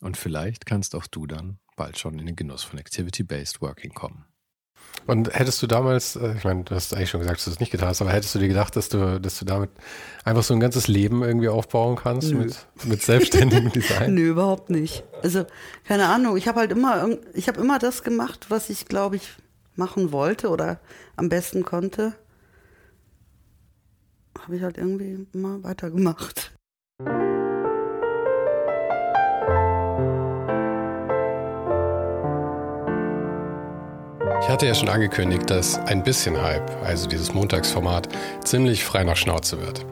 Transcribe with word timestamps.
Und 0.00 0.16
vielleicht 0.16 0.66
kannst 0.66 0.94
auch 0.94 1.06
du 1.06 1.26
dann 1.26 1.58
bald 1.76 1.98
schon 1.98 2.18
in 2.18 2.26
den 2.26 2.36
Genuss 2.36 2.62
von 2.62 2.78
Activity-Based 2.78 3.60
Working 3.60 3.92
kommen. 3.92 4.24
Und 5.06 5.32
hättest 5.34 5.62
du 5.62 5.66
damals, 5.66 6.16
äh, 6.16 6.34
ich 6.36 6.44
meine, 6.44 6.64
du 6.64 6.74
hast 6.74 6.94
eigentlich 6.94 7.10
schon 7.10 7.20
gesagt, 7.20 7.38
dass 7.38 7.44
du 7.44 7.50
das 7.50 7.60
nicht 7.60 7.72
getan 7.72 7.88
hast, 7.88 8.00
aber 8.00 8.12
hättest 8.12 8.34
du 8.34 8.38
dir 8.38 8.48
gedacht, 8.48 8.76
dass 8.76 8.88
du, 8.88 9.20
dass 9.20 9.38
du 9.38 9.44
damit 9.44 9.70
einfach 10.24 10.42
so 10.42 10.54
ein 10.54 10.60
ganzes 10.60 10.88
Leben 10.88 11.22
irgendwie 11.22 11.48
aufbauen 11.48 11.96
kannst 11.96 12.32
mit, 12.32 12.66
mit 12.84 13.02
selbstständigem 13.02 13.72
Design? 13.72 14.14
Nö, 14.14 14.30
überhaupt 14.30 14.70
nicht. 14.70 15.04
Also, 15.22 15.46
keine 15.84 16.06
Ahnung, 16.06 16.36
ich 16.36 16.48
habe 16.48 16.60
halt 16.60 16.72
immer, 16.72 17.16
ich 17.34 17.48
habe 17.48 17.60
immer 17.60 17.78
das 17.78 18.02
gemacht, 18.02 18.46
was 18.50 18.70
ich, 18.70 18.86
glaube 18.86 19.16
ich, 19.16 19.30
machen 19.74 20.12
wollte 20.12 20.48
oder 20.48 20.80
am 21.16 21.28
besten 21.28 21.64
konnte. 21.64 22.14
Habe 24.38 24.56
ich 24.56 24.62
halt 24.62 24.78
irgendwie 24.78 25.26
immer 25.32 25.62
weitergemacht. 25.64 26.52
Hatte 34.50 34.66
ja 34.66 34.74
schon 34.74 34.88
angekündigt, 34.88 35.48
dass 35.48 35.78
ein 35.78 36.02
bisschen 36.02 36.40
Hype, 36.40 36.70
also 36.84 37.08
dieses 37.08 37.32
Montagsformat, 37.32 38.08
ziemlich 38.42 38.84
frei 38.84 39.04
nach 39.04 39.16
Schnauze 39.16 39.60
wird. 39.60 39.84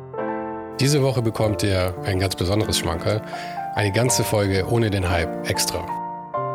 Diese 0.81 1.03
Woche 1.03 1.23
bekommt 1.23 1.63
ihr 1.63 1.95
ein 2.05 2.19
ganz 2.19 2.37
besonderes 2.37 2.79
Schmankerl, 2.79 3.23
eine 3.75 3.93
ganze 3.93 4.25
Folge 4.25 4.67
ohne 4.69 4.91
den 4.91 5.09
Hype 5.09 5.49
extra. 5.49 5.87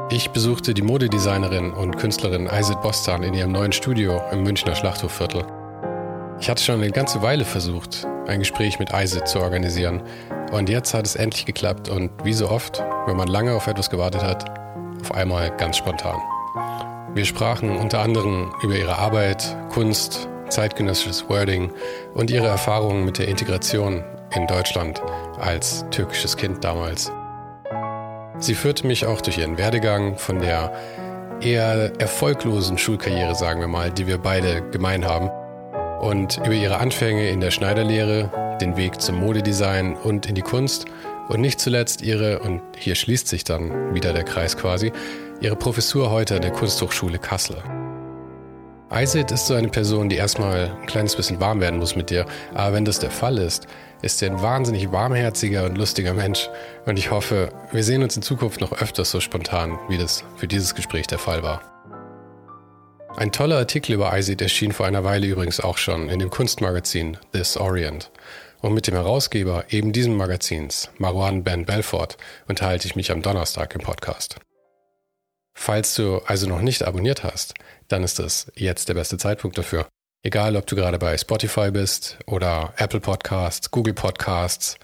Ich 0.10 0.30
besuchte 0.32 0.74
die 0.74 0.82
Modedesignerin 0.82 1.72
und 1.72 1.98
Künstlerin 1.98 2.48
Isid 2.48 2.82
Bostan 2.82 3.24
in 3.24 3.34
ihrem 3.34 3.52
neuen 3.52 3.72
Studio 3.72 4.22
im 4.32 4.44
Münchner 4.44 4.76
Schlachthofviertel. 4.76 5.46
Ich 6.40 6.50
hatte 6.50 6.64
schon 6.64 6.76
eine 6.76 6.92
ganze 6.92 7.22
Weile 7.22 7.46
versucht, 7.46 8.06
ein 8.28 8.40
Gespräch 8.40 8.80
mit 8.80 8.92
Isid 8.94 9.28
zu 9.28 9.40
organisieren. 9.40 10.02
Und 10.52 10.70
jetzt 10.70 10.94
hat 10.94 11.06
es 11.06 11.16
endlich 11.16 11.46
geklappt 11.46 11.90
und 11.90 12.12
wie 12.24 12.34
so 12.34 12.50
oft, 12.50 12.84
wenn 13.08 13.18
man 13.18 13.28
lange 13.28 13.54
auf 13.54 13.68
etwas 13.68 13.90
gewartet 13.90 14.24
hat, 14.24 14.46
auf 15.02 15.14
einmal 15.14 15.56
ganz 15.58 15.78
spontan. 15.78 16.20
Wir 17.16 17.26
sprachen 17.26 17.78
unter 17.78 18.00
anderem 18.00 18.52
über 18.64 18.76
ihre 18.76 18.98
Arbeit, 18.98 19.56
Kunst, 19.70 20.28
zeitgenössisches 20.50 21.30
Wording 21.30 21.72
und 22.16 22.32
ihre 22.32 22.48
Erfahrungen 22.48 23.06
mit 23.06 23.20
der 23.20 23.28
Integration 23.28 24.04
in 24.36 24.48
Deutschland 24.48 25.00
als 25.40 25.86
türkisches 25.92 26.38
Kind 26.38 26.64
damals. 26.64 27.12
Sie 28.40 28.56
führte 28.56 28.88
mich 28.88 29.06
auch 29.06 29.22
durch 29.22 29.38
ihren 29.38 29.60
Werdegang 29.60 30.18
von 30.18 30.40
der 30.40 30.74
eher 31.40 31.92
erfolglosen 32.00 32.80
Schulkarriere, 32.80 33.36
sagen 33.36 33.62
wir 33.62 33.68
mal, 33.68 33.92
die 33.92 34.08
wir 34.08 34.18
beide 34.18 34.68
gemein 34.72 35.06
haben, 35.06 35.30
und 36.02 36.38
über 36.38 36.54
ihre 36.54 36.78
Anfänge 36.78 37.30
in 37.30 37.42
der 37.42 37.52
Schneiderlehre, 37.52 38.58
den 38.60 38.76
Weg 38.76 39.00
zum 39.00 39.18
Modedesign 39.18 39.96
und 39.96 40.26
in 40.26 40.34
die 40.34 40.42
Kunst 40.42 40.86
und 41.30 41.42
nicht 41.42 41.60
zuletzt 41.60 42.02
ihre, 42.02 42.40
und 42.40 42.62
hier 42.76 42.96
schließt 42.96 43.28
sich 43.28 43.44
dann 43.44 43.94
wieder 43.94 44.14
der 44.14 44.24
Kreis 44.24 44.58
quasi, 44.58 44.92
ihre 45.42 45.56
Professur 45.56 46.12
heute 46.12 46.36
an 46.36 46.42
der 46.42 46.52
Kunsthochschule 46.52 47.20
Kassel. 47.20 47.58
Isid 48.92 49.32
ist 49.32 49.48
so 49.48 49.56
eine 49.56 49.70
Person, 49.70 50.10
die 50.10 50.18
erstmal 50.18 50.70
ein 50.80 50.86
kleines 50.86 51.16
bisschen 51.16 51.40
warm 51.40 51.60
werden 51.60 51.80
muss 51.80 51.96
mit 51.96 52.10
dir, 52.10 52.26
aber 52.54 52.76
wenn 52.76 52.86
das 52.86 53.00
der 53.00 53.12
Fall 53.12 53.40
ist, 53.40 53.66
ist 54.04 54.22
er 54.22 54.30
ein 54.30 54.42
wahnsinnig 54.42 54.92
warmherziger 54.92 55.66
und 55.66 55.78
lustiger 55.78 56.14
Mensch 56.14 56.50
und 56.86 57.00
ich 57.00 57.10
hoffe, 57.10 57.50
wir 57.72 57.84
sehen 57.84 58.04
uns 58.04 58.16
in 58.16 58.22
Zukunft 58.22 58.62
noch 58.62 58.72
öfters 58.72 59.10
so 59.10 59.20
spontan, 59.20 59.80
wie 59.90 59.98
das 59.98 60.24
für 60.36 60.48
dieses 60.48 60.76
Gespräch 60.76 61.08
der 61.08 61.20
Fall 61.20 61.42
war. 61.42 61.62
Ein 63.16 63.32
toller 63.32 63.58
Artikel 63.58 63.94
über 63.94 64.18
Isid 64.18 64.42
erschien 64.42 64.72
vor 64.72 64.88
einer 64.88 65.04
Weile 65.04 65.28
übrigens 65.28 65.60
auch 65.60 65.78
schon 65.78 66.10
in 66.10 66.20
dem 66.20 66.32
Kunstmagazin 66.32 67.18
This 67.32 67.58
Orient. 67.58 68.12
Und 68.62 68.74
mit 68.74 68.88
dem 68.88 68.96
Herausgeber 68.96 69.66
eben 69.70 69.92
diesem 69.92 70.16
Magazins, 70.16 70.90
Marwan 70.98 71.44
Ben 71.44 71.66
Belfort, 71.66 72.18
unterhalte 72.48 72.88
ich 72.88 72.96
mich 72.96 73.12
am 73.12 73.22
Donnerstag 73.22 73.76
im 73.76 73.82
Podcast. 73.82 74.38
Falls 75.54 75.96
du 75.96 76.18
also 76.26 76.48
noch 76.48 76.62
nicht 76.62 76.84
abonniert 76.84 77.24
hast, 77.24 77.54
dann 77.88 78.04
ist 78.04 78.20
das 78.20 78.52
jetzt 78.56 78.90
der 78.90 78.96
beste 78.96 79.18
Zeitpunkt 79.18 79.58
dafür. 79.58 79.88
Egal, 80.24 80.56
ob 80.56 80.66
du 80.68 80.76
gerade 80.76 81.00
bei 81.00 81.18
Spotify 81.18 81.70
bist 81.72 82.18
oder 82.26 82.74
Apple 82.78 83.02
Podcasts, 83.02 83.72
Google 83.72 83.94
Podcasts 83.94 84.78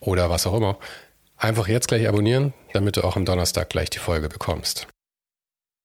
oder 0.00 0.30
was 0.30 0.46
auch 0.46 0.54
immer. 0.54 0.78
Einfach 1.36 1.68
jetzt 1.68 1.88
gleich 1.88 2.06
abonnieren, 2.08 2.52
damit 2.72 2.96
du 2.96 3.04
auch 3.04 3.16
am 3.16 3.24
Donnerstag 3.24 3.70
gleich 3.70 3.88
die 3.88 3.98
Folge 3.98 4.28
bekommst. 4.28 4.86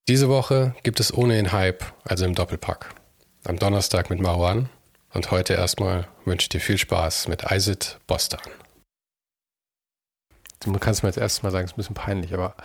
Diese 0.07 0.27
Woche 0.27 0.75
gibt 0.83 0.99
es 0.99 1.13
ohne 1.13 1.35
den 1.35 1.51
Hype, 1.51 1.83
also 2.03 2.25
im 2.25 2.35
Doppelpack. 2.35 2.93
Am 3.45 3.57
Donnerstag 3.57 4.09
mit 4.09 4.19
Marwan 4.19 4.69
und 5.13 5.31
heute 5.31 5.53
erstmal 5.53 6.07
wünsche 6.25 6.45
ich 6.45 6.49
dir 6.49 6.59
viel 6.59 6.77
Spaß 6.77 7.27
mit 7.27 7.49
Isid 7.51 7.99
Bostan. 8.05 8.41
Du 10.59 10.73
kannst 10.79 11.03
mir 11.03 11.09
jetzt 11.09 11.17
erstmal 11.17 11.51
sagen, 11.51 11.65
es 11.65 11.71
ist 11.71 11.75
ein 11.75 11.77
bisschen 11.77 11.95
peinlich, 11.95 12.33
aber 12.33 12.55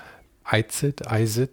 Eizid, 0.52 1.06
Eizid, 1.06 1.52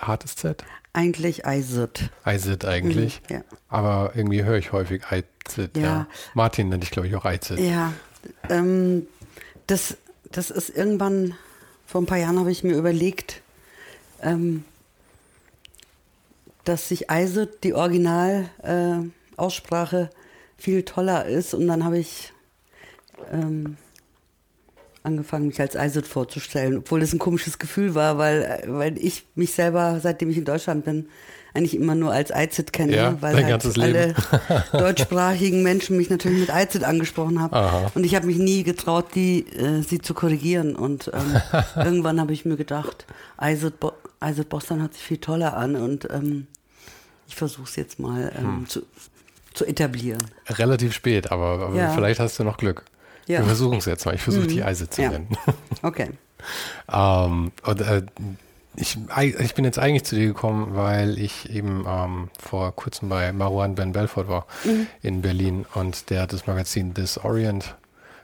hartes 0.00 0.36
Z? 0.36 0.64
Eigentlich 0.94 1.44
Eizid. 1.44 2.08
Eizid 2.24 2.64
eigentlich. 2.64 3.20
Mhm, 3.28 3.36
ja. 3.36 3.42
Aber 3.68 4.12
irgendwie 4.14 4.44
höre 4.44 4.56
ich 4.56 4.72
häufig 4.72 5.02
Eizid. 5.10 5.76
Ja. 5.76 5.82
ja. 5.82 6.06
Martin 6.32 6.70
nennt 6.70 6.84
ich, 6.84 6.90
glaube 6.90 7.06
ich, 7.06 7.14
auch 7.16 7.26
Eizid. 7.26 7.58
Ja. 7.58 7.92
Ähm, 8.48 9.06
das, 9.66 9.98
das 10.32 10.50
ist 10.50 10.70
irgendwann, 10.70 11.34
vor 11.86 12.00
ein 12.00 12.06
paar 12.06 12.16
Jahren 12.16 12.38
habe 12.38 12.50
ich 12.50 12.64
mir 12.64 12.78
überlegt, 12.78 13.42
ähm, 14.22 14.64
dass 16.64 16.88
sich 16.88 17.10
Eizid, 17.10 17.62
die 17.62 17.74
Originalaussprache, 17.74 20.10
äh, 20.10 20.14
viel 20.56 20.82
toller 20.82 21.26
ist. 21.26 21.52
Und 21.52 21.66
dann 21.66 21.84
habe 21.84 21.98
ich 21.98 22.32
ähm, 23.30 23.76
angefangen, 25.08 25.48
mich 25.48 25.60
als 25.60 25.76
Eisert 25.76 26.06
vorzustellen, 26.06 26.78
obwohl 26.78 27.00
das 27.00 27.12
ein 27.12 27.18
komisches 27.18 27.58
Gefühl 27.58 27.94
war, 27.94 28.18
weil, 28.18 28.62
weil 28.66 28.96
ich 28.98 29.24
mich 29.34 29.52
selber, 29.52 29.98
seitdem 30.00 30.30
ich 30.30 30.38
in 30.38 30.44
Deutschland 30.44 30.84
bin, 30.84 31.08
eigentlich 31.54 31.74
immer 31.74 31.94
nur 31.94 32.12
als 32.12 32.32
Eizit 32.32 32.72
kenne, 32.72 32.94
ja, 32.94 33.20
weil 33.20 33.44
halt 33.44 33.78
alle 33.78 34.14
deutschsprachigen 34.72 35.62
Menschen 35.62 35.96
mich 35.96 36.10
natürlich 36.10 36.40
mit 36.40 36.50
Eizit 36.50 36.84
angesprochen 36.84 37.40
haben. 37.40 37.90
Und 37.94 38.04
ich 38.04 38.14
habe 38.14 38.26
mich 38.26 38.38
nie 38.38 38.62
getraut, 38.62 39.06
die, 39.14 39.46
äh, 39.56 39.82
sie 39.82 39.98
zu 39.98 40.14
korrigieren. 40.14 40.76
Und 40.76 41.10
ähm, 41.12 41.40
irgendwann 41.76 42.20
habe 42.20 42.32
ich 42.32 42.44
mir 42.44 42.56
gedacht, 42.56 43.06
Eizit, 43.36 43.80
Bo 43.80 43.92
Boston 44.48 44.82
hat 44.82 44.94
sich 44.94 45.02
viel 45.02 45.18
toller 45.18 45.56
an 45.56 45.76
und 45.76 46.08
ähm, 46.10 46.48
ich 47.28 47.36
versuche 47.36 47.68
es 47.68 47.76
jetzt 47.76 48.00
mal 48.00 48.32
ähm, 48.36 48.44
hm. 48.44 48.68
zu, 48.68 48.82
zu 49.54 49.64
etablieren. 49.64 50.18
Relativ 50.48 50.92
spät, 50.92 51.30
aber, 51.30 51.66
aber 51.66 51.76
ja. 51.76 51.92
vielleicht 51.92 52.18
hast 52.18 52.38
du 52.38 52.44
noch 52.44 52.56
Glück. 52.56 52.84
Ja. 53.28 53.40
Wir 53.40 53.46
versuchen 53.46 53.78
es 53.78 53.84
jetzt 53.84 54.04
mal. 54.06 54.14
Ich 54.14 54.22
versuche 54.22 54.44
mhm. 54.44 54.48
die 54.48 54.64
Eise 54.64 54.90
zu 54.90 55.02
ja. 55.02 55.10
nennen. 55.10 55.28
Okay. 55.82 56.10
ähm, 56.92 57.52
und, 57.64 57.80
äh, 57.80 58.02
ich, 58.74 58.98
ich, 59.16 59.54
bin 59.54 59.64
jetzt 59.64 59.78
eigentlich 59.78 60.04
zu 60.04 60.16
dir 60.16 60.26
gekommen, 60.26 60.74
weil 60.74 61.18
ich 61.18 61.50
eben 61.50 61.84
ähm, 61.86 62.30
vor 62.38 62.74
kurzem 62.74 63.08
bei 63.08 63.32
Marwan 63.32 63.74
Ben 63.74 63.92
Belfort 63.92 64.28
war 64.28 64.46
mhm. 64.64 64.86
in 65.02 65.22
Berlin 65.22 65.66
und 65.74 66.10
der 66.10 66.22
hat 66.22 66.32
das 66.32 66.46
Magazin 66.46 66.94
This 66.94 67.18
Orient 67.18 67.76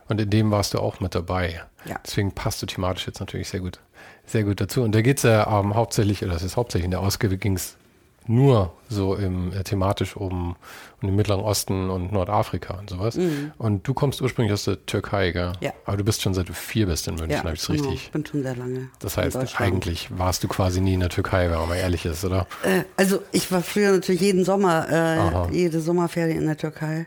und 0.08 0.20
in 0.20 0.30
dem 0.30 0.50
warst 0.50 0.74
du 0.74 0.78
auch 0.78 1.00
mit 1.00 1.14
dabei. 1.14 1.62
Ja. 1.84 2.00
Deswegen 2.04 2.32
passt 2.32 2.62
du 2.62 2.66
thematisch 2.66 3.06
jetzt 3.06 3.20
natürlich 3.20 3.48
sehr 3.48 3.60
gut, 3.60 3.78
sehr 4.26 4.44
gut 4.44 4.60
dazu. 4.60 4.82
Und 4.82 4.94
da 4.94 5.02
geht 5.02 5.18
es 5.18 5.22
ja 5.24 5.60
ähm, 5.60 5.74
hauptsächlich, 5.74 6.22
oder 6.22 6.32
das 6.32 6.42
ist 6.42 6.56
hauptsächlich 6.56 6.86
in 6.86 6.90
der 6.90 7.00
Ausgabe 7.00 7.36
ging 7.36 7.56
es 7.56 7.76
nur 8.26 8.72
so 8.88 9.14
im 9.16 9.52
äh, 9.52 9.62
thematisch 9.64 10.16
um, 10.16 10.56
um 11.02 11.08
den 11.08 11.14
Mittleren 11.16 11.40
Osten 11.42 11.90
und 11.90 12.12
Nordafrika 12.12 12.74
und 12.78 12.88
sowas. 12.90 13.16
Mhm. 13.16 13.52
Und 13.58 13.86
du 13.86 13.92
kommst 13.94 14.22
ursprünglich 14.22 14.52
aus 14.52 14.64
der 14.64 14.84
Türkei, 14.86 15.30
gell? 15.32 15.52
Ja. 15.60 15.72
Aber 15.84 15.96
du 15.98 16.04
bist 16.04 16.22
schon 16.22 16.32
seit 16.34 16.48
du 16.48 16.52
vier 16.54 16.86
bist 16.86 17.06
in 17.08 17.14
München, 17.16 17.30
Ja, 17.32 17.44
habe 17.44 17.54
ich 17.54 17.60
es 17.60 17.66
genau. 17.66 17.82
richtig? 17.82 18.04
Ich 18.06 18.12
bin 18.12 18.24
schon 18.24 18.42
sehr 18.42 18.56
lange. 18.56 18.88
Das 19.00 19.16
heißt, 19.16 19.60
eigentlich 19.60 20.08
warst 20.18 20.42
du 20.44 20.48
quasi 20.48 20.80
nie 20.80 20.94
in 20.94 21.00
der 21.00 21.08
Türkei, 21.10 21.50
wenn 21.50 21.58
man 21.58 21.68
mal 21.68 21.76
ehrlich 21.76 22.04
ist, 22.06 22.24
oder? 22.24 22.46
Äh, 22.62 22.84
also 22.96 23.20
ich 23.32 23.50
war 23.52 23.60
früher 23.62 23.92
natürlich 23.92 24.20
jeden 24.20 24.44
Sommer, 24.44 25.48
äh, 25.50 25.54
jede 25.54 25.80
Sommerferien 25.80 26.38
in 26.40 26.46
der 26.46 26.56
Türkei. 26.56 27.06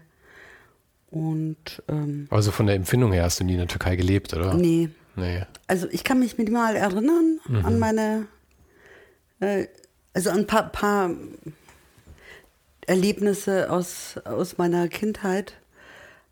Und 1.09 1.81
ähm, 1.87 2.27
Also 2.29 2.51
von 2.51 2.67
der 2.67 2.75
Empfindung 2.75 3.13
her 3.13 3.23
hast 3.23 3.39
du 3.39 3.43
nie 3.43 3.53
in 3.53 3.59
der 3.59 3.67
Türkei 3.67 3.95
gelebt, 3.95 4.33
oder? 4.33 4.53
nee. 4.53 4.89
Nee. 5.19 5.41
Also 5.65 5.87
ich 5.89 6.03
kann 6.03 6.19
mich 6.19 6.37
minimal 6.37 6.75
erinnern 6.75 7.39
Mhm. 7.47 7.65
an 7.65 7.79
meine, 7.79 8.27
äh, 9.39 9.65
also 10.13 10.29
ein 10.29 10.47
paar, 10.47 10.69
paar 10.69 11.11
Erlebnisse 12.85 13.69
aus, 13.69 14.15
aus 14.23 14.57
meiner 14.57 14.87
Kindheit. 14.87 15.53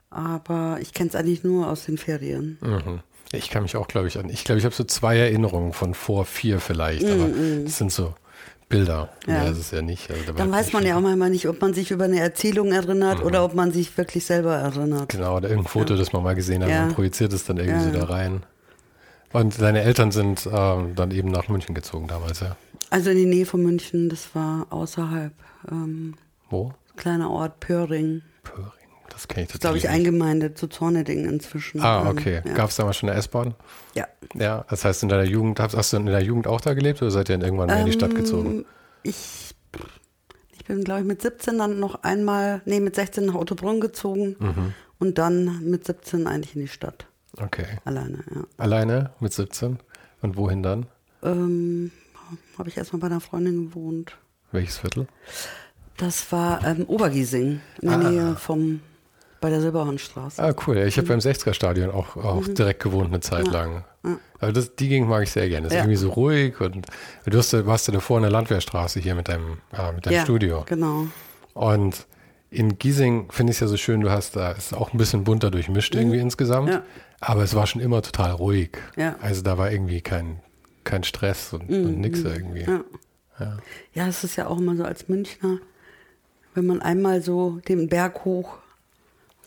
Aber 0.09 0.77
ich 0.81 0.93
kenne 0.93 1.09
es 1.09 1.15
eigentlich 1.15 1.43
nur 1.43 1.67
aus 1.69 1.85
den 1.85 1.97
Ferien. 1.97 2.57
Mhm. 2.61 2.99
Ich 3.33 3.49
kann 3.49 3.63
mich 3.63 3.75
auch, 3.75 3.87
glaube 3.87 4.07
ich, 4.07 4.17
an. 4.17 4.29
Ich 4.29 4.45
glaube, 4.45 4.59
ich 4.59 4.65
habe 4.65 4.73
so 4.73 4.85
zwei 4.85 5.17
Erinnerungen 5.17 5.73
von 5.73 5.93
vor 5.93 6.25
vier 6.25 6.59
vielleicht, 6.61 7.03
aber 7.05 7.27
das 7.65 7.77
sind 7.77 7.91
so 7.91 8.13
Bilder. 8.69 9.09
Mhm, 9.27 9.33
Ja. 9.33 9.41
Mehr 9.43 9.51
ist 9.51 9.73
ja 9.73 9.81
nicht. 9.81 10.09
Also 10.09 10.23
da 10.27 10.31
Dann 10.33 10.51
weiß 10.51 10.71
man 10.71 10.85
ja 10.85 10.95
auch 10.95 11.01
manchmal 11.01 11.29
nicht, 11.31 11.47
ob 11.49 11.59
man 11.61 11.73
sich 11.73 11.91
über 11.91 12.05
eine 12.05 12.19
Erzählung 12.21 12.71
erinnert 12.71 13.19
Mhm. 13.19 13.25
oder 13.25 13.43
ob 13.43 13.55
man 13.55 13.71
sich 13.71 13.97
wirklich 13.97 14.25
selber 14.25 14.55
erinnert. 14.55 15.09
Genau, 15.09 15.35
oder 15.35 15.49
irgendein 15.49 15.69
Foto, 15.71 15.97
das 15.97 16.13
man 16.13 16.23
mal 16.23 16.35
gesehen 16.35 16.63
hat 16.63 16.69
Ja. 16.69 16.85
und 16.85 16.95
projiziert 16.95 17.33
es 17.33 17.43
dann 17.43 17.57
irgendwie 17.57 17.87
Ja. 17.87 17.91
so 17.93 17.99
da 17.99 18.05
rein. 18.05 18.43
Und 19.33 19.59
deine 19.61 19.81
Eltern 19.81 20.11
sind 20.11 20.47
ähm, 20.49 20.95
dann 20.95 21.11
eben 21.11 21.29
nach 21.29 21.49
München 21.49 21.75
gezogen 21.75 22.07
damals, 22.07 22.39
ja. 22.39 22.55
Also 22.89 23.09
in 23.09 23.17
die 23.17 23.25
Nähe 23.25 23.45
von 23.45 23.61
München, 23.63 24.09
das 24.09 24.33
war 24.35 24.67
außerhalb, 24.69 25.33
ähm, 25.71 26.15
Wo? 26.49 26.73
kleiner 26.95 27.29
Ort, 27.31 27.59
Pöring. 27.59 28.21
Pöring. 28.43 28.71
Das 29.09 29.27
kenne 29.27 29.45
ich 29.47 29.53
Ist, 29.53 29.61
glaube 29.61 29.77
ich, 29.77 29.87
eingemeindet 29.89 30.57
zu 30.57 30.67
Zorneding 30.67 31.25
inzwischen. 31.25 31.79
Ah, 31.81 32.01
Ähm, 32.01 32.07
okay. 32.07 32.41
Ja. 32.45 32.53
Gab 32.53 32.69
es 32.69 32.75
damals 32.75 32.97
schon 32.97 33.09
eine 33.09 33.17
S-Bahn? 33.17 33.55
ja. 33.93 34.07
Ja, 34.33 34.65
das 34.69 34.83
heißt, 34.83 35.03
in 35.03 35.09
deiner 35.09 35.23
Jugend, 35.23 35.59
hast, 35.59 35.75
hast 35.77 35.93
du 35.93 35.97
in 35.97 36.07
der 36.07 36.21
Jugend 36.21 36.47
auch 36.47 36.59
da 36.59 36.73
gelebt 36.73 37.01
oder 37.01 37.11
seid 37.11 37.29
ihr 37.29 37.37
dann 37.37 37.45
irgendwann 37.45 37.67
mehr 37.67 37.79
in 37.79 37.85
die 37.85 37.93
Stadt 37.93 38.13
gezogen? 38.15 38.49
Ähm, 38.59 38.65
Ich, 39.03 39.55
ich 40.51 40.65
bin, 40.65 40.83
glaube 40.83 41.01
ich, 41.01 41.07
mit 41.07 41.21
17 41.21 41.57
dann 41.57 41.79
noch 41.79 42.03
einmal, 42.03 42.61
nee, 42.65 42.79
mit 42.81 42.95
16 42.95 43.25
nach 43.27 43.35
Ottobrunn 43.35 43.79
gezogen 43.79 44.35
Mhm. 44.39 44.73
und 44.99 45.17
dann 45.17 45.63
mit 45.69 45.85
17 45.85 46.27
eigentlich 46.27 46.55
in 46.55 46.61
die 46.63 46.67
Stadt. 46.67 47.05
Okay. 47.37 47.65
Alleine, 47.85 48.23
ja. 48.33 48.41
Alleine 48.57 49.11
mit 49.21 49.31
17? 49.31 49.77
Und 50.21 50.35
wohin 50.37 50.63
dann? 50.63 50.87
Ähm, 51.23 51.91
Habe 52.57 52.69
ich 52.69 52.77
erstmal 52.77 52.99
bei 52.99 53.07
einer 53.07 53.19
Freundin 53.21 53.69
gewohnt. 53.69 54.17
Welches 54.51 54.77
Viertel? 54.77 55.07
Das 55.97 56.31
war 56.31 56.65
ähm, 56.65 56.85
Obergiesing, 56.87 57.61
in 57.81 57.89
der 57.89 57.97
Ah. 57.99 58.09
Nähe 58.09 58.35
vom, 58.35 58.81
bei 59.41 59.49
der 59.49 59.61
Silberhornstraße. 59.61 60.41
Ah, 60.43 60.53
cool. 60.67 60.77
Ja, 60.77 60.85
Ich 60.85 60.95
Mhm. 60.97 61.01
habe 61.01 61.07
beim 61.09 61.19
60er-Stadion 61.19 61.89
auch, 61.91 62.15
auch 62.17 62.45
direkt 62.47 62.81
gewohnt 62.83 63.07
eine 63.07 63.19
Zeit 63.21 63.47
lang. 63.47 63.83
Aber 64.39 64.51
das, 64.51 64.75
die 64.75 64.87
Gegend 64.89 65.09
mag 65.09 65.23
ich 65.23 65.31
sehr 65.31 65.47
gerne. 65.49 65.63
Das 65.63 65.71
ist 65.71 65.77
Ja. 65.77 65.81
irgendwie 65.83 65.97
so 65.97 66.09
ruhig 66.11 66.59
und 66.61 66.85
du 67.25 67.37
hast, 67.37 67.53
ja- 67.53 67.65
warst 67.65 67.87
ja 67.87 67.93
davor 67.93 68.17
in 68.17 68.23
der 68.23 68.31
Landwehrstraße 68.31 68.99
hier 68.99 69.15
mit 69.15 69.27
deinem, 69.29 69.57
äh, 69.73 69.91
mit 69.93 70.05
deinem 70.05 70.13
ja, 70.15 70.23
Studio. 70.23 70.63
Genau. 70.67 71.07
Und 71.53 72.05
in 72.51 72.77
Giesing 72.77 73.31
finde 73.31 73.51
ich 73.51 73.57
es 73.57 73.61
ja 73.61 73.67
so 73.67 73.77
schön, 73.77 74.01
du 74.01 74.11
hast 74.11 74.35
da, 74.35 74.51
ist 74.51 74.73
auch 74.75 74.93
ein 74.93 74.97
bisschen 74.97 75.23
bunter 75.23 75.49
durchmischt 75.49 75.95
irgendwie 75.95 76.19
insgesamt. 76.19 76.67
Mhm. 76.67 76.73
Ja. 76.73 76.81
Aber 77.21 77.41
es 77.43 77.55
war 77.55 77.65
schon 77.65 77.81
immer 77.81 78.01
total 78.03 78.31
ruhig. 78.31 78.77
Ja. 78.95 79.15
Also 79.21 79.41
da 79.41 79.57
war 79.57 79.71
irgendwie 79.71 80.01
kein, 80.01 80.39
kein 80.85 81.03
Stress 81.03 81.53
und, 81.53 81.69
und 81.69 81.99
nix 81.99 82.21
irgendwie. 82.21 82.69
Mhm. 82.69 82.83
Ja. 83.39 83.57
ja, 83.93 84.07
es 84.07 84.23
ist 84.23 84.37
ja 84.37 84.47
auch 84.47 84.57
immer 84.59 84.77
so 84.77 84.83
als 84.85 85.09
Münchner, 85.09 85.59
wenn 86.53 86.65
man 86.65 86.81
einmal 86.81 87.21
so 87.21 87.59
den 87.67 87.89
Berg 87.89 88.23
hoch 88.23 88.59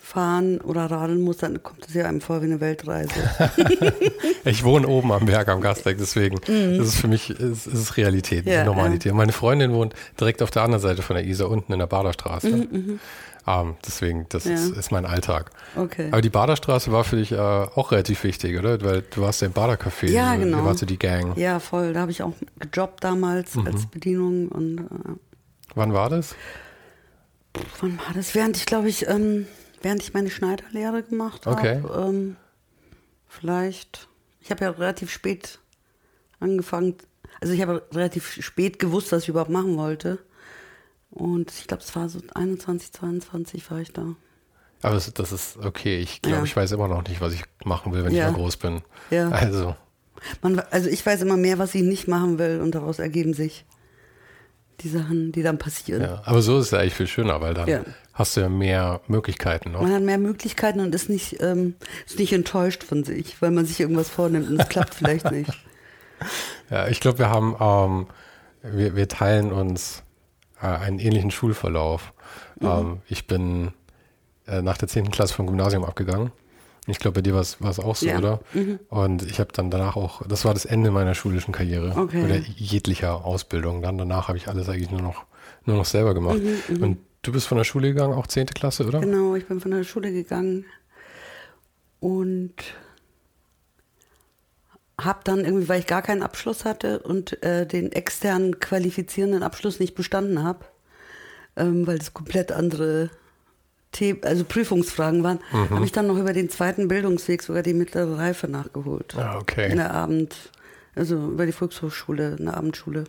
fahren 0.01 0.61
oder 0.61 0.87
radeln 0.87 1.21
muss, 1.21 1.39
dann 1.39 1.63
kommt 1.63 1.87
es 1.87 1.95
ja 1.95 2.07
einem 2.07 2.21
vor 2.21 2.41
wie 2.43 2.47
eine 2.47 2.61
Weltreise. 2.61 3.11
Ich 4.45 4.65
wohne 4.65 4.87
oben 4.89 5.13
am 5.13 5.27
Berg 5.27 5.49
am 5.49 5.61
Gasteig, 5.61 5.99
deswegen 5.99 6.39
das 6.47 6.89
ist 6.89 6.97
für 6.97 7.09
mich 7.09 7.29
ist, 7.29 7.67
ist 7.67 7.75
es 7.75 7.97
Realität, 7.99 8.47
Mhm. 8.47 8.53
Ja, 8.53 8.65
Normalität. 8.65 9.13
Meine 9.13 9.33
Freundin 9.33 9.73
wohnt 9.73 9.95
direkt 10.19 10.43
auf 10.43 10.51
der 10.51 10.63
anderen 10.63 10.81
Seite 10.81 11.03
von 11.03 11.17
der 11.17 11.27
Isar, 11.27 11.51
unten 11.51 11.73
in 11.73 11.79
der 11.81 11.87
Baderstraße. 11.87 12.49
Mhm, 12.49 13.01
Ähm, 13.51 13.77
deswegen, 13.87 14.27
das 14.29 14.45
ist, 14.45 14.77
ist 14.77 14.93
mein 14.93 15.07
Alltag. 15.07 15.51
Okay. 15.75 16.09
Aber 16.13 16.21
die 16.21 16.29
Baderstraße 16.29 16.93
war 16.93 17.03
für 17.05 17.17
dich 17.17 17.33
äh, 17.33 17.37
auch 17.39 17.93
relativ 17.93 18.23
wichtig, 18.25 18.59
oder? 18.59 18.81
Weil 18.83 19.03
du 19.03 19.23
warst 19.23 19.41
ja 19.41 19.47
im 19.47 19.55
Badercafé. 19.55 20.11
Ja, 20.11 20.35
so, 20.35 20.41
genau. 20.41 20.59
Ihr 20.59 20.65
wart 20.65 20.79
so 20.79 20.85
die 20.87 20.99
Gang. 20.99 21.37
Ja, 21.39 21.59
voll. 21.61 21.93
Da 21.95 22.01
habe 22.01 22.11
ich 22.11 22.23
auch 22.23 22.35
gejobbt 22.59 23.03
damals 23.05 23.55
Mhm. 23.55 23.67
als 23.67 23.87
Bedienung. 23.87 24.49
Und 24.49 24.79
äh, 24.81 24.85
Wann 25.75 25.93
war 25.95 26.11
das? 26.11 26.35
wann 27.81 27.99
war 27.99 28.13
das? 28.15 28.35
Während 28.35 28.57
ich, 28.57 28.67
glaube 28.67 28.89
ich, 28.89 29.09
ähm, 29.09 29.47
während 29.83 30.03
ich 30.03 30.13
meine 30.15 30.31
Schneiderlehre 30.31 31.03
gemacht 31.03 31.47
habe. 31.47 31.57
Okay. 31.57 31.83
Ähm, 31.97 32.37
vielleicht. 33.27 34.09
Ich 34.41 34.51
habe 34.51 34.65
ja 34.65 34.71
relativ 34.71 35.11
spät 35.11 35.59
angefangen. 36.41 36.97
Also 37.41 37.55
ich 37.55 37.63
habe 37.63 37.87
relativ 37.93 38.31
spät 38.43 38.79
gewusst, 38.79 39.13
was 39.13 39.23
ich 39.25 39.29
überhaupt 39.29 39.51
machen 39.51 39.77
wollte. 39.77 40.19
Und 41.19 41.51
ich 41.59 41.67
glaube, 41.67 41.83
es 41.83 41.95
war 41.97 42.09
so 42.09 42.21
21, 42.35 42.93
22 42.93 43.71
war 43.71 43.81
ich 43.81 43.93
da. 43.93 44.15
Aber 44.83 44.95
das, 44.95 45.13
das 45.13 45.33
ist 45.33 45.57
okay. 45.59 45.99
Ich 45.99 46.23
glaube, 46.23 46.39
Ja. 46.39 46.45
ich 46.45 46.55
weiß 46.57 46.71
immer 46.73 46.87
noch 46.89 47.07
nicht, 47.09 47.21
was 47.21 47.33
ich 47.35 47.43
machen 47.65 47.93
will, 47.93 48.05
wenn 48.05 48.15
Ja. 48.15 48.27
ich 48.27 48.33
mal 48.33 48.39
groß 48.39 48.57
bin. 48.59 48.83
Ja. 49.11 49.29
Also, 49.31 49.75
Man, 50.43 50.59
also 50.71 50.89
ich 50.89 51.05
weiß 51.05 51.23
immer 51.23 51.37
mehr, 51.37 51.59
was 51.59 51.75
ich 51.75 51.83
nicht 51.83 52.09
machen 52.09 52.39
will 52.39 52.61
und 52.61 52.75
daraus 52.75 52.99
ergeben 52.99 53.35
sich 53.35 53.65
die 54.81 54.89
Sachen, 54.89 55.33
die 55.33 55.43
dann 55.43 55.59
passieren. 55.59 56.03
ja. 56.03 56.23
Aber 56.25 56.41
so 56.43 56.59
ist 56.59 56.67
es 56.67 56.75
eigentlich 56.75 56.95
viel 56.95 57.07
schöner, 57.09 57.41
weil 57.41 57.55
dann 57.55 57.69
Ja. 57.69 57.81
hast 58.15 58.37
du 58.37 58.41
ja 58.41 58.49
mehr 58.49 59.01
Möglichkeiten 59.09 59.73
noch. 59.73 59.83
Man 59.83 59.93
hat 59.93 60.03
mehr 60.03 60.19
Möglichkeiten 60.19 60.79
und 60.81 60.95
ist 60.95 61.09
nicht, 61.09 61.41
ähm, 61.43 61.75
ist 62.07 62.19
nicht 62.19 62.33
enttäuscht 62.33 62.85
von 62.85 63.03
sich, 63.05 63.41
weil 63.43 63.51
man 63.51 63.65
sich 63.67 63.81
irgendwas 63.81 64.09
vornimmt 64.09 64.49
und 64.49 64.61
es 64.61 64.69
klappt 64.69 64.95
vielleicht 64.95 65.31
nicht. 65.33 65.51
Ja, 66.69 66.89
ich 66.89 66.99
glaube, 67.01 67.19
wir 67.21 67.29
haben, 67.31 67.55
ähm, 67.61 68.07
wir, 68.77 68.97
wir 68.97 69.07
teilen 69.09 69.53
uns 69.53 70.03
einen 70.61 70.99
ähnlichen 70.99 71.31
Schulverlauf. 71.31 72.13
Mhm. 72.61 72.67
Ähm, 72.69 72.97
ich 73.09 73.27
bin 73.27 73.73
äh, 74.47 74.63
nach 74.63 74.77
der 74.79 74.89
10. 74.89 75.11
Klasse 75.11 75.35
vom 75.35 75.47
Gymnasium 75.47 75.85
abgegangen. 75.85 76.33
Ich 76.87 76.99
glaube, 76.99 77.17
bei 77.17 77.21
dir 77.23 77.35
war 77.35 77.41
es 77.43 77.59
auch 77.79 77.97
so, 77.97 78.07
Ja. 78.07 78.15
Mhm. 78.15 78.19
oder? 78.19 78.41
Und 78.89 79.23
ich 79.23 79.41
habe 79.41 79.53
dann 79.53 79.71
danach 79.71 79.97
auch, 79.97 80.27
das 80.27 80.45
war 80.47 80.55
das 80.55 80.65
Ende 80.65 80.91
meiner 80.91 81.15
schulischen 81.15 81.53
Karriere 81.53 81.95
Okay. 81.97 82.25
oder 82.25 82.37
jeglicher 82.37 83.25
Ausbildung. 83.27 83.83
Dann 83.83 83.99
danach 83.99 84.29
habe 84.29 84.39
ich 84.39 84.49
alles 84.49 84.69
eigentlich 84.71 84.91
nur 84.91 85.03
noch, 85.03 85.25
nur 85.67 85.77
noch 85.77 85.85
selber 85.85 86.15
gemacht. 86.15 86.41
Und 86.81 86.97
du 87.23 87.33
bist 87.33 87.47
von 87.47 87.59
der 87.59 87.65
Schule 87.65 87.89
gegangen, 87.89 88.15
auch 88.15 88.27
10. 88.27 88.47
Klasse, 88.47 88.87
oder? 88.87 89.01
Mhm, 89.01 89.03
Genau, 89.03 89.35
ich 89.35 89.47
bin 89.47 89.61
von 89.61 89.71
der 89.71 89.85
Schule 89.85 90.13
gegangen 90.13 90.65
und 92.01 92.55
habe 95.01 95.21
dann 95.25 95.45
irgendwie, 95.45 95.69
weil 95.69 95.81
ich 95.81 95.87
gar 95.87 96.03
keinen 96.03 96.23
Abschluss 96.23 96.65
hatte 96.65 96.99
und 97.01 97.43
äh, 97.43 97.67
den 97.67 97.93
externen 97.93 98.59
qualifizierenden 98.59 99.43
Abschluss 99.43 99.79
nicht 99.81 99.95
bestanden 99.95 100.43
habe, 100.43 100.65
ähm, 101.57 101.87
weil 101.87 101.99
es 101.99 102.13
komplett 102.15 102.53
andere 102.53 103.11
The 103.97 104.19
also 104.23 104.45
Prüfungsfragen 104.45 105.23
waren, 105.25 105.41
Mhm. 105.51 105.71
habe 105.71 105.85
ich 105.85 105.93
dann 105.93 106.07
noch 106.09 106.19
über 106.19 106.33
den 106.35 106.51
zweiten 106.51 106.89
Bildungsweg 106.89 107.43
sogar 107.43 107.63
die 107.63 107.73
mittlere 107.75 108.19
Reife 108.19 108.47
nachgeholt. 108.47 109.15
Ah, 109.17 109.39
okay. 109.39 109.71
In 109.71 109.79
der 109.79 109.95
Abend, 109.95 110.37
also 110.95 111.17
über 111.17 111.47
die 111.47 111.53
Volkshochschule, 111.53 112.37
in 112.39 112.45
der 112.45 112.57
Abendschule. 112.59 113.05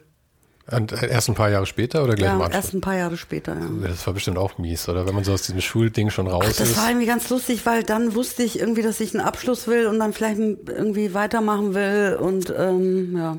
Und 0.71 0.91
äh, 0.91 1.07
erst 1.09 1.29
ein 1.29 1.35
paar 1.35 1.49
Jahre 1.49 1.65
später 1.65 2.03
oder 2.03 2.15
gleich 2.15 2.27
Ja, 2.29 2.35
Anfang? 2.35 2.51
erst 2.51 2.73
ein 2.73 2.81
paar 2.81 2.95
Jahre 2.97 3.17
später. 3.17 3.55
Ja. 3.55 3.87
Das 3.87 4.05
war 4.05 4.13
bestimmt 4.13 4.37
auch 4.37 4.57
mies, 4.57 4.87
oder? 4.89 5.07
Wenn 5.07 5.15
man 5.15 5.23
so 5.23 5.33
aus 5.33 5.41
diesem 5.43 5.61
Schulding 5.61 6.09
schon 6.09 6.27
raus 6.27 6.43
Ach, 6.45 6.49
das 6.57 6.69
ist. 6.71 6.77
war 6.77 6.89
irgendwie 6.89 7.07
ganz 7.07 7.29
lustig, 7.29 7.65
weil 7.65 7.83
dann 7.83 8.13
wusste 8.15 8.43
ich 8.43 8.59
irgendwie, 8.59 8.81
dass 8.81 8.99
ich 8.99 9.13
einen 9.15 9.25
Abschluss 9.25 9.67
will 9.67 9.87
und 9.87 9.99
dann 9.99 10.13
vielleicht 10.13 10.39
irgendwie 10.39 11.13
weitermachen 11.13 11.73
will 11.73 12.17
und 12.19 12.53
ähm, 12.57 13.17
ja. 13.17 13.37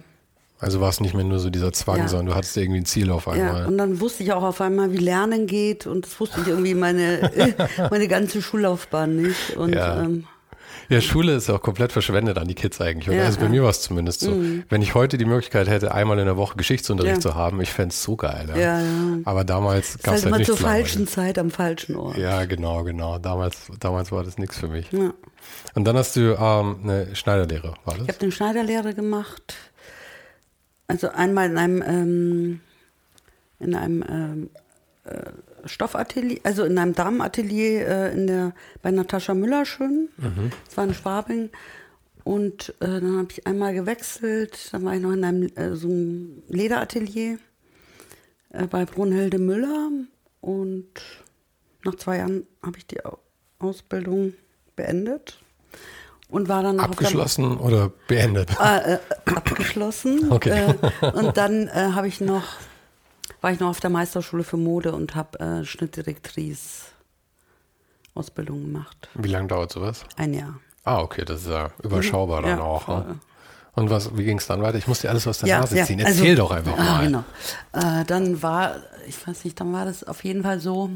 Also 0.63 0.81
war 0.83 0.91
es 0.91 1.01
nicht 1.01 1.15
mehr 1.15 1.25
nur 1.25 1.39
so 1.39 1.49
dieser 1.49 1.73
Zwang, 1.73 1.99
Ja. 2.01 2.09
sondern 2.09 2.27
du 2.27 2.35
hattest 2.35 2.55
irgendwie 2.57 2.81
ein 2.81 2.85
Ziel 2.85 3.11
auf 3.11 3.25
ja. 3.27 3.33
einmal. 3.33 3.67
Und 3.67 3.79
dann 3.79 3.99
wusste 4.01 4.23
ich 4.25 4.33
auch 4.35 4.43
auf 4.43 4.61
einmal, 4.61 4.93
wie 4.93 4.99
Lernen 4.99 5.47
geht 5.47 5.87
und 5.87 6.05
das 6.05 6.21
wusste 6.21 6.41
ich 6.43 6.49
irgendwie 6.49 6.75
meine, 6.75 7.31
meine 7.91 8.09
ganze 8.09 8.43
Schullaufbahn 8.43 9.17
nicht. 9.17 9.57
Und 9.57 9.75
Ja. 9.75 10.03
ähm, 10.03 10.25
Ja, 10.90 11.00
Schule 11.00 11.35
ist 11.35 11.49
auch 11.49 11.62
komplett 11.62 11.92
verschwendet 11.92 12.37
an 12.37 12.49
die 12.49 12.54
Kids 12.54 12.80
eigentlich. 12.80 13.09
Oder? 13.09 13.18
Ja, 13.18 13.25
also 13.25 13.38
bei. 13.38 13.47
Mhm. 13.47 13.52
mir 13.52 13.62
war 13.62 13.70
es 13.70 13.80
zumindest 13.80 14.20
so. 14.20 14.37
Wenn 14.68 14.82
ich 14.82 14.94
heute 14.94 15.16
die 15.18 15.25
Möglichkeit 15.25 15.68
hätte, 15.68 15.94
einmal 15.94 16.18
in 16.18 16.26
der 16.26 16.37
Woche 16.37 16.56
Geschichtsunterricht 16.56 17.16
Ja. 17.16 17.20
zu 17.20 17.35
haben, 17.37 17.61
ich 17.61 17.70
fände 17.70 17.92
es 17.92 18.02
so 18.02 18.16
geil. 18.16 18.47
Ja. 18.49 18.80
Ja. 18.80 18.82
Aber 19.25 19.44
damals 19.44 19.99
gab 20.02 20.14
es 20.16 20.25
halt 20.25 20.25
halt 20.25 20.25
immer 20.25 20.44
zur 20.44 20.54
nichts 20.56 20.61
falschen 20.68 20.99
Langweiliges. 21.06 21.14
Zeit 21.14 21.38
am 21.38 21.50
falschen 21.50 21.97
Ort. 21.97 22.18
Ja, 22.18 22.44
genau, 22.44 22.82
genau. 22.85 23.18
Damals, 23.18 23.70
damals 23.78 24.12
war 24.12 24.25
das 24.25 24.37
nichts 24.37 24.59
für 24.59 24.68
mich. 24.68 24.90
Ja. 24.92 25.14
Und 25.75 25.85
dann 25.85 25.97
hast 25.97 26.16
du 26.16 26.37
ähm, 26.38 26.80
eine 26.82 27.14
Schneiderlehre, 27.14 27.75
war 27.85 27.94
das? 27.94 28.02
Ich 28.02 28.09
habe 28.09 28.20
eine 28.23 28.32
Schneiderlehre 28.32 28.92
gemacht. 28.94 29.54
Also 30.88 31.09
einmal 31.11 31.49
in 31.50 31.56
einem, 31.56 31.82
ähm, 31.87 32.61
in 33.61 33.75
einem 33.76 34.04
ähm, 34.09 34.50
äh, 35.04 35.30
Stoffatelier, 35.64 36.40
also 36.45 36.64
in 36.64 36.79
einem 36.79 36.95
Damenatelier 36.95 37.87
äh, 37.87 38.12
in 38.12 38.26
der, 38.26 38.52
bei 38.83 38.90
Natascha 38.90 39.35
Müller 39.35 39.64
schön. 39.64 40.09
Das 40.67 40.76
war 40.76 40.85
in 40.85 40.95
Schwabing. 40.95 41.50
Und 42.25 42.75
äh, 42.81 42.87
dann 43.00 43.17
habe 43.19 43.29
ich 43.31 43.47
einmal 43.47 43.73
gewechselt. 43.75 44.69
Dann 44.73 44.85
war 44.85 44.95
ich 44.95 45.00
noch 45.00 45.12
in 45.12 45.25
einem 45.25 45.49
äh, 45.57 45.75
so 45.75 45.88
einem 45.88 46.43
Lederatelier. 46.49 47.38
äh, 48.50 48.67
bei 48.67 48.85
Brunhilde 48.85 49.38
Müller 49.38 49.90
und 50.40 50.88
nach 51.85 51.95
zwei 51.97 52.19
Jahren 52.19 52.47
habe 52.62 52.79
ich 52.79 52.87
die 52.87 52.99
Ausbildung 53.59 54.35
beendet 54.76 55.38
und 56.29 56.49
war 56.49 56.62
dann 56.62 56.79
abgeschlossen 56.79 57.50
der, 57.50 57.64
oder 57.64 57.93
beendet? 58.07 58.50
Äh, 58.61 58.95
äh, 58.95 58.99
abgeschlossen. 59.25 60.31
Okay. 60.31 60.75
Äh, 61.00 61.07
und 61.11 61.37
dann 61.37 61.73
habe 61.73 62.09
ich 62.09 62.21
noch 62.21 62.45
war 63.40 63.52
ich 63.52 63.61
noch 63.61 63.68
auf 63.68 63.80
der 63.80 63.90
Meisterschule 63.90 64.44
für 64.44 64.56
Mode 64.56 64.92
und 64.92 65.14
habe 65.14 65.40
äh, 65.40 65.64
Schnittdirektrice 65.64 66.87
Ausbildung 68.14 68.62
gemacht. 68.62 69.09
Wie 69.14 69.28
lange 69.28 69.49
dauert 69.49 69.73
sowas? 69.73 70.04
Ein 70.16 70.35
Jahr. 70.35 70.61
Ah, 70.85 71.00
okay, 71.00 71.25
das 71.25 71.42
ist 71.42 71.49
ja 71.49 71.70
überschaubar 71.82 72.40
mhm. 72.40 72.44
dann 72.47 72.59
ja, 72.59 72.64
auch. 72.64 72.88
Ne? 72.88 73.18
Und 73.75 73.88
was, 73.88 74.16
wie 74.16 74.25
ging 74.25 74.38
es 74.38 74.47
dann 74.47 74.62
weiter? 74.62 74.78
Ich 74.78 74.88
musste 74.88 75.09
alles 75.09 75.26
aus 75.26 75.38
der 75.38 75.49
ja, 75.49 75.61
Nase 75.61 75.76
ja, 75.76 75.85
ziehen. 75.85 76.00
Erzähl 76.00 76.30
also, 76.30 76.42
doch 76.42 76.50
einfach 76.50 76.76
ah, 76.76 76.82
mal. 76.82 77.04
Genau. 77.04 77.25
Äh, 77.73 78.04
dann 78.04 78.42
war, 78.42 78.76
ich 79.06 79.26
weiß 79.26 79.44
nicht, 79.44 79.61
dann 79.61 79.73
war 79.73 79.85
das 79.85 80.04
auf 80.04 80.25
jeden 80.25 80.42
Fall 80.42 80.61
so, 80.61 80.90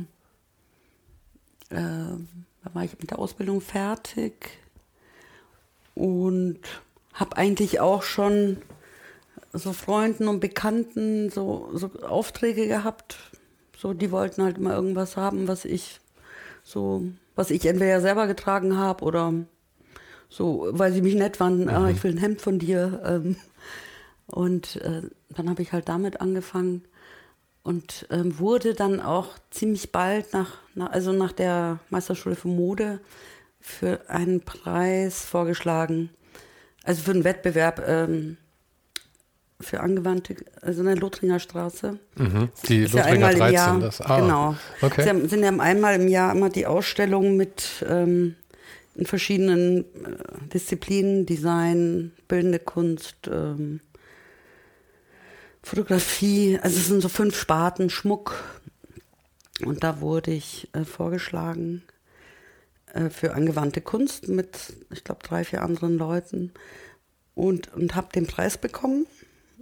äh, 1.70 1.76
da 1.76 2.74
war 2.74 2.84
ich 2.84 2.98
mit 2.98 3.10
der 3.10 3.18
Ausbildung 3.18 3.60
fertig 3.60 4.58
und 5.94 6.58
habe 7.14 7.36
eigentlich 7.36 7.80
auch 7.80 8.02
schon 8.02 8.58
so 9.54 9.72
Freunden 9.72 10.28
und 10.28 10.40
Bekannten 10.40 11.30
so, 11.30 11.70
so 11.72 11.90
Aufträge 12.02 12.68
gehabt. 12.68 13.16
So, 13.76 13.92
die 13.94 14.10
wollten 14.10 14.42
halt 14.42 14.58
immer 14.58 14.74
irgendwas 14.74 15.16
haben, 15.16 15.48
was 15.48 15.64
ich 15.64 16.00
so, 16.62 17.04
was 17.34 17.50
ich 17.50 17.66
entweder 17.66 18.00
selber 18.00 18.26
getragen 18.26 18.76
habe 18.76 19.04
oder 19.04 19.32
so, 20.28 20.68
weil 20.70 20.92
sie 20.92 21.02
mich 21.02 21.14
nett 21.14 21.36
fanden, 21.36 21.68
ah, 21.68 21.80
mhm. 21.80 21.84
ah, 21.84 21.90
ich 21.90 22.02
will 22.02 22.12
ein 22.12 22.18
Hemd 22.18 22.40
von 22.40 22.58
dir. 22.58 23.02
Ähm, 23.04 23.36
und 24.26 24.76
äh, 24.76 25.02
dann 25.30 25.50
habe 25.50 25.62
ich 25.62 25.72
halt 25.72 25.88
damit 25.88 26.20
angefangen 26.20 26.82
und 27.62 28.06
ähm, 28.10 28.38
wurde 28.38 28.74
dann 28.74 29.00
auch 29.00 29.28
ziemlich 29.50 29.92
bald 29.92 30.32
nach, 30.32 30.58
nach, 30.74 30.90
also 30.90 31.12
nach 31.12 31.32
der 31.32 31.78
Meisterschule 31.90 32.36
für 32.36 32.48
Mode 32.48 33.00
für 33.60 34.10
einen 34.10 34.42
Preis 34.42 35.24
vorgeschlagen. 35.24 36.10
Also 36.84 37.02
für 37.02 37.12
einen 37.12 37.24
Wettbewerb 37.24 37.82
ähm, 37.86 38.36
für 39.60 39.80
angewandte, 39.80 40.36
also 40.60 40.80
in 40.80 40.86
der 40.86 40.96
Lothringer 40.96 41.38
Straße. 41.38 41.98
Mhm. 42.16 42.48
Die 42.68 42.84
Lothringer 42.84 43.30
ja 43.30 43.38
13, 43.38 43.54
Jahr, 43.54 43.80
das 43.80 44.00
ah, 44.00 44.20
Genau. 44.20 44.56
Okay. 44.82 45.02
Sie 45.02 45.08
haben, 45.08 45.28
sind 45.28 45.42
ja 45.42 45.50
einmal 45.50 45.94
im 45.94 46.08
Jahr 46.08 46.34
immer 46.34 46.50
die 46.50 46.66
Ausstellung 46.66 47.36
mit 47.36 47.84
ähm, 47.88 48.34
in 48.94 49.06
verschiedenen 49.06 49.80
äh, 49.80 50.48
Disziplinen, 50.52 51.26
Design, 51.26 52.12
bildende 52.28 52.58
Kunst, 52.58 53.28
ähm, 53.30 53.80
Fotografie, 55.62 56.58
also 56.60 56.76
es 56.76 56.88
sind 56.88 57.00
so 57.00 57.08
fünf 57.08 57.38
Sparten, 57.38 57.90
Schmuck. 57.90 58.34
Und 59.64 59.82
da 59.84 60.00
wurde 60.00 60.32
ich 60.32 60.68
äh, 60.72 60.84
vorgeschlagen 60.84 61.82
äh, 62.92 63.08
für 63.08 63.34
angewandte 63.34 63.80
Kunst 63.80 64.28
mit, 64.28 64.74
ich 64.90 65.04
glaube, 65.04 65.22
drei, 65.22 65.44
vier 65.44 65.62
anderen 65.62 65.96
Leuten 65.96 66.52
und, 67.34 67.72
und 67.74 67.94
habe 67.94 68.08
den 68.12 68.26
Preis 68.26 68.58
bekommen. 68.58 69.06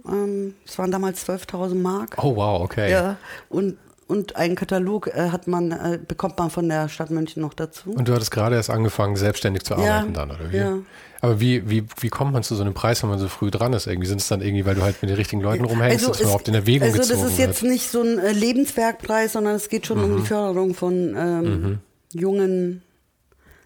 Ähm, 0.07 0.55
es 0.65 0.77
waren 0.77 0.91
damals 0.91 1.27
12.000 1.27 1.75
Mark. 1.75 2.17
Oh 2.21 2.35
wow, 2.35 2.61
okay. 2.61 2.91
Ja, 2.91 3.17
und 3.49 3.77
und 4.07 4.35
einen 4.35 4.55
Katalog 4.55 5.07
äh, 5.07 5.29
hat 5.29 5.47
man, 5.47 5.71
äh, 5.71 5.97
bekommt 6.05 6.37
man 6.37 6.49
von 6.49 6.67
der 6.67 6.89
Stadt 6.89 7.09
München 7.09 7.41
noch 7.41 7.53
dazu. 7.53 7.91
Und 7.91 8.07
du 8.07 8.13
hattest 8.13 8.31
gerade 8.31 8.55
erst 8.55 8.69
angefangen, 8.69 9.15
selbstständig 9.15 9.63
zu 9.63 9.75
arbeiten 9.75 10.13
ja, 10.13 10.25
dann, 10.25 10.31
oder 10.31 10.51
wie? 10.51 10.57
Ja. 10.57 10.77
Aber 11.21 11.39
wie, 11.39 11.69
wie, 11.69 11.85
wie 12.01 12.09
kommt 12.09 12.33
man 12.33 12.43
zu 12.43 12.53
so 12.53 12.63
einem 12.63 12.73
Preis, 12.73 13.01
wenn 13.01 13.09
man 13.09 13.17
so 13.17 13.29
früh 13.29 13.49
dran 13.49 13.71
ist? 13.71 13.87
Irgendwie 13.87 14.07
sind 14.07 14.19
es 14.19 14.27
dann 14.27 14.41
irgendwie, 14.41 14.65
weil 14.65 14.75
du 14.75 14.81
halt 14.81 15.01
mit 15.01 15.09
den 15.09 15.15
richtigen 15.15 15.41
Leuten 15.41 15.63
rumhängst, 15.63 15.99
also 15.99 16.09
dass 16.09 16.19
man 16.19 16.25
überhaupt 16.25 16.47
in 16.49 16.53
Erwägung 16.53 16.89
Also 16.89 16.97
das 16.97 17.23
ist 17.23 17.39
jetzt 17.39 17.63
wird. 17.63 17.71
nicht 17.71 17.89
so 17.89 18.01
ein 18.01 18.19
äh, 18.19 18.33
Lebenswerkpreis, 18.33 19.33
sondern 19.33 19.55
es 19.55 19.69
geht 19.69 19.87
schon 19.87 19.99
mhm. 19.99 20.03
um 20.03 20.15
die 20.17 20.27
Förderung 20.27 20.73
von 20.73 21.15
ähm, 21.17 21.61
mhm. 21.61 21.79
jungen 22.11 22.81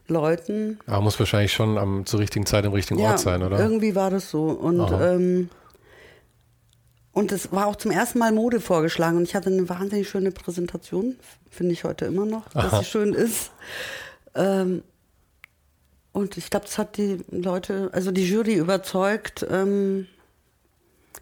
Leuten. 0.07 0.79
Aber 0.85 1.01
muss 1.01 1.17
wahrscheinlich 1.17 1.51
schon 1.51 1.79
am, 1.79 2.05
zur 2.05 2.19
richtigen 2.19 2.45
Zeit 2.45 2.63
im 2.63 2.73
richtigen 2.73 2.99
ja, 2.99 3.09
Ort 3.09 3.19
sein, 3.19 3.41
oder? 3.41 3.59
Irgendwie 3.59 3.95
war 3.95 4.11
das 4.11 4.29
so. 4.29 4.43
Und 4.43 4.91
ähm, 5.01 5.49
und 7.17 7.31
es 7.31 7.51
war 7.51 7.65
auch 7.65 7.75
zum 7.75 7.89
ersten 7.89 8.19
Mal 8.19 8.31
Mode 8.31 8.61
vorgeschlagen 8.61 9.17
und 9.17 9.23
ich 9.23 9.33
hatte 9.33 9.49
eine 9.49 9.67
wahnsinnig 9.67 10.07
schöne 10.07 10.29
Präsentation, 10.29 11.15
finde 11.49 11.73
ich 11.73 11.83
heute 11.83 12.05
immer 12.05 12.27
noch, 12.27 12.47
dass 12.49 12.65
Aha. 12.65 12.77
sie 12.77 12.85
schön 12.85 13.13
ist. 13.13 13.49
Ähm, 14.35 14.83
und 16.11 16.37
ich 16.37 16.51
glaube, 16.51 16.67
das 16.67 16.77
hat 16.77 16.95
die 16.97 17.17
Leute, 17.31 17.89
also 17.91 18.11
die 18.11 18.29
Jury 18.29 18.53
überzeugt. 18.53 19.43
Ähm, 19.49 20.05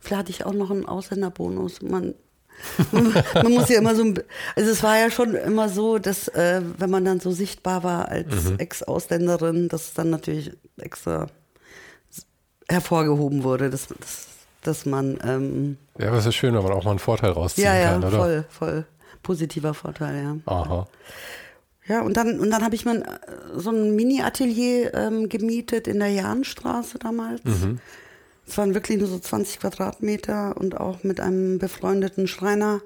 vielleicht 0.02 0.20
hatte 0.20 0.32
ich 0.32 0.46
auch 0.46 0.52
noch 0.52 0.70
einen 0.70 0.86
Ausländerbonus. 0.86 1.82
Man, 1.82 2.14
man, 2.92 3.54
muss 3.54 3.70
ja 3.70 3.78
immer 3.78 3.96
so, 3.96 4.04
also 4.58 4.72
es 4.72 4.84
war 4.84 4.98
ja 4.98 5.10
schon 5.10 5.34
immer 5.34 5.70
so, 5.70 5.98
dass 5.98 6.28
äh, 6.28 6.62
wenn 6.78 6.90
man 6.90 7.06
dann 7.06 7.22
so 7.22 7.32
sichtbar 7.32 7.86
war 7.86 8.10
als 8.10 8.44
mhm. 8.44 8.60
Ex-Ausländerin, 8.60 9.70
dass 9.70 9.88
es 9.88 9.94
dann 9.94 10.10
natürlich 10.10 10.52
extra 10.76 11.28
hervorgehoben 12.68 13.44
wurde. 13.44 13.70
Das, 13.70 13.88
das 13.88 14.35
dass 14.68 14.86
man. 14.86 15.18
Ähm, 15.24 15.78
ja, 15.98 16.08
aber 16.10 16.18
es 16.18 16.26
ist 16.26 16.36
schön, 16.36 16.54
wenn 16.56 16.64
man 16.64 16.74
auch 16.74 16.84
mal 16.84 16.92
einen 16.92 17.00
Vorteil 17.00 17.32
rausziehen 17.32 17.66
ja, 17.66 17.76
ja, 17.76 17.92
kann, 17.92 18.04
oder? 18.04 18.18
Voll, 18.18 18.46
voll. 18.50 18.86
Positiver 19.24 19.74
Vorteil, 19.74 20.24
ja. 20.24 20.36
Aha. 20.46 20.88
Ja, 21.88 22.02
und 22.02 22.18
dann, 22.18 22.40
und 22.40 22.50
dann 22.50 22.64
habe 22.64 22.76
ich 22.76 22.86
mir 22.86 23.04
so 23.56 23.70
ein 23.70 23.96
Mini-Atelier 23.96 24.94
ähm, 24.94 25.30
gemietet 25.30 25.88
in 25.88 26.00
der 26.00 26.10
Jahnstraße 26.10 26.98
damals. 26.98 27.44
Mhm. 27.44 27.80
Es 28.48 28.58
waren 28.58 28.74
wirklich 28.74 29.00
nur 29.00 29.08
so 29.08 29.20
20 29.20 29.60
Quadratmeter 29.60 30.58
und 30.58 30.80
auch 30.80 31.04
mit 31.04 31.20
einem 31.20 31.60
befreundeten 31.60 32.28
Schreiner 32.28 32.82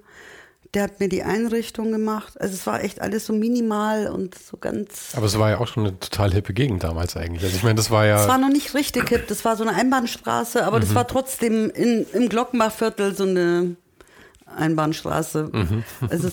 der 0.74 0.84
hat 0.84 1.00
mir 1.00 1.10
die 1.10 1.24
Einrichtung 1.24 1.92
gemacht. 1.92 2.40
Also 2.40 2.54
es 2.54 2.68
war 2.68 2.84
echt 2.84 3.02
alles 3.02 3.26
so 3.26 3.34
minimal 3.34 4.08
und 4.08 4.36
so 4.36 4.58
ganz. 4.58 5.14
Aber 5.16 5.26
es 5.26 5.38
war 5.40 5.50
ja 5.50 5.60
auch 5.60 5.68
schon 5.68 5.88
eine 5.88 6.00
total 6.00 6.32
hippe 6.32 6.54
Gegend 6.54 6.84
damals 6.84 7.18
eigentlich. 7.18 7.44
Also 7.44 7.56
ich 7.56 7.64
meine, 7.64 7.76
das 7.76 7.90
war 7.90 8.06
ja. 8.06 8.22
Es 8.22 8.28
war 8.28 8.38
noch 8.38 8.50
nicht 8.50 8.76
richtig 8.76 9.10
hip. 9.10 9.28
Das 9.28 9.44
war 9.46 9.56
so 9.56 9.64
eine 9.64 9.76
Einbahnstraße, 9.76 10.64
aber 10.64 10.78
mhm. 10.78 10.82
das 10.82 10.96
war 10.96 11.08
trotzdem 11.08 11.72
in, 11.72 12.06
im 12.14 12.30
Glockenbachviertel 12.30 13.16
so 13.16 13.24
eine 13.24 13.76
Einbahnstraße. 14.46 15.50
Mhm. 15.52 15.84
Also 16.10 16.30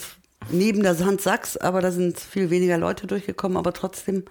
neben 0.51 0.83
der 0.83 0.95
St. 0.95 1.21
Sachs, 1.21 1.57
aber 1.57 1.81
da 1.81 1.91
sind 1.91 2.21
viel 2.21 2.51
weniger 2.51 2.79
Leute 2.79 3.07
durchgekommen, 3.07 3.57
aber 3.57 3.73
trotzdem 3.73 4.25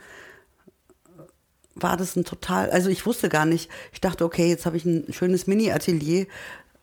war 1.74 1.98
das 1.98 2.16
ein 2.16 2.24
total, 2.24 2.70
also 2.70 2.90
ich 2.90 3.06
wusste 3.06 3.28
gar 3.28 3.46
nicht, 3.46 3.70
ich 3.92 4.00
dachte, 4.00 4.24
okay, 4.24 4.48
jetzt 4.48 4.66
habe 4.66 4.78
ich 4.78 4.86
ein 4.86 5.12
schönes 5.12 5.46
Mini-Atelier 5.46 6.26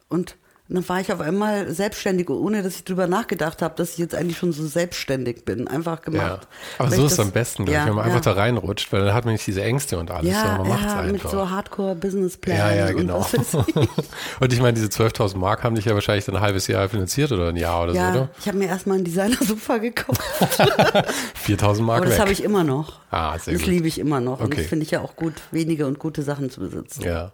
und 0.08 0.36
und 0.68 0.76
dann 0.76 0.88
war 0.88 1.00
ich 1.00 1.12
auf 1.12 1.20
einmal 1.20 1.70
selbstständig, 1.72 2.30
ohne 2.30 2.62
dass 2.62 2.76
ich 2.76 2.84
drüber 2.84 3.08
nachgedacht 3.08 3.62
habe, 3.62 3.74
dass 3.76 3.92
ich 3.92 3.98
jetzt 3.98 4.14
eigentlich 4.14 4.38
schon 4.38 4.52
so 4.52 4.64
selbstständig 4.64 5.44
bin. 5.44 5.66
Einfach 5.66 6.02
gemacht. 6.02 6.48
Ja. 6.78 6.84
Aber 6.84 6.90
so 6.94 7.04
ist 7.04 7.12
es 7.12 7.20
am 7.20 7.32
besten, 7.32 7.64
glaube 7.64 7.74
ja, 7.74 7.82
ich, 7.82 7.88
wenn 7.88 7.96
man 7.96 8.06
ja. 8.06 8.14
einfach 8.14 8.24
da 8.24 8.40
reinrutscht, 8.40 8.92
weil 8.92 9.04
dann 9.04 9.12
hat 9.12 9.24
man 9.24 9.34
nicht 9.34 9.46
diese 9.46 9.62
Ängste 9.62 9.98
und 9.98 10.12
alles, 10.12 10.30
ja, 10.30 10.58
man 10.58 10.68
ja, 10.68 10.74
einfach. 10.76 11.12
mit 11.12 11.22
so 11.28 11.50
Hardcore-Business-Plan. 11.50 12.56
Ja, 12.56 12.72
ja, 12.72 12.92
genau. 12.92 13.26
Und, 13.52 13.88
und, 14.40 14.52
ich 14.52 14.60
meine, 14.60 14.74
diese 14.74 14.86
12.000 14.86 15.36
Mark 15.36 15.64
haben 15.64 15.74
dich 15.74 15.84
ja 15.84 15.94
wahrscheinlich 15.94 16.26
dann 16.26 16.36
ein 16.36 16.42
halbes 16.42 16.68
Jahr 16.68 16.88
finanziert 16.88 17.32
oder 17.32 17.48
ein 17.48 17.56
Jahr 17.56 17.82
oder 17.82 17.92
so, 17.92 17.98
oder? 17.98 18.28
ich 18.38 18.46
habe 18.46 18.58
mir 18.58 18.68
erstmal 18.68 18.98
ein 18.98 19.04
Designer-Sofa 19.04 19.78
gekauft. 19.78 20.22
4.000 21.44 21.82
Mark 21.82 21.98
Aber 21.98 22.06
das 22.08 22.20
habe 22.20 22.30
ich 22.30 22.42
immer 22.42 22.62
noch. 22.62 23.00
Ah, 23.10 23.36
sehr 23.36 23.54
das 23.54 23.60
gut. 23.60 23.62
Das 23.62 23.66
liebe 23.66 23.88
ich 23.88 23.98
immer 23.98 24.20
noch. 24.20 24.34
Okay. 24.34 24.44
Und 24.44 24.58
das 24.58 24.66
finde 24.66 24.84
ich 24.84 24.92
ja 24.92 25.00
auch 25.00 25.16
gut, 25.16 25.34
wenige 25.50 25.88
und 25.88 25.98
gute 25.98 26.22
Sachen 26.22 26.50
zu 26.50 26.60
besitzen. 26.60 27.02
ja. 27.02 27.32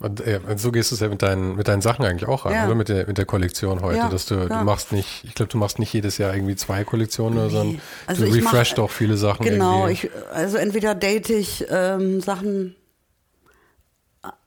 Und, 0.00 0.24
ja, 0.26 0.40
so 0.56 0.72
gehst 0.72 0.90
du 0.90 0.94
es 0.94 1.02
ja 1.02 1.08
mit 1.08 1.20
deinen, 1.20 1.56
mit 1.56 1.68
deinen 1.68 1.82
Sachen 1.82 2.06
eigentlich 2.06 2.26
auch 2.26 2.46
an, 2.46 2.54
ja. 2.54 2.64
oder? 2.64 2.74
Mit 2.74 2.88
der, 2.88 3.06
mit 3.06 3.18
der 3.18 3.26
Kollektion 3.26 3.82
heute, 3.82 3.98
ja, 3.98 4.08
dass 4.08 4.24
du, 4.24 4.48
du 4.48 4.64
machst 4.64 4.92
nicht, 4.92 5.24
ich 5.24 5.34
glaube, 5.34 5.52
du 5.52 5.58
machst 5.58 5.78
nicht 5.78 5.92
jedes 5.92 6.16
Jahr 6.16 6.34
irgendwie 6.34 6.56
zwei 6.56 6.84
Kollektionen, 6.84 7.44
nee. 7.44 7.50
sondern 7.50 7.80
also 8.06 8.24
du 8.24 8.32
refreshst 8.32 8.78
auch 8.78 8.90
viele 8.90 9.18
Sachen. 9.18 9.44
Genau, 9.44 9.88
ich, 9.88 10.08
also 10.32 10.56
entweder 10.56 10.94
date 10.94 11.28
ich 11.28 11.66
ähm, 11.68 12.22
Sachen 12.22 12.76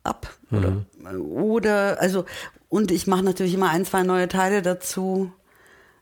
ab 0.04 0.28
oder, 0.52 0.72
mhm. 0.72 1.22
oder 1.22 2.02
also 2.02 2.26
und 2.68 2.92
ich 2.92 3.06
mache 3.06 3.24
natürlich 3.24 3.54
immer 3.54 3.70
ein, 3.70 3.86
zwei 3.86 4.02
neue 4.02 4.28
Teile 4.28 4.64
dazu, 4.64 5.32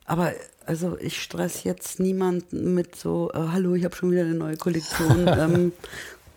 aber 0.05 0.31
also 0.65 0.97
ich 0.97 1.21
stress 1.21 1.65
jetzt 1.65 1.99
niemanden 1.99 2.73
mit 2.73 2.95
so, 2.95 3.29
äh, 3.33 3.37
hallo, 3.51 3.75
ich 3.75 3.83
habe 3.83 3.95
schon 3.95 4.11
wieder 4.11 4.21
eine 4.21 4.33
neue 4.33 4.55
Kollektion, 4.55 5.27
ähm, 5.27 5.73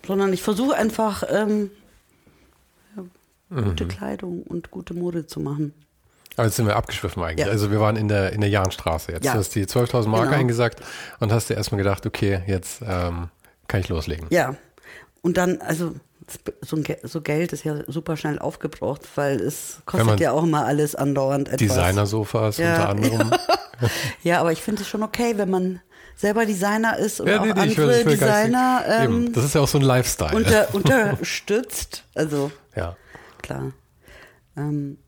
sondern 0.05 0.33
ich 0.33 0.43
versuche 0.43 0.75
einfach 0.75 1.23
ähm, 1.31 1.71
gute 3.51 3.85
mhm. 3.85 3.89
Kleidung 3.89 4.43
und 4.43 4.71
gute 4.71 4.95
Mode 4.95 5.27
zu 5.27 5.41
machen. 5.41 5.75
Aber 6.37 6.47
jetzt 6.47 6.57
sind 6.57 6.67
wir 6.67 6.77
abgeschwiffen 6.77 7.23
eigentlich. 7.23 7.47
Ja. 7.47 7.53
Also 7.53 7.71
wir 7.71 7.81
waren 7.81 7.97
in 7.97 8.09
der, 8.09 8.33
in 8.33 8.41
der 8.41 8.51
Jahnstraße 8.51 9.13
jetzt. 9.13 9.25
Ja. 9.25 9.33
Du 9.33 9.39
hast 9.39 9.55
die 9.55 9.67
12.000 9.67 10.09
Mark 10.09 10.25
genau. 10.25 10.37
eingesagt 10.37 10.81
und 11.21 11.33
hast 11.33 11.49
dir 11.49 11.55
erstmal 11.55 11.79
gedacht, 11.79 12.07
okay, 12.07 12.43
jetzt 12.47 12.83
ähm, 12.87 13.29
kann 13.69 13.81
ich 13.81 13.89
loslegen. 13.89 14.27
Ja. 14.31 14.57
Und 15.23 15.37
dann, 15.37 15.61
also 15.61 15.95
so, 16.63 16.83
so, 17.03 17.21
Geld 17.21 17.53
ist 17.53 17.65
ja 17.65 17.77
super 17.87 18.17
schnell 18.17 18.39
aufgebraucht, 18.39 19.03
weil 19.15 19.41
es 19.41 19.83
kostet 19.85 20.21
ja 20.21 20.33
auch 20.33 20.43
immer 20.43 20.65
alles 20.65 20.95
andauernd 20.95 21.49
etwas. 21.49 21.59
Designer-Sofas 21.59 22.57
ja. 22.57 22.73
unter 22.73 22.89
anderem. 22.89 23.31
ja, 24.23 24.41
aber 24.41 24.51
ich 24.51 24.63
finde 24.63 24.83
es 24.83 24.89
schon 24.89 25.03
okay, 25.03 25.35
wenn 25.37 25.51
man 25.51 25.81
selber 26.17 26.47
Designer 26.47 26.99
ist 26.99 27.21
oder 27.21 27.33
ja, 27.33 27.45
nee, 27.45 27.51
auch 27.51 27.55
nee, 27.57 27.61
andere 27.61 27.89
will, 27.89 28.05
Designer. 28.05 28.85
Ähm, 28.89 29.33
das 29.35 29.45
ist 29.45 29.55
ja 29.55 29.61
auch 29.61 29.69
so 29.69 29.79
ein 29.79 29.85
Lifestyle. 29.85 30.35
Unter, 30.35 30.69
unterstützt. 30.75 32.05
Also 32.15 32.51
ja 32.75 32.97
klar. 33.45 33.73
Ähm, 34.57 34.99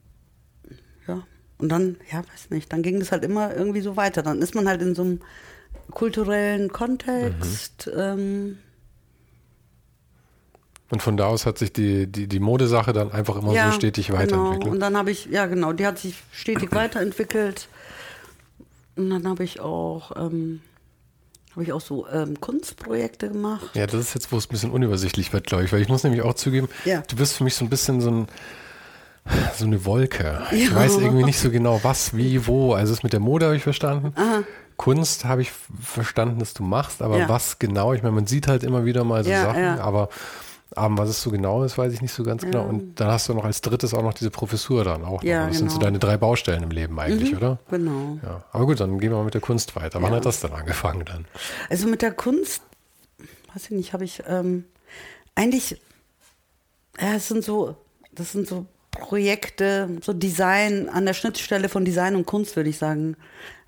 ja. 1.08 1.22
und 1.58 1.68
dann, 1.68 1.96
ja, 2.10 2.18
weiß 2.18 2.50
nicht, 2.50 2.72
dann 2.72 2.82
ging 2.82 3.00
das 3.00 3.12
halt 3.12 3.24
immer 3.24 3.54
irgendwie 3.54 3.80
so 3.80 3.96
weiter. 3.96 4.22
Dann 4.22 4.42
ist 4.42 4.54
man 4.54 4.68
halt 4.68 4.82
in 4.82 4.94
so 4.94 5.02
einem 5.02 5.20
kulturellen 5.90 6.72
Kontext. 6.72 7.86
Mhm. 7.86 8.00
Ähm, 8.00 8.58
und 10.90 11.02
von 11.02 11.16
da 11.16 11.26
aus 11.26 11.46
hat 11.46 11.58
sich 11.58 11.72
die, 11.72 12.06
die, 12.06 12.28
die 12.28 12.38
Modesache 12.38 12.92
dann 12.92 13.10
einfach 13.10 13.36
immer 13.36 13.52
ja, 13.52 13.70
so 13.70 13.76
stetig 13.76 14.12
weiterentwickelt. 14.12 14.60
Genau. 14.60 14.74
Und 14.74 14.80
dann 14.80 14.96
habe 14.96 15.10
ich, 15.10 15.26
ja 15.26 15.46
genau, 15.46 15.72
die 15.72 15.86
hat 15.86 15.98
sich 15.98 16.22
stetig 16.30 16.70
weiterentwickelt. 16.72 17.68
Und 18.94 19.10
dann 19.10 19.26
habe 19.26 19.42
ich 19.44 19.60
auch, 19.60 20.12
ähm, 20.16 20.60
habe 21.56 21.64
ich 21.64 21.72
auch 21.72 21.80
so 21.80 22.06
ähm, 22.08 22.38
Kunstprojekte 22.38 23.30
gemacht. 23.30 23.70
Ja, 23.72 23.86
das 23.86 23.94
ist 23.94 24.14
jetzt, 24.14 24.30
wo 24.30 24.36
es 24.36 24.44
ein 24.44 24.50
bisschen 24.50 24.70
unübersichtlich 24.70 25.32
wird, 25.32 25.46
glaube 25.46 25.64
ich, 25.64 25.72
weil 25.72 25.80
ich 25.80 25.88
muss 25.88 26.04
nämlich 26.04 26.20
auch 26.20 26.34
zugeben, 26.34 26.68
ja. 26.84 27.02
du 27.08 27.16
bist 27.16 27.32
für 27.32 27.44
mich 27.44 27.54
so 27.54 27.64
ein 27.64 27.70
bisschen 27.70 28.02
so 28.02 28.10
ein 28.10 28.26
so 29.56 29.64
eine 29.64 29.84
Wolke. 29.84 30.42
Ich 30.52 30.68
ja. 30.68 30.76
weiß 30.76 30.98
irgendwie 30.98 31.25
nicht 31.25 31.40
so 31.40 31.50
genau, 31.50 31.80
was, 31.82 32.16
wie, 32.16 32.46
wo. 32.46 32.75
Also 32.75 32.92
es 32.92 33.02
mit 33.02 33.12
der 33.12 33.20
Mode 33.20 33.46
habe 33.46 33.56
ich 33.56 33.62
verstanden. 33.62 34.12
Aha. 34.14 34.42
Kunst 34.76 35.25
habe 35.25 35.40
ich 35.40 35.50
verstanden, 35.80 36.38
dass 36.38 36.52
du 36.52 36.62
machst, 36.62 37.00
aber 37.00 37.18
ja. 37.18 37.28
was 37.28 37.58
genau? 37.58 37.94
Ich 37.94 38.02
meine, 38.02 38.14
man 38.14 38.26
sieht 38.26 38.46
halt 38.46 38.62
immer 38.62 38.84
wieder 38.84 39.02
mal 39.02 39.25
so 39.25 39.30
Sachen, 39.30 39.80
aber 39.80 40.10
aber 40.75 40.99
was 40.99 41.08
es 41.08 41.23
so 41.23 41.30
genau 41.30 41.62
ist, 41.62 41.78
weiß 41.78 41.92
ich 41.92 42.02
nicht 42.02 42.12
so 42.12 42.25
ganz 42.25 42.42
genau. 42.42 42.64
Und 42.64 42.99
dann 43.00 43.08
hast 43.08 43.28
du 43.28 43.35
noch 43.35 43.44
als 43.44 43.61
drittes 43.61 43.94
auch 43.94 44.02
noch 44.02 44.14
diese 44.14 44.30
Professur 44.30 44.85
dann 44.85 45.04
auch. 45.04 45.23
Ja, 45.23 45.40
noch. 45.40 45.49
Das 45.49 45.58
genau. 45.58 45.58
sind 45.58 45.70
so 45.70 45.78
genau. 45.78 45.87
deine 45.87 45.99
drei 45.99 46.16
Baustellen 46.16 46.62
im 46.62 46.70
Leben 46.70 46.99
eigentlich, 46.99 47.32
mhm, 47.32 47.37
oder? 47.37 47.58
Genau. 47.70 48.18
Ja. 48.23 48.44
Aber 48.50 48.66
gut, 48.66 48.80
dann 48.80 48.99
gehen 48.99 49.11
wir 49.11 49.18
mal 49.18 49.25
mit 49.25 49.35
der 49.35 49.40
Kunst 49.40 49.76
weiter. 49.76 50.02
Wann 50.02 50.12
hat 50.12 50.26
das 50.26 50.40
dann 50.40 50.52
angefangen 50.52 51.04
dann? 51.04 51.26
Also 51.70 51.87
mit 51.87 52.02
der 52.02 52.12
Kunst, 52.12 52.62
weiß 53.54 53.66
ich 53.66 53.70
nicht, 53.70 53.92
habe 53.92 54.04
ich 54.04 54.23
ähm, 54.26 54.64
eigentlich, 55.37 55.80
ja, 57.00 57.14
es 57.14 57.28
sind 57.28 57.44
so, 57.44 57.76
das 58.12 58.32
sind 58.32 58.49
so 58.49 58.66
Projekte, 58.90 59.88
so 60.02 60.12
Design, 60.12 60.88
an 60.88 61.06
der 61.06 61.14
Schnittstelle 61.14 61.68
von 61.68 61.85
Design 61.85 62.16
und 62.16 62.26
Kunst, 62.26 62.56
würde 62.56 62.70
ich 62.70 62.78
sagen. 62.78 63.16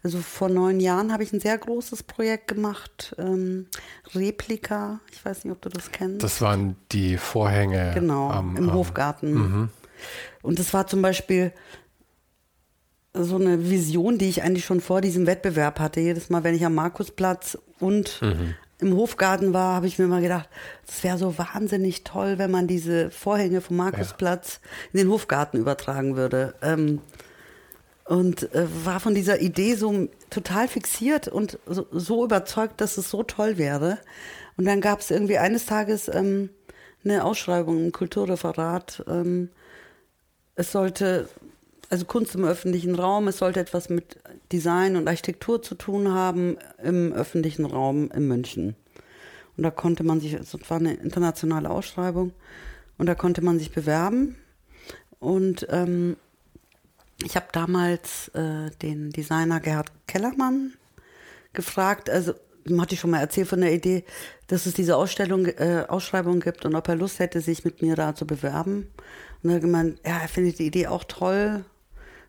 Also 0.03 0.19
vor 0.19 0.49
neun 0.49 0.79
Jahren 0.81 1.13
habe 1.13 1.23
ich 1.23 1.33
ein 1.33 1.41
sehr 1.41 1.59
großes 1.59 2.05
Projekt 2.05 2.49
gemacht, 2.49 3.15
ähm, 3.19 3.67
Replika. 4.15 5.01
Ich 5.13 5.25
weiß 5.25 5.45
nicht, 5.45 5.53
ob 5.53 5.61
du 5.61 5.69
das 5.69 5.91
kennst. 5.91 6.23
Das 6.23 6.41
waren 6.41 6.77
die 6.93 7.17
Vorhänge. 7.17 7.93
Genau, 7.95 8.31
am, 8.31 8.57
im 8.57 8.71
am, 8.71 8.75
Hofgarten. 8.75 9.33
Mhm. 9.33 9.69
Und 10.43 10.59
das 10.59 10.73
war 10.73 10.87
zum 10.87 11.03
Beispiel 11.03 11.53
so 13.13 13.37
eine 13.37 13.69
Vision, 13.69 14.19
die 14.19 14.29
ich 14.29 14.43
eigentlich 14.43 14.65
schon 14.65 14.81
vor 14.81 15.01
diesem 15.01 15.27
Wettbewerb 15.27 15.81
hatte. 15.81 16.01
Jedes 16.01 16.31
Mal, 16.31 16.45
wenn 16.45 16.55
ich 16.55 16.65
am 16.65 16.75
Markusplatz 16.75 17.59
und 17.81 18.23
mhm 18.23 18.55
im 18.81 18.95
Hofgarten 18.95 19.53
war, 19.53 19.75
habe 19.75 19.87
ich 19.87 19.99
mir 19.99 20.07
mal 20.07 20.23
gedacht, 20.23 20.49
es 20.87 21.03
wäre 21.03 21.19
so 21.19 21.37
wahnsinnig 21.37 22.05
toll, 22.05 22.39
wenn 22.39 22.51
man 22.51 22.69
diese 22.69 23.11
Vorhänge 23.11 23.61
vom 23.61 23.77
Markusplatz 23.77 24.61
ja. 24.63 24.91
in 24.93 24.99
den 24.99 25.13
Hofgarten 25.13 25.59
übertragen 25.59 26.17
würde. 26.17 26.55
Ähm, 26.63 27.01
und 28.09 28.55
äh, 28.55 28.67
war 28.85 29.01
von 29.01 29.15
dieser 29.15 29.41
Idee 29.41 29.75
so 29.75 30.09
total 30.31 30.67
fixiert 30.67 31.29
und 31.29 31.59
so, 31.67 31.87
so, 31.93 32.25
überzeugt, 32.25 32.81
dass 32.81 32.97
es 32.97 33.11
so 33.11 33.23
toll 33.23 33.59
wäre. 33.59 33.99
Und 34.57 34.65
dann 34.65 34.81
gab 34.81 35.01
es 35.01 35.11
irgendwie 35.11 35.39
eines 35.39 35.67
Tages 35.67 36.09
ähm, 36.09 36.49
eine 37.05 37.25
Ausschreibung 37.25 37.85
im 37.85 37.93
Kulturreferat. 37.93 39.05
Ähm, 39.09 39.51
es 40.55 40.73
sollte 40.73 41.29
also 41.91 42.07
Kunst 42.07 42.35
im 42.35 42.45
öffentlichen 42.45 42.95
Raum, 42.95 43.29
es 43.29 43.39
sollte 43.39 43.61
etwas 43.61 43.89
mit 43.89 44.19
Design 44.53 44.97
und 44.97 45.09
Architektur 45.09 45.63
zu 45.63 45.75
tun 45.75 46.13
haben 46.13 46.57
im 46.83 47.13
öffentlichen 47.13 47.65
Raum 47.65 48.11
in 48.11 48.27
München. 48.27 48.75
Und 49.57 49.65
da 49.65 49.71
konnte 49.71 50.05
man 50.05 50.21
sich, 50.21 50.35
es 50.35 50.55
war 50.69 50.79
eine 50.79 50.95
internationale 50.95 51.71
Ausschreibung, 51.71 52.33
und 52.97 53.07
da 53.07 53.15
konnte 53.15 53.43
man 53.43 53.59
sich 53.59 53.71
bewerben. 53.71 54.37
Und 55.21 55.67
ähm, 55.71 56.17
ich 57.23 57.37
habe 57.37 57.47
damals 57.53 58.29
äh, 58.29 58.71
den 58.83 59.11
Designer 59.11 59.61
Gerhard 59.61 59.91
Kellermann 60.07 60.75
gefragt, 61.53 62.09
also 62.11 62.35
ihm 62.65 62.81
hatte 62.81 62.95
ich 62.95 63.01
schon 63.01 63.11
mal 63.11 63.21
erzählt 63.21 63.49
von 63.49 63.61
der 63.61 63.73
Idee, 63.73 64.05
dass 64.47 64.67
es 64.67 64.75
diese 64.75 64.97
Ausstellung, 64.97 65.47
äh, 65.47 65.85
Ausschreibung 65.89 66.41
gibt 66.41 66.65
und 66.65 66.75
ob 66.75 66.89
er 66.89 66.97
Lust 66.97 67.19
hätte, 67.19 67.41
sich 67.41 67.65
mit 67.65 67.83
mir 67.83 67.97
da 67.97 68.15
zu 68.15 68.27
bewerben. 68.27 68.89
Und 69.43 69.51
er 69.51 69.57
hat 69.57 69.63
gemeint, 69.63 70.01
ja, 70.05 70.19
er 70.19 70.29
findet 70.29 70.59
die 70.59 70.67
Idee 70.67 70.87
auch 70.87 71.05
toll 71.05 71.65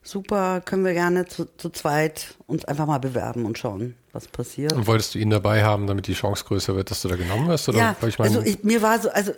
super, 0.03 0.61
können 0.61 0.85
wir 0.85 0.93
gerne 0.93 1.25
zu, 1.25 1.45
zu 1.57 1.69
zweit 1.69 2.35
uns 2.47 2.65
einfach 2.65 2.85
mal 2.85 2.99
bewerben 2.99 3.45
und 3.45 3.57
schauen, 3.57 3.95
was 4.11 4.27
passiert. 4.27 4.73
Und 4.73 4.87
wolltest 4.87 5.15
du 5.15 5.19
ihn 5.19 5.29
dabei 5.29 5.63
haben, 5.63 5.87
damit 5.87 6.07
die 6.07 6.13
Chance 6.13 6.45
größer 6.45 6.75
wird, 6.75 6.91
dass 6.91 7.01
du 7.01 7.07
da 7.07 7.15
genommen 7.15 7.47
wirst? 7.47 7.69
Oder? 7.69 7.77
Ja, 7.77 7.95
ich 8.07 8.19
mein, 8.19 8.27
also 8.29 8.41
ich, 8.41 8.63
mir 8.63 8.81
war 8.81 8.99
so, 8.99 9.09
also 9.09 9.33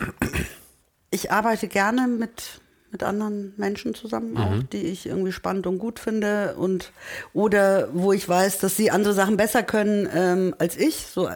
ich 1.10 1.32
arbeite 1.32 1.68
gerne 1.68 2.08
mit 2.08 2.62
mit 2.92 3.04
anderen 3.04 3.54
Menschen 3.58 3.96
zusammen, 3.96 4.38
auch, 4.38 4.52
mhm. 4.52 4.70
die 4.72 4.84
ich 4.84 5.06
irgendwie 5.06 5.32
spannend 5.32 5.66
und 5.68 5.80
gut 5.80 6.00
finde 6.00 6.56
und 6.56 6.92
oder 7.34 7.90
wo 7.94 8.12
ich 8.12 8.28
weiß, 8.28 8.60
dass 8.60 8.76
sie 8.76 8.92
andere 8.92 9.14
Sachen 9.14 9.38
besser 9.38 9.64
können 9.64 10.10
ähm, 10.14 10.56
als 10.60 10.78
ich, 10.78 11.08
so 11.08 11.30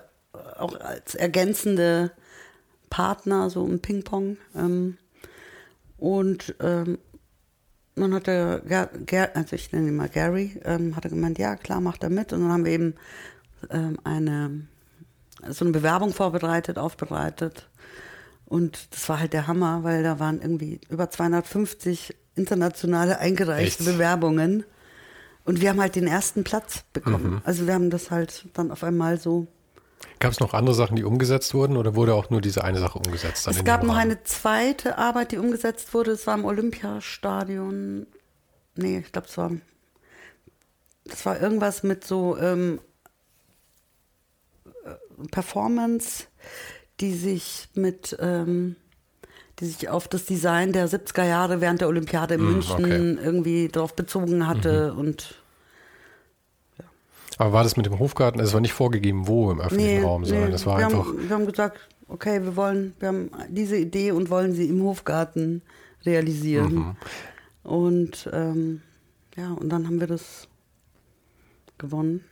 auch 0.58 0.80
als 0.80 1.16
ergänzende 1.16 2.12
Partner, 2.90 3.50
so 3.50 3.66
im 3.66 3.80
Ping-Pong. 3.80 4.38
Ähm, 4.56 4.98
und 5.98 6.56
ähm, 6.60 6.98
dann 7.96 8.14
hat 8.14 8.28
der, 8.28 8.62
Ger 9.06 9.36
also 9.36 9.56
ich 9.56 9.72
nenne 9.72 9.88
ihn 9.88 9.96
mal 9.96 10.10
Gary, 10.10 10.60
ähm, 10.66 10.96
hat 10.96 11.06
er 11.06 11.10
gemeint, 11.10 11.38
ja 11.38 11.56
klar, 11.56 11.80
macht 11.80 12.04
er 12.04 12.10
mit. 12.10 12.34
Und 12.34 12.42
dann 12.42 12.52
haben 12.52 12.66
wir 12.66 12.72
eben 12.74 12.96
ähm, 13.70 13.98
eine, 14.04 14.68
so 15.50 15.64
eine 15.64 15.72
Bewerbung 15.72 16.14
vorbereitet, 16.14 16.78
aufbereitet. 16.78 17.70
Und 18.46 18.94
das 18.94 19.10
war 19.10 19.20
halt 19.20 19.34
der 19.34 19.48
Hammer, 19.48 19.84
weil 19.84 20.04
da 20.04 20.20
waren 20.20 20.42
irgendwie 20.42 20.80
über 20.90 21.10
250 21.10 22.16
internationale 22.36 23.20
eingereichte 23.20 23.84
Echt? 23.84 23.86
Bewerbungen. 23.86 24.64
Und 25.46 25.62
wir 25.62 25.70
haben 25.70 25.82
halt 25.82 25.96
den 25.96 26.08
ersten 26.08 26.44
Platz 26.44 26.84
bekommen. 26.94 27.36
Mhm. 27.36 27.42
Also 27.44 27.68
wir 27.68 27.74
haben 27.74 27.90
das 27.90 28.12
halt 28.12 28.46
dann 28.54 28.72
auf 28.72 28.84
einmal 28.84 29.20
so 29.20 29.48
Gab 30.20 30.32
es 30.32 30.40
noch 30.40 30.54
andere 30.54 30.76
Sachen, 30.76 30.96
die 30.96 31.04
umgesetzt 31.04 31.54
wurden 31.54 31.78
oder 31.78 31.96
wurde 31.96 32.14
auch 32.14 32.30
nur 32.30 32.42
diese 32.42 32.64
eine 32.64 32.80
Sache 32.80 32.98
umgesetzt? 33.00 33.48
Es 33.48 33.64
gab 33.64 33.84
noch 33.84 33.96
eine 33.96 34.24
zweite 34.24 34.98
Arbeit, 34.98 35.32
die 35.32 35.38
umgesetzt 35.38 35.94
wurde. 35.94 36.12
Es 36.12 36.26
war 36.26 36.36
im 36.36 36.46
Olympiastadion. 36.46 38.08
Nee, 38.76 39.00
ich 39.00 39.12
glaube, 39.12 39.28
es 39.28 39.38
war, 39.38 39.52
das 41.06 41.26
war 41.26 41.40
irgendwas 41.40 41.84
mit 41.84 42.06
so 42.06 42.38
ähm, 42.38 42.80
äh, 44.86 45.28
Performance, 45.32 46.26
die 47.00 47.14
sich 47.14 47.68
mit, 47.74 48.16
ähm, 48.20 48.76
die 49.60 49.66
sich 49.66 49.90
auf 49.90 50.08
das 50.08 50.26
Design 50.26 50.72
der 50.72 50.90
70er 50.90 51.26
Jahre 51.26 51.62
während 51.62 51.82
der 51.82 51.88
Olympiade 51.88 52.36
in 52.36 52.42
mm, 52.42 52.52
München 52.52 52.86
okay. 52.86 53.18
irgendwie 53.24 53.68
darauf 53.68 53.96
bezogen 53.96 54.48
hatte 54.48 54.94
mhm. 54.94 55.00
und 55.00 55.36
aber 57.38 57.52
war 57.52 57.64
das 57.64 57.76
mit 57.76 57.86
dem 57.86 58.00
Hofgarten, 58.00 58.40
es 58.40 58.54
war 58.54 58.62
nicht 58.62 58.74
vorgegeben, 58.74 59.28
wo 59.28 59.52
im 59.52 59.60
öffentlichen 59.60 60.00
nee, 60.00 60.04
Raum, 60.04 60.26
sondern 60.26 60.46
nee, 60.46 60.52
das 60.52 60.66
war 60.66 60.78
wir 60.78 60.86
einfach. 60.86 61.06
Haben, 61.06 61.30
wir 61.30 61.36
haben 61.36 61.46
gesagt, 61.46 61.80
okay, 62.08 62.42
wir 62.44 62.56
wollen, 62.56 62.94
wir 63.00 63.10
haben 63.10 63.32
diese 63.50 63.78
Idee 63.78 64.12
und 64.12 64.30
wollen 64.30 64.54
sie 64.54 64.70
im 64.70 64.82
Hofgarten 64.84 65.62
realisieren. 66.06 66.74
Mhm. 66.74 66.96
Und 67.64 68.30
ähm, 68.32 68.82
ja, 69.36 69.52
und 69.52 69.70
dann 69.70 69.86
haben 69.88 70.00
wir 70.00 70.08
das 70.08 70.48
gewonnen. 71.78 72.24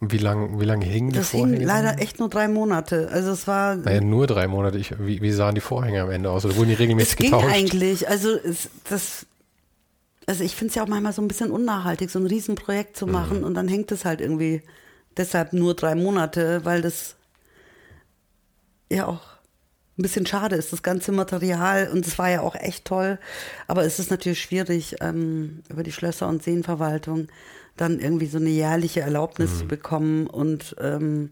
Wie 0.00 0.18
lange 0.18 0.60
wie 0.60 0.64
lang 0.64 0.82
hingen 0.82 1.10
die 1.10 1.18
das 1.18 1.30
Vorhänge? 1.30 1.58
Hing 1.58 1.66
leider 1.66 1.98
echt 2.00 2.18
nur 2.18 2.28
drei 2.28 2.48
Monate. 2.48 3.08
Also 3.10 3.30
es 3.30 3.46
war. 3.46 3.76
Naja, 3.76 4.00
nur 4.00 4.26
drei 4.26 4.46
Monate. 4.46 4.76
Ich, 4.78 4.98
wie, 4.98 5.22
wie 5.22 5.32
sahen 5.32 5.54
die 5.54 5.60
Vorhänge 5.60 6.02
am 6.02 6.10
Ende 6.10 6.30
aus? 6.30 6.44
Oder 6.44 6.56
wurden 6.56 6.68
die 6.68 6.74
regelmäßig 6.74 7.12
es 7.12 7.16
ging 7.16 7.30
getauscht? 7.30 7.54
eigentlich. 7.54 8.08
Also 8.08 8.34
es, 8.34 8.68
das 8.88 9.26
also 10.26 10.42
ich 10.42 10.56
finde 10.56 10.70
es 10.70 10.74
ja 10.74 10.82
auch 10.82 10.88
manchmal 10.88 11.12
so 11.12 11.22
ein 11.22 11.28
bisschen 11.28 11.50
unnachhaltig, 11.50 12.10
so 12.10 12.18
ein 12.18 12.26
Riesenprojekt 12.26 12.96
zu 12.96 13.06
machen 13.06 13.38
mhm. 13.38 13.44
und 13.44 13.54
dann 13.54 13.68
hängt 13.68 13.92
es 13.92 14.04
halt 14.04 14.20
irgendwie 14.20 14.62
deshalb 15.16 15.52
nur 15.52 15.74
drei 15.74 15.94
Monate, 15.94 16.64
weil 16.64 16.82
das 16.82 17.14
ja 18.90 19.06
auch 19.06 19.22
ein 19.98 20.02
bisschen 20.02 20.26
schade 20.26 20.56
ist, 20.56 20.72
das 20.72 20.82
ganze 20.82 21.12
Material 21.12 21.88
und 21.88 22.06
es 22.06 22.18
war 22.18 22.28
ja 22.28 22.40
auch 22.42 22.54
echt 22.54 22.84
toll, 22.84 23.18
aber 23.66 23.84
es 23.84 23.98
ist 23.98 24.10
natürlich 24.10 24.42
schwierig, 24.42 24.96
ähm, 25.00 25.62
über 25.70 25.82
die 25.82 25.92
Schlösser- 25.92 26.28
und 26.28 26.42
Seenverwaltung 26.42 27.28
dann 27.76 28.00
irgendwie 28.00 28.26
so 28.26 28.38
eine 28.38 28.50
jährliche 28.50 29.00
Erlaubnis 29.00 29.54
mhm. 29.54 29.58
zu 29.58 29.66
bekommen 29.66 30.26
und, 30.26 30.76
ähm, 30.80 31.30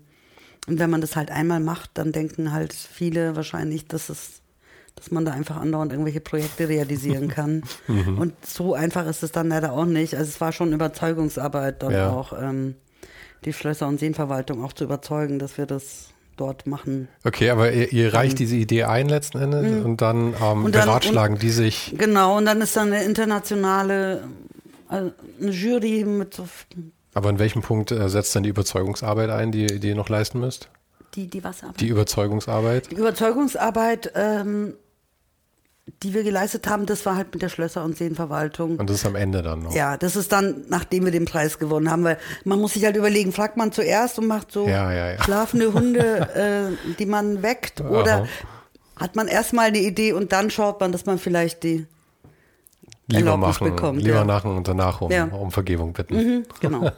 und 0.67 0.79
wenn 0.79 0.91
man 0.91 1.01
das 1.01 1.17
halt 1.17 1.31
einmal 1.31 1.61
macht, 1.61 1.91
dann 1.95 2.13
denken 2.13 2.53
halt 2.53 2.73
viele 2.73 3.37
wahrscheinlich, 3.37 3.87
dass 3.87 4.09
es 4.09 4.41
dass 4.97 5.11
man 5.11 5.25
da 5.25 5.33
einfach 5.33 5.57
andauernd 5.57 5.91
irgendwelche 5.91 6.21
Projekte 6.21 6.69
realisieren 6.69 7.27
kann. 7.27 7.63
Mhm. 7.89 8.19
Und 8.19 8.47
so 8.47 8.75
einfach 8.75 9.07
ist 9.07 9.23
es 9.23 9.33
dann 9.33 9.49
leider 9.49 9.73
auch 9.73 9.85
nicht. 9.85 10.15
Also 10.15 10.29
es 10.29 10.41
war 10.41 10.53
schon 10.53 10.73
Überzeugungsarbeit 10.73 11.83
dann 11.83 11.93
ja. 11.93 12.11
auch, 12.11 12.33
ähm, 12.33 12.77
die 13.45 13.53
Schlösser- 13.53 13.89
und 13.89 14.01
Seenverwaltung 14.01 14.65
auch 14.65 14.73
zu 14.73 14.85
überzeugen, 14.85 15.39
dass 15.39 15.59
wir 15.59 15.67
das 15.67 16.09
dort 16.37 16.67
machen. 16.67 17.09
Okay, 17.25 17.51
aber 17.51 17.73
ihr, 17.73 17.93
ihr 17.93 18.15
reicht 18.15 18.39
diese 18.39 18.57
Idee 18.57 18.85
ein 18.85 19.09
letzten 19.09 19.39
Endes 19.39 19.71
mhm. 19.71 19.85
und 19.85 20.01
dann 20.01 20.35
ähm, 20.43 20.65
und 20.65 20.75
dann, 20.75 20.87
beratschlagen 20.87 21.37
und, 21.37 21.43
die 21.43 21.51
sich. 21.51 21.95
Genau, 21.97 22.37
und 22.37 22.47
dann 22.47 22.61
ist 22.61 22.77
dann 22.77 22.93
eine 22.93 23.05
internationale 23.05 24.23
eine 24.95 25.51
Jury 25.51 26.05
mit 26.05 26.35
so. 26.35 26.49
Aber 27.15 27.29
an 27.29 27.39
welchem 27.39 27.63
Punkt 27.63 27.93
äh, 27.93 28.09
setzt 28.09 28.35
dann 28.35 28.43
die 28.43 28.49
Überzeugungsarbeit 28.49 29.31
ein, 29.31 29.53
die, 29.53 29.67
die 29.81 29.89
ihr 29.89 29.95
noch 29.95 30.09
leisten 30.09 30.41
müsst? 30.41 30.69
Die, 31.15 31.29
die 31.29 31.45
was 31.45 31.63
Die 31.79 31.89
Überzeugungsarbeit? 31.89 32.91
Die 32.91 32.97
Überzeugungsarbeit 32.97 34.13
ähm, 34.17 34.75
die 36.03 36.15
wir 36.15 36.23
geleistet 36.23 36.67
haben, 36.67 36.87
das 36.87 37.05
war 37.05 37.17
halt 37.17 37.33
mit 37.33 37.43
der 37.43 37.49
Schlösser- 37.49 37.85
und 37.85 37.97
Seenverwaltung. 37.97 38.79
Und 38.79 38.89
das 38.89 38.97
ist 38.99 39.07
am 39.07 39.17
Ende 39.17 39.43
dann 39.43 39.61
noch. 39.63 39.75
Ja, 39.75 39.97
das 39.99 40.17
ist 40.17 40.33
dann, 40.33 40.65
nachdem 40.69 41.05
wir 41.05 41.13
den 41.13 41.27
Preis 41.27 41.59
gewonnen 41.59 41.91
haben, 41.91 42.05
weil 42.05 42.19
man 42.45 42.59
muss 42.59 42.73
sich 42.73 42.85
halt 42.85 42.97
überlegen, 42.97 43.33
fragt 43.33 43.57
man 43.57 43.71
zuerst 43.71 44.19
und 44.19 44.27
macht 44.27 44.51
so 44.51 44.67
Ja, 44.67 44.93
ja, 44.93 45.13
ja. 45.13 45.23
schlafende 45.23 45.73
Hunde, 45.75 46.75
äh, 46.89 46.95
die 46.99 47.07
man 47.07 47.43
weckt, 47.43 47.83
oder 47.83 48.23
Aha. 48.23 48.27
hat 48.97 49.15
man 49.15 49.29
erstmal 49.29 49.67
eine 49.67 49.79
Idee 49.79 50.13
und 50.15 50.33
dann 50.33 50.51
schaut 50.51 50.81
man, 50.81 50.91
dass 50.91 51.05
man 51.05 51.19
vielleicht 51.19 51.63
die 51.63 51.87
Lieber 53.07 53.31
Erlaubnis 53.31 53.61
machen, 53.61 53.77
bekommt, 53.77 54.03
lieber 54.03 54.17
ja. 54.17 54.25
machen 54.25 54.57
und 54.57 54.67
danach 54.67 55.01
um, 55.01 55.11
Ja. 55.11 55.25
um 55.25 55.51
Vergebung 55.51 55.93
bitten. 55.93 56.15
Mhm, 56.17 56.43
genau. 56.61 56.85
Ja, 56.85 56.93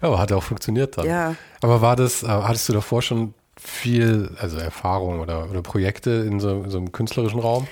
aber 0.00 0.18
hat 0.18 0.30
ja 0.30 0.36
auch 0.36 0.42
funktioniert 0.42 0.98
dann. 0.98 1.06
Ja. 1.06 1.34
Aber 1.60 1.80
war 1.82 1.96
das, 1.96 2.22
äh, 2.22 2.26
hattest 2.26 2.68
du 2.68 2.72
davor 2.72 3.02
schon 3.02 3.34
viel, 3.56 4.34
also 4.40 4.58
Erfahrung 4.58 5.20
oder, 5.20 5.48
oder 5.50 5.62
Projekte 5.62 6.10
in 6.10 6.40
so, 6.40 6.62
in 6.62 6.70
so 6.70 6.78
einem 6.78 6.92
künstlerischen 6.92 7.40
Raum? 7.40 7.66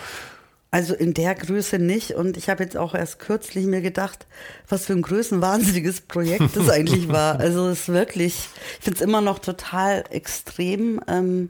Also 0.71 0.95
in 0.95 1.15
der 1.15 1.35
Größe 1.35 1.79
nicht. 1.79 2.13
Und 2.13 2.37
ich 2.37 2.51
habe 2.51 2.63
jetzt 2.63 2.77
auch 2.77 2.95
erst 2.95 3.19
kürzlich 3.19 3.65
mir 3.65 3.81
gedacht, 3.81 4.27
was 4.69 4.85
für 4.85 4.93
ein 4.93 5.03
größenwahnsinniges 5.03 6.03
Projekt 6.03 6.57
das 6.57 6.69
eigentlich 6.69 7.09
war. 7.13 7.41
Also 7.41 7.69
es 7.69 7.81
ist 7.81 7.89
wirklich, 7.89 8.49
ich 8.79 8.85
finde 8.85 8.99
es 8.99 9.03
immer 9.03 9.23
noch 9.23 9.39
total 9.39 10.05
extrem, 10.11 11.01
ähm, 11.09 11.49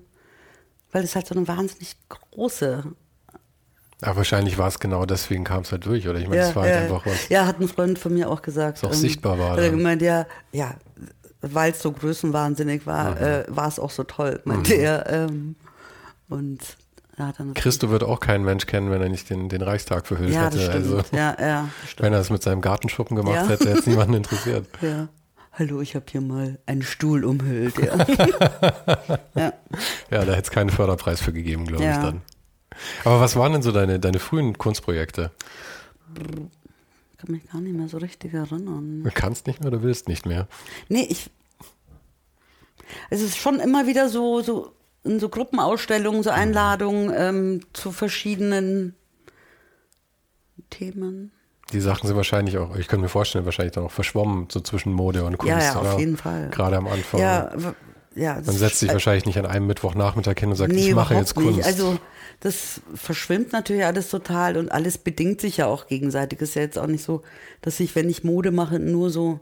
weil 0.92 1.02
es 1.02 1.16
halt 1.16 1.26
so 1.26 1.34
eine 1.34 1.48
wahnsinnig 1.48 1.96
große. 2.08 2.84
Aber 4.02 4.18
wahrscheinlich 4.18 4.58
war 4.58 4.68
es 4.68 4.78
genau 4.78 5.04
deswegen 5.06 5.42
kam 5.44 5.62
es 5.62 5.72
halt 5.72 5.84
durch, 5.87 6.06
oder? 6.08 6.18
Ich 6.20 6.28
meine, 6.28 6.42
es 6.42 6.54
war 6.54 6.62
halt 6.64 6.76
einfach 6.76 7.04
was. 7.04 7.28
ja, 7.28 7.46
hat 7.46 7.61
ein 7.61 7.66
Freund 7.68 7.98
von 7.98 8.14
mir 8.14 8.30
auch 8.30 8.42
gesagt. 8.42 8.82
Was 8.82 8.90
auch 8.90 8.94
sichtbar 8.94 9.38
war 9.38 9.50
Hat 9.52 9.58
er 9.58 9.70
gemeint, 9.70 10.02
ja, 10.02 10.26
ja, 10.52 10.74
weil 11.40 11.72
es 11.72 11.80
so 11.82 11.90
größenwahnsinnig 11.92 12.87
war, 12.87 13.12
Mhm. 13.12 13.16
äh, 13.22 13.44
war 13.48 13.66
es 13.68 13.78
auch 13.80 13.90
so 13.90 14.04
toll, 14.04 14.40
meinte 14.44 14.74
er. 14.74 15.08
Ähm, 15.11 15.56
und 16.28 16.58
ja, 17.18 17.32
dann 17.37 17.54
Christo 17.54 17.90
wird 17.90 18.04
auch 18.04 18.20
keinen 18.20 18.44
Mensch 18.44 18.66
kennen, 18.66 18.90
wenn 18.92 19.02
er 19.02 19.08
nicht 19.08 19.28
den, 19.30 19.48
den 19.48 19.62
Reichstag 19.62 20.06
verhüllt 20.06 20.32
ja, 20.32 20.46
hätte. 20.46 20.70
Also, 20.70 21.02
ja, 21.11 21.37
ja, 21.40 21.68
wenn 21.98 22.12
er 22.12 22.20
es 22.20 22.30
mit 22.30 22.42
seinem 22.42 22.61
Gartenschuppen 22.61 23.16
gemacht 23.16 23.34
Ja. 23.34 23.48
hätte, 23.48 23.68
hätte 23.70 23.80
es 23.80 23.87
niemanden 23.87 24.14
interessiert. 24.14 24.66
Ja. 24.80 25.08
Hallo, 25.52 25.80
ich 25.80 25.96
habe 25.96 26.04
hier 26.08 26.20
mal 26.20 26.56
einen 26.66 26.82
Stuhl 26.82 27.24
umhüllt. 27.24 27.74
Ja. 27.82 27.96
ja. 29.34 29.52
Ja, 30.11 30.24
da 30.24 30.32
hätte 30.32 30.42
es 30.42 30.50
keinen 30.52 30.70
Förderpreis 30.70 31.20
für 31.20 31.32
gegeben, 31.32 31.66
glaube 31.66 31.82
ich 31.82 31.90
Ja. 31.90 32.00
dann. 32.02 32.22
Aber 33.04 33.20
was 33.20 33.36
waren 33.36 33.52
denn 33.52 33.62
so 33.62 33.72
deine, 33.72 33.98
deine 34.00 34.18
frühen 34.18 34.56
Kunstprojekte? 34.58 35.30
Ich 36.14 37.18
kann 37.18 37.30
mich 37.32 37.50
gar 37.50 37.60
nicht 37.60 37.76
mehr 37.76 37.88
so 37.88 37.98
richtig 37.98 38.34
erinnern. 38.34 39.02
Du 39.04 39.10
kannst 39.12 39.46
nicht 39.46 39.60
mehr 39.60 39.68
oder 39.68 39.82
willst 39.82 40.08
nicht 40.08 40.26
mehr? 40.26 40.48
Nee, 40.88 41.06
ich. 41.08 41.30
Es 43.10 43.20
ist 43.20 43.36
schon 43.36 43.60
immer 43.60 43.86
wieder 43.86 44.08
so, 44.08 44.40
so 44.40 44.72
in 45.04 45.20
so 45.20 45.28
Gruppenausstellungen, 45.28 46.22
so 46.22 46.30
Einladungen 46.30 47.12
ähm, 47.14 47.60
zu 47.72 47.92
verschiedenen 47.92 48.94
Themen. 50.70 51.32
Die 51.72 51.80
Sachen 51.80 52.06
sind 52.06 52.16
wahrscheinlich 52.16 52.56
auch, 52.56 52.76
ich 52.76 52.88
kann 52.88 53.00
mir 53.00 53.08
vorstellen, 53.08 53.44
wahrscheinlich 53.44 53.74
dann 53.74 53.84
auch 53.84 53.90
verschwommen, 53.90 54.46
so 54.50 54.60
zwischen 54.60 54.92
Mode 54.92 55.24
und 55.24 55.36
Kunst. 55.36 55.50
ja, 55.50 55.60
ja, 55.60 55.74
auf 55.76 55.98
jeden 55.98 56.16
Fall. 56.16 56.48
Gerade 56.50 56.78
am 56.78 56.86
Anfang. 56.86 57.20
Ja, 57.20 57.50
ja. 58.14 58.34
Man 58.34 58.56
setzt 58.56 58.80
sich 58.80 58.90
wahrscheinlich 58.90 59.26
nicht 59.26 59.38
an 59.38 59.46
einem 59.46 59.66
Mittwochnachmittag 59.66 60.38
hin 60.38 60.48
und 60.48 60.56
sagt, 60.56 60.72
Nee, 60.72 60.88
ich 60.88 60.94
mache 60.94 61.14
jetzt 61.14 61.34
Kunst. 61.34 61.58
Nicht. 61.58 61.66
Also 61.66 61.98
das 62.40 62.81
verschwimmt 62.94 63.53
natürlich 63.53 63.85
alles 63.85 64.09
total 64.11 64.57
und 64.57 64.70
alles 64.70 64.98
bedingt 64.98 65.40
sich 65.40 65.57
ja 65.59 65.66
auch 65.66 65.87
gegenseitig. 65.88 66.40
Ist 66.40 66.55
ja 66.55 66.62
jetzt 66.62 66.79
auch 66.79 66.87
nicht 66.87 67.03
so, 67.05 67.22
dass 67.62 67.81
ich, 67.81 67.94
wenn 67.96 68.09
ich 68.09 68.24
Mode 68.24 68.51
mache, 68.53 68.79
nur 68.79 69.11
so, 69.11 69.40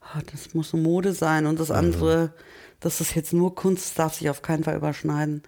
ah, 0.00 0.20
das 0.32 0.54
muss 0.54 0.70
so 0.70 0.76
Mode 0.76 1.12
sein 1.12 1.46
und 1.46 1.54
Mhm. 1.54 1.58
das 1.58 1.70
andere, 1.70 2.32
das 2.80 3.00
ist 3.00 3.14
jetzt 3.14 3.32
nur 3.32 3.54
Kunst, 3.54 3.98
darf 3.98 4.14
sich 4.14 4.30
auf 4.30 4.42
keinen 4.42 4.64
Fall 4.64 4.76
überschneiden. 4.76 5.42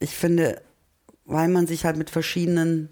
Ich 0.00 0.14
finde, 0.14 0.60
weil 1.24 1.48
man 1.48 1.66
sich 1.66 1.84
halt 1.84 1.96
mit 1.96 2.10
verschiedenen 2.10 2.90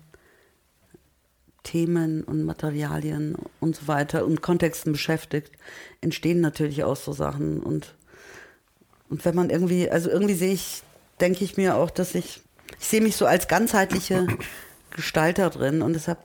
Themen 1.62 2.22
und 2.22 2.44
Materialien 2.44 3.34
und 3.60 3.76
so 3.76 3.88
weiter 3.88 4.24
und 4.24 4.40
Kontexten 4.40 4.92
beschäftigt, 4.92 5.50
entstehen 6.00 6.40
natürlich 6.40 6.84
auch 6.84 6.96
so 6.96 7.12
Sachen 7.12 7.60
und 7.60 7.94
und 9.08 9.24
wenn 9.24 9.36
man 9.36 9.50
irgendwie, 9.50 9.88
also 9.88 10.10
irgendwie 10.10 10.34
sehe 10.34 10.52
ich, 10.52 10.82
denke 11.20 11.44
ich 11.44 11.56
mir 11.56 11.76
auch, 11.76 11.90
dass 11.90 12.16
ich, 12.16 12.40
ich 12.80 12.86
sehe 12.86 13.00
mich 13.00 13.16
so 13.16 13.26
als 13.26 13.48
ganzheitliche 13.48 14.26
Gestalterin 14.90 15.82
und 15.82 15.92
deshalb 15.92 16.18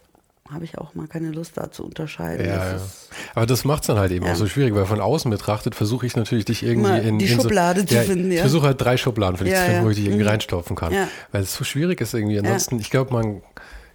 habe 0.51 0.65
ich 0.65 0.77
auch 0.77 0.95
mal 0.95 1.07
keine 1.07 1.31
Lust 1.31 1.53
da 1.55 1.71
zu 1.71 1.85
unterscheiden. 1.85 2.45
ja, 2.45 2.55
Das 2.57 2.69
ja. 2.71 2.75
ist- 2.75 3.09
Aber 3.35 3.45
das 3.45 3.63
macht 3.63 3.83
es 3.83 3.87
dann 3.87 3.97
halt 3.97 4.11
eben 4.11 4.25
Ja. 4.25 4.33
auch 4.33 4.35
so 4.35 4.47
schwierig, 4.47 4.75
weil 4.75 4.85
von 4.85 4.99
außen 4.99 5.31
betrachtet 5.31 5.75
versuche 5.75 6.05
ich 6.05 6.17
natürlich 6.17 6.43
dich 6.43 6.63
irgendwie 6.63 6.89
Immer 6.89 7.01
in 7.01 7.19
die 7.19 7.31
in 7.31 7.39
Schublade 7.39 7.81
so, 7.81 7.85
zu 7.87 7.95
ja, 7.95 8.01
finden, 8.01 8.31
Ich 8.31 8.39
versuche 8.41 8.67
halt 8.67 8.81
drei 8.81 8.97
Schubladen 8.97 9.37
für 9.37 9.45
dich 9.45 9.55
zu 9.55 9.61
finden, 9.61 9.85
wo 9.85 9.89
ich 9.89 9.95
dich 9.95 10.05
irgendwie 10.07 10.23
Mhm. 10.23 10.29
reinstopfen 10.29 10.75
kann. 10.75 10.93
Weil 11.31 11.43
es 11.43 11.53
so 11.55 11.63
schwierig 11.63 12.01
ist 12.01 12.13
irgendwie. 12.13 12.37
Ansonsten, 12.37 12.79
ich 12.79 12.89
glaube, 12.89 13.13
man, 13.13 13.41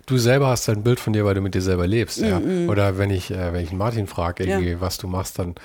du 0.06 0.16
selber 0.16 0.46
hast 0.48 0.66
halt 0.68 0.78
ein 0.78 0.82
Bild 0.84 0.98
von 0.98 1.12
dir, 1.12 1.26
weil 1.26 1.34
du 1.34 1.42
mit 1.42 1.54
dir 1.54 1.60
selber 1.62 1.86
lebst. 1.86 2.18
Ja? 2.18 2.40
Oder 2.68 2.96
wenn 2.96 3.10
ich, 3.10 3.30
äh, 3.30 3.52
wenn 3.52 3.62
ich 3.62 3.72
Martin 3.72 4.06
frage, 4.06 4.44
irgendwie, 4.44 4.76
Mhm, 4.76 4.80
was 4.80 4.96
du 4.96 5.08
machst, 5.08 5.38
dann 5.38 5.56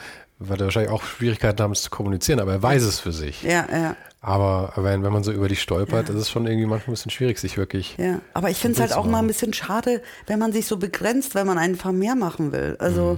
wird 0.48 0.62
er 0.62 0.66
wahrscheinlich 0.66 0.92
auch 0.92 1.04
Schwierigkeiten 1.04 1.62
haben, 1.62 1.72
es 1.72 1.84
zu 1.84 1.90
kommunizieren, 1.90 2.40
aber 2.40 2.52
er 2.54 2.62
weiß 2.64 2.84
es 2.84 3.00
für 3.00 3.12
sich. 3.12 3.44
Ja, 3.44 3.68
ja, 3.72 3.96
Aber 4.22 4.74
wenn, 4.78 5.04
wenn 5.04 5.14
man 5.14 5.24
so 5.24 5.32
über 5.32 5.48
dich 5.48 5.62
stolpert, 5.62 6.10
ist 6.10 6.16
es 6.16 6.30
schon 6.30 6.46
irgendwie 6.46 6.66
manchmal 6.66 6.92
ein 6.92 6.96
bisschen 6.96 7.12
schwierig, 7.12 7.40
sich 7.40 7.58
wirklich. 7.58 7.96
ja. 7.98 8.20
Aber 8.34 8.50
ich 8.50 8.58
finde 8.58 8.76
es 8.76 8.82
halt 8.82 8.94
auch 8.94 9.06
mal 9.06 9.20
ein 9.20 9.28
bisschen 9.28 9.54
schade, 9.54 10.02
wenn 10.28 10.40
man 10.40 10.52
sich 10.54 10.66
so 10.68 10.78
begrenzt, 10.78 11.36
weil 11.36 11.46
man 11.46 11.58
einfach 11.58 11.92
mehr 11.92 12.16
machen 12.16 12.52
will. 12.52 12.76
Also 12.80 13.14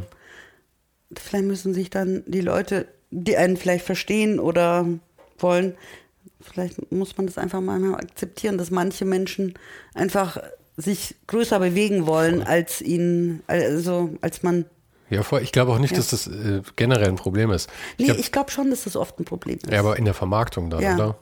Mhm. 1.12 1.18
vielleicht 1.18 1.46
müssen 1.46 1.74
sich 1.74 1.90
dann 1.90 2.24
die 2.28 2.42
Leute, 2.42 2.88
die 3.12 3.38
einen 3.38 3.58
vielleicht 3.58 3.86
verstehen 3.86 4.40
oder 4.40 4.86
wollen, 5.40 5.76
vielleicht 6.42 6.92
muss 6.92 7.16
man 7.18 7.28
das 7.28 7.38
einfach 7.38 7.62
mal 7.62 7.96
akzeptieren, 7.96 8.58
dass 8.58 8.72
manche 8.72 9.06
Menschen 9.06 9.54
einfach 9.94 10.38
sich 10.78 11.16
größer 11.28 11.60
bewegen 11.60 12.08
wollen, 12.08 12.42
als 12.44 12.82
ihnen, 12.82 13.44
also 13.48 14.10
als 14.22 14.42
man. 14.44 14.66
Ja, 15.14 15.38
ich 15.40 15.52
glaube 15.52 15.72
auch 15.72 15.80
nicht, 15.80 15.92
Ja. 15.92 15.98
dass 15.98 16.08
das 16.10 16.28
äh, 16.28 16.62
generell 16.76 17.08
ein 17.10 17.16
Problem 17.16 17.52
ist. 17.52 17.70
Nee, 17.98 18.06
glaub- 18.06 18.18
ich 18.20 18.32
glaube 18.32 18.52
schon, 18.52 18.70
dass 18.70 18.84
das 18.86 18.96
oft 18.96 19.20
ein 19.20 19.26
Problem 19.26 19.58
ist. 19.64 19.72
ja, 19.72 19.80
aber 19.80 19.98
in 19.98 20.06
der 20.06 20.14
Vermarktung 20.14 20.70
dann, 20.70 20.82
ja. 20.82 20.96
oder? 20.96 21.18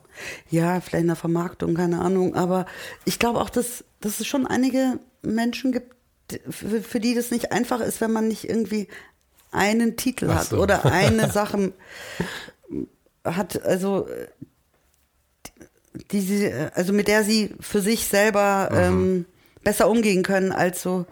ja, 0.50 0.80
vielleicht 0.82 1.02
in 1.02 1.08
der 1.08 1.16
Vermarktung, 1.16 1.74
keine 1.74 2.00
Ahnung. 2.02 2.36
Aber 2.36 2.66
ich 3.06 3.18
glaube 3.20 3.40
auch, 3.42 3.50
dass, 3.50 3.84
dass 4.02 4.20
es 4.20 4.28
schon 4.28 4.46
einige 4.48 5.00
Menschen 5.22 5.72
gibt, 5.72 5.96
für, 6.50 6.82
für 6.82 7.00
die 7.00 7.16
das 7.16 7.32
nicht 7.32 7.52
einfach 7.52 7.80
ist, 7.82 8.02
wenn 8.02 8.12
man 8.12 8.28
nicht 8.28 8.48
irgendwie 8.50 8.88
einen 9.52 9.98
Titel 9.98 10.28
Ach 10.30 10.36
hat 10.40 10.48
so. 10.48 10.58
oder 10.62 10.86
eine 10.86 11.30
Sache 11.32 11.74
hat, 13.26 13.62
also 13.64 14.08
die 16.12 16.22
sie, 16.22 16.52
also 16.74 16.94
mit 16.94 17.08
der 17.08 17.24
sie 17.24 17.54
für 17.60 17.82
sich 17.82 18.08
selber 18.08 18.70
Mhm. 18.72 18.78
ähm, 18.78 19.26
besser 19.64 19.90
umgehen 19.90 20.24
können 20.24 20.52
als 20.52 20.82
so 20.82 21.06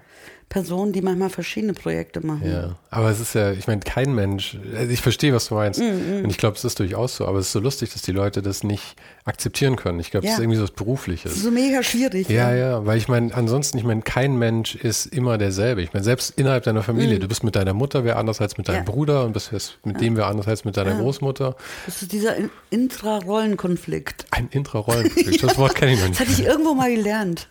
Personen, 0.49 0.93
die 0.93 1.01
manchmal 1.03 1.29
verschiedene 1.29 1.73
Projekte 1.73 2.25
machen. 2.25 2.49
Ja, 2.51 2.75
aber 2.89 3.11
es 3.11 3.19
ist 3.19 3.35
ja, 3.35 3.51
ich 3.51 3.67
meine, 3.67 3.81
kein 3.81 4.15
Mensch, 4.15 4.57
also 4.75 4.91
ich 4.91 4.99
verstehe, 4.99 5.31
was 5.31 5.47
du 5.47 5.53
meinst. 5.55 5.79
Mm, 5.79 6.23
Und 6.23 6.31
ich 6.31 6.37
glaube, 6.39 6.57
es 6.57 6.65
ist 6.65 6.79
durchaus 6.79 7.17
so, 7.17 7.27
aber 7.27 7.37
es 7.37 7.45
ist 7.47 7.51
so 7.51 7.59
lustig, 7.59 7.93
dass 7.93 8.01
die 8.01 8.11
Leute 8.11 8.41
das 8.41 8.63
nicht 8.63 8.95
akzeptieren 9.25 9.75
können. 9.75 9.99
Ich 9.99 10.09
glaube, 10.09 10.25
es 10.25 10.31
Ja. 10.31 10.37
ist 10.37 10.41
irgendwie 10.41 10.57
so 10.57 10.63
was 10.63 10.71
Das 10.71 10.75
Berufliches. 10.77 11.33
ist 11.35 11.43
so 11.43 11.51
mega 11.51 11.83
schwierig. 11.83 12.29
Ja, 12.29 12.51
ja, 12.55 12.83
weil 12.83 12.97
ich 12.97 13.07
meine, 13.07 13.31
ansonsten, 13.35 13.77
ich 13.77 13.83
meine, 13.83 14.01
kein 14.01 14.37
Mensch 14.39 14.73
ist 14.73 15.05
immer 15.05 15.37
derselbe. 15.37 15.83
Ich 15.83 15.93
meine, 15.93 16.03
selbst 16.03 16.33
innerhalb 16.35 16.63
deiner 16.63 16.81
Familie, 16.81 17.19
du 17.19 17.27
bist 17.27 17.43
mit 17.43 17.55
deiner 17.55 17.75
Mutter 17.75 18.03
wer 18.03 18.17
anders 18.17 18.41
als 18.41 18.57
mit 18.57 18.67
deinem 18.67 18.83
Mm. 18.83 18.87
Ja. 18.87 18.91
Bruder 18.91 19.25
und 19.25 19.33
bist 19.33 19.51
mit 19.85 20.01
dem 20.01 20.17
wer 20.17 20.25
anders 20.25 20.47
als 20.47 20.65
mit 20.65 20.75
deiner 20.77 20.91
Ja. 20.93 20.99
Großmutter. 20.99 21.55
Das 21.85 22.01
ist 22.01 22.11
dieser 22.11 22.35
In- 22.37 22.49
Intrarollenkonflikt. 22.71 24.25
Ein 24.31 24.47
Intrarollenkonflikt, 24.51 25.43
das 25.43 25.57
Wort 25.59 25.75
kenne 25.75 25.93
ich 25.93 25.99
noch 25.99 26.07
Das 26.09 26.19
nicht. 26.19 26.29
hatte 26.31 26.41
ich 26.41 26.47
irgendwo 26.47 26.73
mal 26.73 26.93
gelernt. 26.93 27.47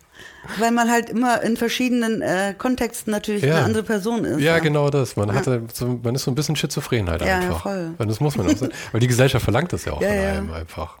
Weil 0.57 0.71
man 0.71 0.89
halt 0.89 1.09
immer 1.09 1.41
in 1.43 1.57
verschiedenen 1.57 2.21
äh, 2.21 2.53
Kontexten 2.57 3.11
natürlich 3.11 3.43
Ja. 3.43 3.57
eine 3.57 3.65
andere 3.65 3.83
Person 3.83 4.23
ist. 4.25 4.39
Ja, 4.41 4.59
genau 4.59 4.89
das. 4.89 5.15
Man 5.15 5.33
hatte, 5.33 5.63
so, 5.73 5.99
man 6.01 6.15
ist 6.15 6.23
so 6.23 6.31
ein 6.31 6.35
bisschen 6.35 6.55
schizophren 6.55 7.09
halt 7.09 7.21
Ja, 7.21 7.27
ja, 7.27 7.35
einfach. 7.39 7.63
voll. 7.63 7.93
Und 7.97 8.07
das 8.09 8.19
muss 8.19 8.35
man 8.37 8.47
auch 8.47 8.57
sein. 8.57 8.71
Weil 8.91 9.01
die 9.01 9.07
Gesellschaft 9.07 9.43
verlangt 9.43 9.71
das 9.73 9.85
ja 9.85 9.93
auch 9.93 10.01
Ja, 10.01 10.07
von 10.09 10.17
ja. 10.17 10.31
einem 10.31 10.51
einfach. 10.53 10.97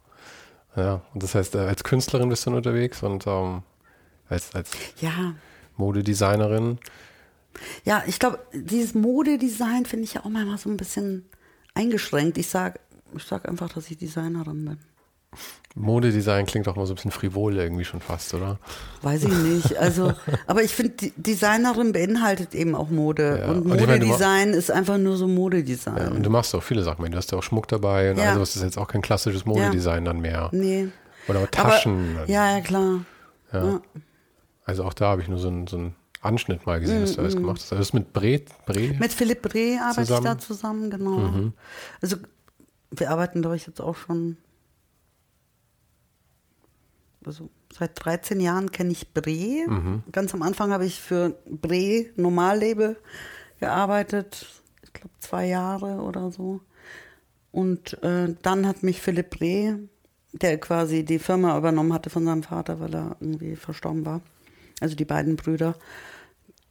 Ja, 0.75 1.01
und 1.13 1.23
das 1.23 1.35
heißt, 1.35 1.55
äh, 1.55 1.59
als 1.59 1.83
Künstlerin 1.83 2.29
bist 2.29 2.45
du 2.45 2.55
unterwegs 2.55 3.01
und 3.01 3.25
ähm, 3.27 3.63
als, 4.29 4.53
als 4.53 4.71
Ja, 5.01 5.33
Modedesignerin. 5.77 6.77
ja 7.85 8.03
ich 8.05 8.19
glaube, 8.19 8.39
dieses 8.53 8.93
Modedesign 8.93 9.85
finde 9.85 10.05
ich 10.05 10.13
ja 10.13 10.21
auch 10.21 10.29
manchmal 10.29 10.57
so 10.57 10.69
ein 10.69 10.77
bisschen 10.77 11.25
eingeschränkt. 11.73 12.37
Ich 12.37 12.47
sage 12.49 12.79
ich 13.15 13.23
sag 13.23 13.47
einfach, 13.49 13.69
dass 13.73 13.89
ich 13.89 13.97
Designerin 13.97 14.65
bin. 14.65 14.77
Modedesign 15.75 16.45
klingt 16.45 16.67
auch 16.67 16.75
mal 16.75 16.85
so 16.85 16.93
ein 16.93 16.95
bisschen 16.95 17.11
frivol 17.11 17.55
irgendwie 17.55 17.85
schon 17.85 18.01
fast, 18.01 18.33
oder? 18.33 18.57
Weiß 19.01 19.23
ich 19.23 19.29
nicht. 19.37 19.77
Also, 19.77 20.13
aber 20.47 20.63
ich 20.63 20.73
finde, 20.73 21.11
Designerin 21.15 21.91
beinhaltet 21.93 22.55
eben 22.55 22.75
auch 22.75 22.89
Mode. 22.89 23.39
Ja, 23.39 23.51
Und 23.51 23.59
ich 23.59 23.85
meine, 23.87 24.03
Modedesign 24.05 24.53
ist 24.53 24.71
einfach 24.71 24.97
nur 24.97 25.15
so 25.15 25.27
Modedesign. 25.27 25.95
Ja, 25.97 26.07
und 26.09 26.23
du 26.23 26.29
machst 26.29 26.53
auch 26.55 26.63
viele 26.63 26.83
Sachen. 26.83 27.09
Du 27.09 27.15
hast 27.17 27.31
ja 27.31 27.37
auch 27.37 27.43
Schmuck 27.43 27.67
dabei 27.67 28.11
und 28.11 28.17
Ja. 28.17 28.29
also 28.29 28.39
das 28.39 28.55
ist 28.55 28.63
jetzt 28.63 28.77
auch 28.77 28.87
kein 28.87 29.01
klassisches 29.01 29.45
Modedesign 29.45 30.05
dann 30.05 30.19
mehr. 30.19 30.49
nee. 30.51 30.87
Oder 31.27 31.41
auch 31.41 31.47
Taschen. 31.47 32.17
Aber, 32.17 32.29
ja, 32.29 32.57
ja, 32.57 32.61
klar. 32.61 33.01
Also 34.65 34.83
auch 34.83 34.93
da 34.93 35.09
habe 35.09 35.21
ich 35.21 35.27
nur 35.27 35.37
so 35.37 35.47
einen, 35.47 35.67
so 35.67 35.77
einen 35.77 35.95
Anschnitt 36.21 36.65
mal 36.65 36.79
gesehen, 36.79 37.03
was 37.03 37.13
du 37.15 37.21
alles 37.21 37.35
gemacht 37.35 37.57
hast. 37.61 37.71
Also 37.71 37.81
das 37.81 37.93
mit 37.93 38.11
Bre, 38.13 38.41
Bre? 38.65 38.79
Mm, 38.93 38.99
Mit 38.99 39.13
Philipp 39.13 39.43
Breh 39.43 39.77
arbeite? 39.77 40.11
Mhm. 40.11 40.17
ich 40.17 40.23
da 40.23 40.37
zusammen, 40.39 40.89
genau. 40.89 41.51
Also 42.01 42.17
wir 42.91 43.11
arbeiten, 43.11 43.41
glaube 43.41 43.55
ich, 43.57 43.67
jetzt 43.67 43.79
auch 43.79 43.95
schon 43.95 44.37
also 47.29 47.47
seit 47.71 48.03
13 48.03 48.39
Jahren 48.39 48.71
kenne 48.71 48.91
ich 48.91 49.13
Bre. 49.13 49.67
Mhm. 49.67 50.03
Ganz 50.11 50.33
am 50.33 50.41
Anfang 50.41 50.71
habe 50.71 50.85
ich 50.85 50.99
für 50.99 51.35
Bre 51.45 52.07
Normallabel 52.15 52.97
gearbeitet. 53.59 54.47
Ich 54.81 54.93
glaube 54.93 55.13
zwei 55.19 55.45
Jahre 55.45 56.01
oder 56.01 56.31
so. 56.31 56.61
Und 57.51 58.01
äh, 58.03 58.33
dann 58.41 58.67
hat 58.67 58.81
mich 58.81 58.99
Philipp 58.99 59.29
Bre, 59.29 59.79
der 60.33 60.59
quasi 60.59 61.05
die 61.05 61.19
Firma 61.19 61.55
übernommen 61.55 61.93
hatte 61.93 62.09
von 62.09 62.25
seinem 62.25 62.43
Vater, 62.43 62.79
weil 62.79 62.95
er 62.95 63.15
irgendwie 63.19 63.55
verstorben 63.55 64.05
war. 64.05 64.21
Also 64.81 64.95
die 64.95 65.05
beiden 65.05 65.35
Brüder. 65.35 65.75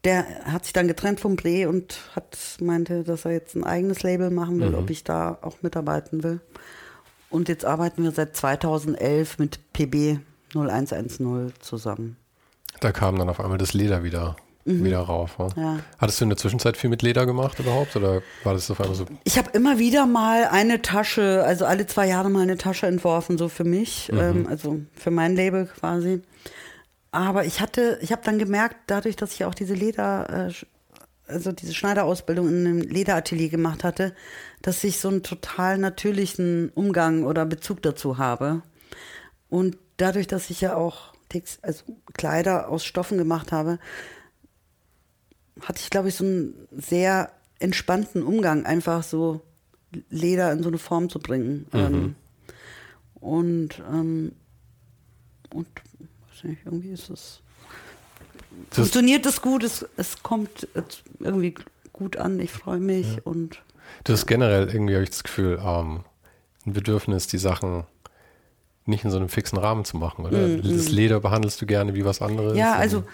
Der 0.02 0.24
hat 0.44 0.64
sich 0.64 0.72
dann 0.72 0.88
getrennt 0.88 1.20
vom 1.20 1.36
Bre 1.36 1.68
und 1.68 2.00
hat 2.16 2.36
meinte, 2.60 3.04
dass 3.04 3.24
er 3.24 3.32
jetzt 3.32 3.54
ein 3.54 3.64
eigenes 3.64 4.02
Label 4.02 4.30
machen 4.30 4.58
will, 4.58 4.70
mhm. 4.70 4.76
ob 4.76 4.90
ich 4.90 5.04
da 5.04 5.38
auch 5.40 5.62
mitarbeiten 5.62 6.24
will. 6.24 6.40
Und 7.30 7.48
jetzt 7.48 7.64
arbeiten 7.64 8.02
wir 8.02 8.10
seit 8.10 8.36
2011 8.36 9.38
mit 9.38 9.72
PB 9.72 10.20
0110 10.54 11.52
zusammen. 11.60 12.16
Da 12.80 12.92
kam 12.92 13.18
dann 13.18 13.28
auf 13.28 13.40
einmal 13.40 13.58
das 13.58 13.74
Leder 13.74 14.02
wieder, 14.04 14.36
mhm. 14.64 14.84
wieder 14.84 15.00
rauf. 15.00 15.38
Ne? 15.38 15.48
Ja. 15.56 15.80
Hattest 15.98 16.20
du 16.20 16.24
in 16.24 16.30
der 16.30 16.38
Zwischenzeit 16.38 16.76
viel 16.76 16.90
mit 16.90 17.02
Leder 17.02 17.26
gemacht 17.26 17.58
überhaupt 17.58 17.96
oder 17.96 18.22
war 18.44 18.54
das 18.54 18.70
auf 18.70 18.80
einmal 18.80 18.94
so? 18.94 19.06
Ich 19.24 19.38
habe 19.38 19.50
immer 19.52 19.78
wieder 19.78 20.06
mal 20.06 20.44
eine 20.44 20.82
Tasche, 20.82 21.42
also 21.44 21.64
alle 21.64 21.86
zwei 21.86 22.06
Jahre 22.06 22.30
mal 22.30 22.42
eine 22.42 22.58
Tasche 22.58 22.86
entworfen, 22.86 23.38
so 23.38 23.48
für 23.48 23.64
mich, 23.64 24.10
mhm. 24.12 24.18
ähm, 24.18 24.46
also 24.48 24.80
für 24.94 25.10
mein 25.10 25.34
Label 25.34 25.66
quasi. 25.66 26.22
Aber 27.10 27.44
ich 27.44 27.60
hatte, 27.60 27.98
ich 28.02 28.12
habe 28.12 28.22
dann 28.24 28.38
gemerkt, 28.38 28.76
dadurch, 28.86 29.16
dass 29.16 29.32
ich 29.32 29.44
auch 29.44 29.54
diese 29.54 29.74
Leder, 29.74 30.48
äh, 30.48 30.52
also 31.26 31.52
diese 31.52 31.74
Schneiderausbildung 31.74 32.48
in 32.48 32.66
einem 32.66 32.80
Lederatelier 32.80 33.48
gemacht 33.48 33.84
hatte, 33.84 34.14
dass 34.62 34.84
ich 34.84 34.98
so 34.98 35.08
einen 35.08 35.22
total 35.22 35.78
natürlichen 35.78 36.70
Umgang 36.74 37.24
oder 37.24 37.44
Bezug 37.44 37.82
dazu 37.82 38.18
habe. 38.18 38.62
Und 39.48 39.78
dadurch, 39.98 40.26
dass 40.26 40.48
ich 40.48 40.62
ja 40.62 40.74
auch 40.74 41.12
Text, 41.28 41.62
also 41.62 41.84
Kleider 42.14 42.70
aus 42.70 42.84
Stoffen 42.84 43.18
gemacht 43.18 43.52
habe, 43.52 43.78
hatte 45.60 45.80
ich, 45.80 45.90
glaube 45.90 46.08
ich, 46.08 46.14
so 46.14 46.24
einen 46.24 46.54
sehr 46.72 47.30
entspannten 47.58 48.22
Umgang, 48.22 48.64
einfach 48.64 49.02
so 49.02 49.42
Leder 50.10 50.52
in 50.52 50.62
so 50.62 50.68
eine 50.68 50.78
Form 50.78 51.10
zu 51.10 51.18
bringen. 51.18 51.66
Mhm. 51.72 51.78
Ähm, 51.78 52.14
und, 53.14 53.82
ähm, 53.90 54.32
und 55.52 55.66
weiß 56.30 56.44
nicht, 56.44 56.62
irgendwie 56.64 56.90
ist 56.90 57.10
es. 57.10 57.40
Das 58.70 58.78
funktioniert 58.78 59.26
es 59.26 59.42
gut, 59.42 59.64
es, 59.64 59.86
es 59.96 60.22
kommt 60.22 60.68
irgendwie 61.18 61.54
gut 61.92 62.16
an, 62.16 62.40
ich 62.40 62.52
freue 62.52 62.80
mich 62.80 63.16
ja. 63.16 63.22
und 63.24 63.62
Du 64.04 64.12
hast 64.12 64.26
generell 64.26 64.68
irgendwie, 64.68 64.94
habe 64.94 65.04
ich 65.04 65.10
das 65.10 65.22
Gefühl, 65.24 65.60
ähm, 65.64 66.04
ein 66.66 66.72
Bedürfnis, 66.72 67.26
die 67.26 67.38
Sachen 67.38 67.84
nicht 68.88 69.04
in 69.04 69.10
so 69.10 69.16
einem 69.16 69.28
fixen 69.28 69.58
Rahmen 69.58 69.84
zu 69.84 69.96
machen, 69.96 70.26
oder? 70.26 70.38
Mm, 70.38 70.62
das 70.62 70.88
Leder 70.88 71.20
behandelst 71.20 71.60
du 71.60 71.66
gerne 71.66 71.94
wie 71.94 72.04
was 72.04 72.22
anderes? 72.22 72.56
Ja, 72.56 72.74
also, 72.74 73.04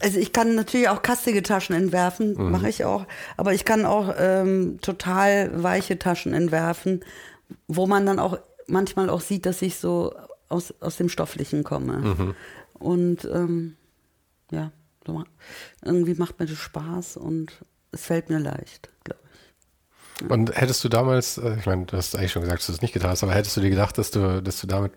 also 0.00 0.18
ich 0.18 0.32
kann 0.32 0.54
natürlich 0.54 0.88
auch 0.88 1.02
kastige 1.02 1.42
Taschen 1.42 1.74
entwerfen, 1.74 2.34
mhm. 2.34 2.50
mache 2.50 2.68
ich 2.68 2.84
auch, 2.84 3.06
aber 3.36 3.54
ich 3.54 3.64
kann 3.64 3.84
auch 3.84 4.14
ähm, 4.18 4.78
total 4.80 5.62
weiche 5.62 5.98
Taschen 5.98 6.34
entwerfen, 6.34 7.04
wo 7.68 7.86
man 7.86 8.06
dann 8.06 8.18
auch 8.18 8.38
manchmal 8.66 9.10
auch 9.10 9.20
sieht, 9.20 9.46
dass 9.46 9.62
ich 9.62 9.76
so 9.76 10.14
aus, 10.48 10.74
aus 10.80 10.96
dem 10.96 11.08
Stofflichen 11.08 11.64
komme. 11.64 11.98
Mhm. 11.98 12.34
Und 12.74 13.24
ähm, 13.32 13.76
ja, 14.50 14.72
irgendwie 15.82 16.14
macht 16.14 16.38
mir 16.40 16.46
das 16.46 16.58
Spaß 16.58 17.16
und 17.16 17.52
es 17.92 18.06
fällt 18.06 18.30
mir 18.30 18.38
leicht, 18.38 18.90
glaube 19.04 19.20
ich. 19.22 19.23
Und 20.28 20.56
hättest 20.56 20.84
du 20.84 20.88
damals, 20.88 21.38
äh, 21.38 21.56
ich 21.58 21.66
meine, 21.66 21.86
du 21.86 21.96
hast 21.96 22.16
eigentlich 22.16 22.32
schon 22.32 22.42
gesagt, 22.42 22.60
dass 22.60 22.66
du 22.66 22.72
das 22.72 22.82
nicht 22.82 22.94
getan 22.94 23.10
hast, 23.10 23.22
aber 23.24 23.34
hättest 23.34 23.56
du 23.56 23.60
dir 23.60 23.70
gedacht, 23.70 23.98
dass 23.98 24.10
du, 24.12 24.42
dass 24.42 24.60
du 24.60 24.66
damit 24.66 24.92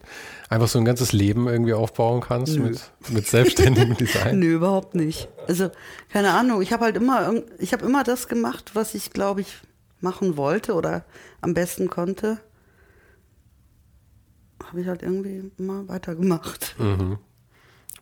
einfach 0.49 0.67
so 0.67 0.77
ein 0.77 0.85
ganzes 0.85 1.11
Leben 1.11 1.47
irgendwie 1.47 1.73
aufbauen 1.73 2.21
kannst 2.21 2.59
mit, 2.59 2.79
mit 3.09 3.27
selbstständigem 3.27 3.97
Design? 3.97 4.39
Nö, 4.39 4.53
überhaupt 4.53 4.93
nicht. 4.93 5.27
Also, 5.47 5.69
keine 6.11 6.33
Ahnung, 6.33 6.61
ich 6.61 6.71
habe 6.71 6.85
halt 6.85 6.97
immer, 6.97 7.33
ich 7.57 7.73
habe 7.73 7.85
immer 7.85 8.03
das 8.03 8.27
gemacht, 8.27 8.71
was 8.73 8.93
ich, 8.93 9.11
glaube 9.11 9.41
ich, 9.41 9.57
machen 10.01 10.37
wollte 10.37 10.73
oder 10.73 11.03
am 11.41 11.55
besten 11.55 11.89
konnte. 11.89 12.39
Habe 14.63 14.81
ich 14.81 14.87
halt 14.87 15.01
irgendwie 15.01 15.51
immer 15.57 15.87
weitergemacht. 15.87 16.75
Mhm 16.77 17.17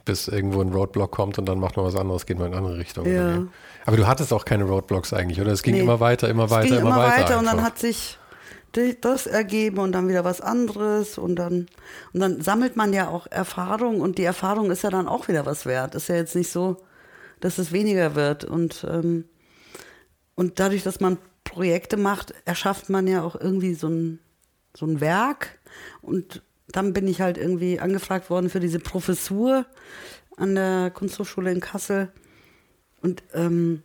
bis 0.06 0.28
irgendwo 0.28 0.62
ein 0.62 0.70
Roadblock 0.70 1.12
kommt 1.12 1.38
und 1.38 1.46
dann 1.46 1.60
macht 1.60 1.76
man 1.78 1.86
was 1.86 1.96
anderes, 1.96 2.26
geht 2.26 2.38
man 2.38 2.48
in 2.48 2.54
eine 2.54 2.62
andere 2.62 2.78
Richtung. 2.80 3.06
Ja. 3.12 3.44
Aber 3.86 3.98
du 3.98 4.08
hattest 4.08 4.32
auch 4.32 4.46
keine 4.46 4.64
Roadblocks 4.64 5.14
eigentlich, 5.14 5.42
oder? 5.42 5.52
Es 5.52 5.64
ging 5.64 5.76
nee. 5.76 5.82
immer 5.82 6.00
weiter, 6.00 6.30
immer 6.30 6.50
weiter, 6.50 6.66
es 6.66 6.72
ging 6.72 6.80
immer, 6.80 6.96
immer 6.96 7.04
weiter. 7.04 7.24
weiter 7.24 7.40
und 7.40 7.46
dann 7.46 7.64
hat 7.64 7.80
sich 7.80 8.18
das 9.02 9.26
ergeben 9.26 9.80
und 9.80 9.94
dann 9.94 10.10
wieder 10.10 10.24
was 10.24 10.42
anderes 10.42 11.18
und 11.18 11.38
dann 11.38 11.68
und 12.14 12.20
dann 12.20 12.42
sammelt 12.42 12.76
man 12.76 12.92
ja 12.94 13.08
auch 13.08 13.26
Erfahrung 13.28 14.02
und 14.02 14.18
die 14.18 14.26
Erfahrung 14.26 14.70
ist 14.70 14.84
ja 14.84 14.90
dann 14.90 15.08
auch 15.08 15.28
wieder 15.28 15.46
was 15.46 15.66
wert. 15.66 15.96
Ist 15.96 16.10
ja 16.10 16.16
jetzt 16.16 16.36
nicht 16.36 16.52
so, 16.52 16.78
dass 17.40 17.58
es 17.58 17.72
weniger 17.72 18.16
wird 18.16 18.44
und 18.44 18.86
ähm, 18.90 19.26
und 20.36 20.60
dadurch, 20.60 20.84
dass 20.84 21.00
man 21.00 21.18
Projekte 21.46 21.96
macht, 21.96 22.34
erschafft 22.44 22.90
man 22.90 23.08
ja 23.08 23.24
auch 23.24 23.36
irgendwie 23.40 23.76
so 23.76 23.88
ein 23.88 24.20
so 24.76 24.86
ein 24.86 25.00
Werk 25.00 25.60
und 26.02 26.42
dann 26.76 26.94
bin 26.94 27.08
ich 27.08 27.22
halt 27.22 27.38
irgendwie 27.38 27.80
angefragt 27.80 28.30
worden 28.30 28.50
für 28.50 28.60
diese 28.60 28.80
Professur 28.80 29.66
an 30.36 30.56
der 30.56 30.92
Kunsthochschule 30.94 31.52
in 31.52 31.62
Kassel 31.62 32.12
und, 33.02 33.24
ähm, 33.34 33.84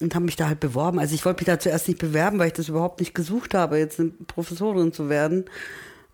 und 0.00 0.14
habe 0.14 0.24
mich 0.24 0.36
da 0.36 0.46
halt 0.46 0.60
beworben. 0.60 1.00
Also 1.00 1.14
ich 1.14 1.24
wollte 1.24 1.40
mich 1.42 1.46
da 1.46 1.58
zuerst 1.58 1.88
nicht 1.88 1.98
bewerben, 1.98 2.38
weil 2.38 2.48
ich 2.48 2.52
das 2.52 2.68
überhaupt 2.68 3.00
nicht 3.00 3.14
gesucht 3.14 3.54
habe, 3.54 3.78
jetzt 3.78 3.98
eine 3.98 4.10
Professorin 4.10 4.92
zu 4.92 5.08
werden. 5.08 5.46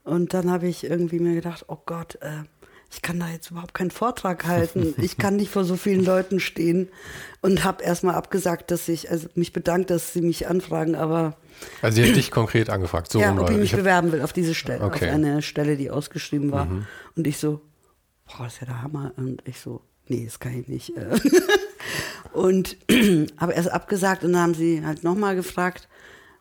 Und 0.05 0.33
dann 0.33 0.51
habe 0.51 0.69
ich 0.69 0.85
irgendwie 0.85 1.21
mir 1.21 1.35
gedacht, 1.35 1.67
oh 1.69 1.79
Gott, 1.85 2.17
äh, 2.23 2.45
ich 2.91 3.03
kann 3.03 3.21
da 3.21 3.29
jetzt 3.29 3.51
überhaupt 3.51 3.75
keinen 3.75 3.91
Vortrag 3.91 4.47
halten. 4.47 4.95
Ich 4.97 5.19
kann 5.19 5.37
nicht 5.37 5.51
vor 5.51 5.65
so 5.65 5.77
vielen 5.77 6.05
Leuten 6.05 6.41
stehen 6.41 6.89
und 7.43 7.63
habe 7.63 7.85
erstmal 7.85 8.15
abgesagt, 8.15 8.71
dass 8.71 8.89
ich, 8.89 9.11
also 9.11 9.29
mich 9.35 9.53
bedankt, 9.53 9.91
dass 9.91 10.15
sie 10.15 10.23
mich 10.23 10.49
anfragen, 10.49 10.95
aber 10.95 11.37
also 11.83 12.01
sie 12.01 12.09
hat 12.09 12.17
dich 12.17 12.31
konkret 12.31 12.71
angefragt, 12.71 13.11
so 13.11 13.21
ja, 13.21 13.37
ob 13.37 13.51
ich 13.51 13.57
mich 13.57 13.73
ich 13.73 13.79
bewerben 13.79 14.13
will 14.13 14.23
auf 14.23 14.33
diese 14.33 14.55
Stelle, 14.55 14.85
okay. 14.85 15.09
auf 15.09 15.15
eine 15.15 15.43
Stelle, 15.43 15.77
die 15.77 15.91
ausgeschrieben 15.91 16.53
war. 16.53 16.67
Mhm. 16.67 16.87
Und 17.17 17.27
ich 17.27 17.39
so, 17.39 17.61
boah, 18.27 18.45
das 18.45 18.55
ist 18.55 18.61
ja 18.61 18.67
der 18.67 18.83
Hammer. 18.83 19.13
Und 19.17 19.43
ich 19.47 19.61
so, 19.61 19.83
nee, 20.07 20.25
das 20.25 20.39
kann 20.39 20.59
ich 20.59 20.69
nicht. 20.69 20.93
und 22.33 22.77
habe 23.39 23.53
erst 23.53 23.71
abgesagt 23.71 24.25
und 24.25 24.33
dann 24.33 24.43
haben 24.43 24.55
sie 24.55 24.85
halt 24.85 25.03
nochmal 25.05 25.35
gefragt. 25.35 25.89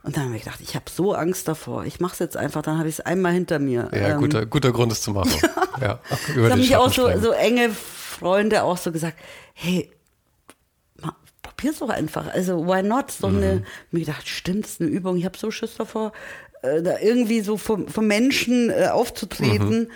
Und 0.07 0.15
dann 0.15 0.27
habe 0.27 0.37
ich 0.37 0.45
gedacht, 0.45 0.61
ich 0.61 0.73
habe 0.73 0.85
so 0.89 1.13
Angst 1.13 1.49
davor. 1.49 1.83
Ich 1.83 1.99
mache 1.99 2.13
es 2.13 2.19
jetzt 2.19 2.37
einfach, 2.37 2.61
dann 2.61 2.77
habe 2.77 2.87
ich 2.87 2.95
es 2.95 3.01
einmal 3.01 3.33
hinter 3.33 3.59
mir. 3.59 3.89
Ja, 3.91 4.11
ähm, 4.11 4.19
guter, 4.19 4.45
guter 4.45 4.71
Grund, 4.71 4.89
es 4.93 5.01
zu 5.01 5.11
machen. 5.11 5.33
ja, 5.81 5.99
über 6.33 6.47
da 6.47 6.53
haben 6.53 6.61
mich 6.61 6.77
auch 6.77 6.93
so, 6.93 7.09
so 7.19 7.31
enge 7.31 7.71
Freunde 7.71 8.63
auch 8.63 8.77
so 8.77 8.93
gesagt, 8.93 9.17
hey, 9.53 9.91
probier's 11.41 11.79
doch 11.79 11.89
einfach. 11.89 12.33
Also, 12.33 12.65
why 12.65 12.83
not? 12.83 13.11
So 13.11 13.27
mhm. 13.27 13.37
eine, 13.37 13.63
mir 13.91 13.99
gedacht, 13.99 14.29
stimmt, 14.29 14.63
das 14.63 14.71
ist 14.71 14.81
eine 14.81 14.91
Übung. 14.91 15.17
Ich 15.17 15.25
habe 15.25 15.37
so 15.37 15.51
Schiss 15.51 15.75
davor, 15.75 16.13
äh, 16.61 16.81
da 16.81 16.99
irgendwie 16.99 17.41
so 17.41 17.57
vom, 17.57 17.89
vom 17.89 18.07
Menschen 18.07 18.69
äh, 18.69 18.87
aufzutreten. 18.87 19.79
Mhm. 19.79 19.91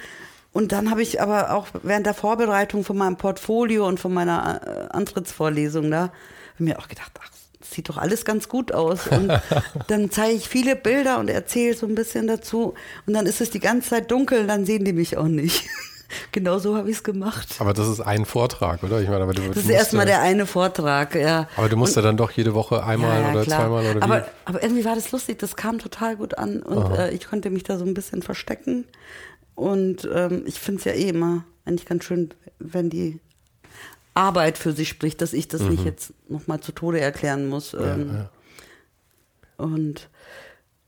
Und 0.51 0.73
dann 0.73 0.91
habe 0.91 1.01
ich 1.01 1.21
aber 1.21 1.53
auch 1.53 1.67
während 1.83 2.05
der 2.05 2.15
Vorbereitung 2.15 2.83
von 2.83 2.97
meinem 2.97 3.15
Portfolio 3.15 3.87
und 3.87 3.97
von 3.97 4.13
meiner 4.13 4.61
äh, 4.67 4.93
Antrittsvorlesung 4.93 5.89
da, 5.89 6.11
mir 6.57 6.79
auch 6.79 6.89
gedacht, 6.89 7.13
ach, 7.17 7.29
sieht 7.63 7.89
doch 7.89 7.97
alles 7.97 8.25
ganz 8.25 8.49
gut 8.49 8.71
aus. 8.73 9.07
Und 9.07 9.31
dann 9.87 10.11
zeige 10.11 10.35
ich 10.35 10.47
viele 10.47 10.75
Bilder 10.75 11.19
und 11.19 11.29
erzähle 11.29 11.75
so 11.75 11.85
ein 11.85 11.95
bisschen 11.95 12.27
dazu. 12.27 12.73
Und 13.05 13.13
dann 13.13 13.25
ist 13.25 13.41
es 13.41 13.49
die 13.49 13.59
ganze 13.59 13.89
Zeit 13.89 14.11
dunkel, 14.11 14.47
dann 14.47 14.65
sehen 14.65 14.85
die 14.85 14.93
mich 14.93 15.17
auch 15.17 15.27
nicht. 15.27 15.63
genau 16.31 16.59
so 16.59 16.75
habe 16.75 16.89
ich 16.89 16.97
es 16.97 17.03
gemacht. 17.03 17.55
Aber 17.59 17.73
das 17.73 17.87
ist 17.87 18.01
ein 18.01 18.25
Vortrag, 18.25 18.83
oder? 18.83 19.01
Ich 19.01 19.09
meine, 19.09 19.23
aber 19.23 19.33
du, 19.33 19.41
das 19.47 19.57
ist 19.57 19.69
erstmal 19.69 20.05
der 20.05 20.21
eine 20.21 20.45
Vortrag, 20.45 21.15
ja. 21.15 21.47
Aber 21.57 21.69
du 21.69 21.77
musst 21.77 21.95
und, 21.97 22.03
ja 22.03 22.09
dann 22.09 22.17
doch 22.17 22.31
jede 22.31 22.53
Woche 22.53 22.83
einmal 22.83 23.21
ja, 23.21 23.27
ja, 23.27 23.31
oder 23.33 23.43
klar. 23.43 23.59
zweimal 23.59 23.85
oder 23.85 23.95
wie? 23.95 24.01
Aber, 24.01 24.27
aber 24.45 24.63
irgendwie 24.63 24.85
war 24.85 24.95
das 24.95 25.11
lustig, 25.11 25.39
das 25.39 25.55
kam 25.55 25.79
total 25.79 26.15
gut 26.15 26.37
an 26.37 26.61
und 26.61 26.97
äh, 26.97 27.11
ich 27.11 27.27
konnte 27.27 27.49
mich 27.49 27.63
da 27.63 27.77
so 27.77 27.85
ein 27.85 27.93
bisschen 27.93 28.21
verstecken. 28.21 28.85
Und 29.55 30.09
ähm, 30.13 30.43
ich 30.45 30.59
finde 30.59 30.79
es 30.79 30.85
ja 30.85 30.93
eh 30.93 31.09
immer 31.09 31.43
eigentlich 31.65 31.85
ganz 31.85 32.05
schön, 32.05 32.33
wenn 32.59 32.89
die 32.89 33.19
Arbeit 34.13 34.57
für 34.57 34.73
sich 34.73 34.89
spricht, 34.89 35.21
dass 35.21 35.33
ich 35.33 35.47
das 35.47 35.61
mhm. 35.61 35.69
nicht 35.69 35.85
jetzt 35.85 36.13
nochmal 36.29 36.59
zu 36.59 36.71
Tode 36.71 36.99
erklären 36.99 37.47
muss. 37.47 37.73
Ähm, 37.73 38.11
ja, 38.13 38.29
und, 39.57 40.09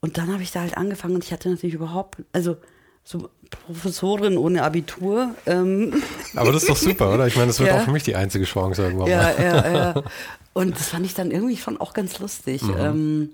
und 0.01 0.17
dann 0.17 0.33
habe 0.33 0.43
ich 0.43 0.51
da 0.51 0.61
halt 0.61 0.77
angefangen 0.77 1.15
und 1.15 1.23
ich 1.23 1.31
hatte 1.31 1.49
natürlich 1.49 1.75
überhaupt, 1.75 2.17
also 2.33 2.57
so 3.03 3.29
Professorin 3.49 4.37
ohne 4.37 4.63
Abitur. 4.63 5.35
Ähm. 5.45 6.01
Aber 6.35 6.51
das 6.51 6.63
ist 6.63 6.69
doch 6.69 6.77
super, 6.77 7.13
oder? 7.13 7.27
Ich 7.27 7.35
meine, 7.35 7.47
das 7.47 7.59
wird 7.59 7.69
ja. 7.69 7.79
auch 7.79 7.83
für 7.85 7.91
mich 7.91 8.03
die 8.03 8.15
einzige 8.15 8.45
Chance 8.45 8.83
irgendwann 8.83 9.07
ja, 9.07 9.21
mal. 9.21 9.35
Ja, 9.39 9.73
ja. 9.73 10.03
Und 10.53 10.75
das 10.75 10.89
fand 10.89 11.05
ich 11.05 11.13
dann 11.13 11.31
irgendwie 11.31 11.57
schon 11.57 11.79
auch 11.79 11.93
ganz 11.93 12.19
lustig. 12.19 12.61
Mhm. 12.61 12.75
Ähm. 12.77 13.29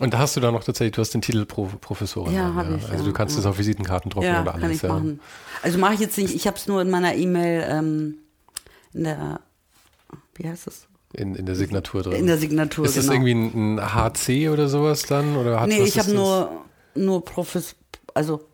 und 0.00 0.12
da 0.12 0.18
hast 0.18 0.34
du 0.34 0.40
dann 0.40 0.52
noch 0.52 0.64
tatsächlich, 0.64 0.96
du 0.96 1.00
hast 1.00 1.14
den 1.14 1.22
Titel 1.22 1.44
Pro 1.44 1.66
Professorin. 1.80 2.34
Ja, 2.34 2.54
habe 2.54 2.76
ich. 2.76 2.90
Also 2.90 3.04
du 3.04 3.12
kannst 3.12 3.38
das 3.38 3.46
auf 3.46 3.56
Visitenkarten 3.56 4.10
drucken 4.10 4.26
ja, 4.26 4.42
oder 4.42 4.54
alles. 4.54 4.62
Kann 4.62 4.72
ich 4.72 4.82
machen. 4.82 5.20
Also 5.62 5.78
mache 5.78 5.94
ich 5.94 6.00
jetzt 6.00 6.18
nicht, 6.18 6.34
ich 6.34 6.48
habe 6.48 6.56
es 6.56 6.66
nur 6.66 6.82
in 6.82 6.90
meiner 6.90 7.14
E-Mail 7.14 7.66
ähm, 7.68 8.14
in 8.96 9.04
der, 9.04 9.40
wie 10.34 10.48
heißt 10.48 10.66
das? 10.66 10.88
In, 11.12 11.34
in 11.34 11.46
der 11.46 11.54
Signatur 11.54 12.02
drin. 12.02 12.14
In 12.14 12.26
der 12.26 12.38
Signatur, 12.38 12.84
Ist 12.84 12.96
das 12.96 13.08
genau. 13.08 13.26
irgendwie 13.26 13.58
ein, 13.58 13.78
ein, 13.78 13.94
HC 13.94 14.48
oder 14.48 14.68
sowas 14.68 15.02
dann? 15.02 15.36
Oder 15.36 15.66
nee, 15.66 15.82
ich 15.82 15.98
habe 15.98 16.12
nur, 16.12 16.64
nur 16.94 17.24
Profes 17.24 17.76
also 18.16 18.48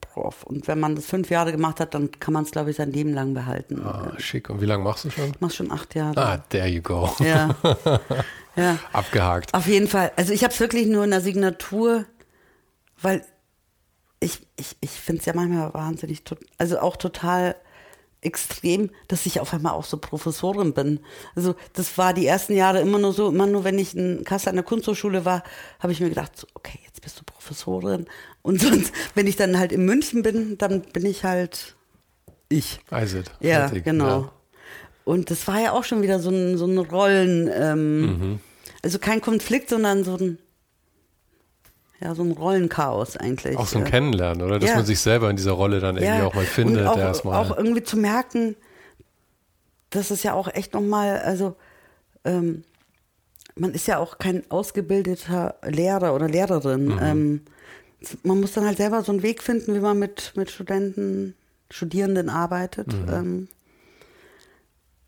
Prof. 0.00 0.42
Und 0.42 0.68
wenn 0.68 0.80
man 0.80 0.96
das 0.96 1.06
fünf 1.06 1.30
Jahre 1.30 1.52
gemacht 1.52 1.80
hat, 1.80 1.94
dann 1.94 2.10
kann 2.10 2.34
man 2.34 2.44
es, 2.44 2.50
glaube 2.50 2.70
ich, 2.70 2.76
sein 2.76 2.92
Leben 2.92 3.14
lang 3.14 3.34
behalten. 3.34 3.80
Ah, 3.84 4.12
schick. 4.18 4.50
Und 4.50 4.60
wie 4.60 4.66
lange 4.66 4.84
machst 4.84 5.04
du 5.04 5.10
schon? 5.10 5.30
Ich 5.30 5.40
mach 5.40 5.50
schon 5.50 5.70
acht 5.70 5.94
Jahre. 5.94 6.20
Ah, 6.20 6.38
there 6.48 6.66
you 6.66 6.82
go. 6.82 7.10
Ja. 7.20 7.54
ja. 8.56 8.78
Abgehakt. 8.92 9.54
Auf 9.54 9.66
jeden 9.66 9.88
Fall. 9.88 10.12
Also 10.16 10.32
ich 10.32 10.42
habe 10.42 10.52
es 10.52 10.60
wirklich 10.60 10.86
nur 10.86 11.04
in 11.04 11.10
der 11.10 11.20
Signatur, 11.20 12.04
weil 13.00 13.24
ich, 14.20 14.46
ich, 14.56 14.76
ich 14.80 14.90
finde 14.90 15.20
es 15.20 15.26
ja 15.26 15.34
manchmal 15.34 15.72
wahnsinnig, 15.72 16.22
also 16.58 16.80
auch 16.80 16.96
total 16.96 17.54
extrem, 18.20 18.90
dass 19.06 19.26
ich 19.26 19.40
auf 19.40 19.54
einmal 19.54 19.72
auch 19.72 19.84
so 19.84 19.96
Professorin 19.96 20.72
bin. 20.72 21.00
Also 21.36 21.54
das 21.72 21.96
war 21.98 22.14
die 22.14 22.26
ersten 22.26 22.54
Jahre 22.54 22.80
immer 22.80 22.98
nur 22.98 23.12
so, 23.12 23.28
immer 23.28 23.46
nur 23.46 23.64
wenn 23.64 23.78
ich 23.78 23.96
in 23.96 24.24
Kassel 24.24 24.50
an 24.50 24.56
der 24.56 24.64
Kunsthochschule 24.64 25.24
war, 25.24 25.44
habe 25.78 25.92
ich 25.92 26.00
mir 26.00 26.08
gedacht, 26.08 26.36
so, 26.36 26.46
okay, 26.54 26.80
jetzt 26.84 27.00
bist 27.00 27.20
du 27.20 27.24
Professorin. 27.24 28.06
Und 28.42 28.60
sonst, 28.62 28.92
wenn 29.14 29.26
ich 29.26 29.36
dann 29.36 29.58
halt 29.58 29.72
in 29.72 29.84
München 29.84 30.22
bin, 30.22 30.58
dann 30.58 30.82
bin 30.82 31.06
ich 31.06 31.24
halt 31.24 31.76
ich. 32.48 32.80
Also, 32.90 33.18
ja, 33.40 33.68
fertig, 33.68 33.84
genau. 33.84 34.20
Ja. 34.20 34.32
Und 35.04 35.30
das 35.30 35.46
war 35.46 35.60
ja 35.60 35.72
auch 35.72 35.84
schon 35.84 36.02
wieder 36.02 36.18
so 36.18 36.30
ein, 36.30 36.58
so 36.58 36.66
ein 36.66 36.76
Rollen, 36.76 37.50
ähm, 37.52 38.00
mhm. 38.00 38.40
also 38.82 38.98
kein 38.98 39.20
Konflikt, 39.20 39.70
sondern 39.70 40.04
so 40.04 40.16
ein 40.16 40.38
ja, 42.00 42.14
so 42.14 42.22
ein 42.22 42.32
Rollenchaos 42.32 43.16
eigentlich. 43.16 43.56
Auch 43.56 43.66
so 43.66 43.78
ein 43.78 43.84
Kennenlernen, 43.84 44.42
oder? 44.42 44.58
Dass 44.58 44.70
ja. 44.70 44.76
man 44.76 44.86
sich 44.86 45.00
selber 45.00 45.30
in 45.30 45.36
dieser 45.36 45.52
Rolle 45.52 45.80
dann 45.80 45.96
irgendwie 45.96 46.18
ja. 46.18 46.26
auch 46.26 46.34
mal 46.34 46.44
findet. 46.44 46.82
Und 46.82 46.86
auch, 46.88 46.98
erstmal. 46.98 47.36
auch 47.36 47.56
irgendwie 47.56 47.82
zu 47.82 47.96
merken, 47.96 48.54
dass 49.90 50.10
es 50.10 50.22
ja 50.22 50.34
auch 50.34 50.48
echt 50.48 50.74
nochmal, 50.74 51.18
also 51.18 51.56
ähm, 52.24 52.62
man 53.56 53.72
ist 53.72 53.88
ja 53.88 53.98
auch 53.98 54.18
kein 54.18 54.48
ausgebildeter 54.50 55.56
Lehrer 55.66 56.14
oder 56.14 56.28
Lehrerin. 56.28 56.86
Mhm. 56.86 56.98
Ähm, 57.02 57.40
man 58.22 58.40
muss 58.40 58.52
dann 58.52 58.64
halt 58.64 58.76
selber 58.76 59.02
so 59.02 59.10
einen 59.10 59.22
Weg 59.22 59.42
finden, 59.42 59.74
wie 59.74 59.80
man 59.80 59.98
mit, 59.98 60.32
mit 60.36 60.50
Studenten, 60.50 61.34
Studierenden 61.70 62.28
arbeitet. 62.28 62.92
Mhm. 62.92 63.08
Ähm, 63.12 63.48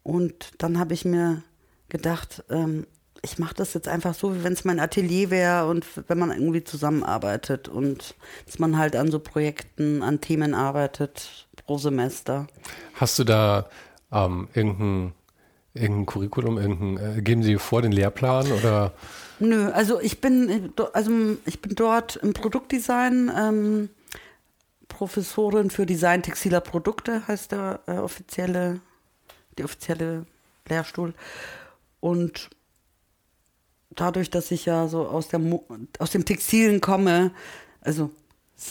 und 0.02 0.52
dann 0.58 0.78
habe 0.78 0.94
ich 0.94 1.04
mir 1.04 1.44
gedacht, 1.88 2.42
ähm, 2.50 2.86
ich 3.22 3.38
mache 3.38 3.54
das 3.54 3.74
jetzt 3.74 3.88
einfach 3.88 4.14
so, 4.14 4.34
wie 4.34 4.44
wenn 4.44 4.52
es 4.52 4.64
mein 4.64 4.80
Atelier 4.80 5.30
wäre 5.30 5.66
und 5.66 5.84
wenn 6.08 6.18
man 6.18 6.30
irgendwie 6.30 6.64
zusammenarbeitet 6.64 7.68
und 7.68 8.14
dass 8.46 8.58
man 8.58 8.78
halt 8.78 8.96
an 8.96 9.10
so 9.10 9.18
Projekten, 9.18 10.02
an 10.02 10.20
Themen 10.20 10.54
arbeitet 10.54 11.46
pro 11.66 11.78
Semester. 11.78 12.46
Hast 12.94 13.18
du 13.18 13.24
da 13.24 13.68
ähm, 14.10 14.48
irgendein, 14.54 15.12
irgendein 15.74 16.06
Curriculum, 16.06 16.58
irgendein, 16.58 17.18
äh, 17.18 17.22
geben 17.22 17.42
Sie 17.42 17.56
vor 17.58 17.82
den 17.82 17.92
Lehrplan 17.92 18.50
oder? 18.52 18.92
Nö, 19.38 19.70
also 19.70 20.00
ich 20.00 20.20
bin, 20.20 20.72
also 20.92 21.10
ich 21.46 21.60
bin 21.60 21.74
dort 21.74 22.16
im 22.16 22.32
Produktdesign 22.32 23.30
ähm, 23.36 23.88
Professorin 24.88 25.70
für 25.70 25.86
Design 25.86 26.22
textiler 26.22 26.60
Produkte, 26.60 27.26
heißt 27.26 27.52
der 27.52 27.80
äh, 27.86 27.92
offizielle, 27.92 28.80
die 29.56 29.64
offizielle 29.64 30.26
Lehrstuhl. 30.68 31.14
Und 32.00 32.50
dadurch, 33.90 34.30
dass 34.30 34.50
ich 34.50 34.66
ja 34.66 34.88
so 34.88 35.06
aus, 35.06 35.28
der 35.28 35.40
aus 35.98 36.10
dem 36.10 36.24
Textilen 36.24 36.80
komme, 36.80 37.32
also 37.80 38.10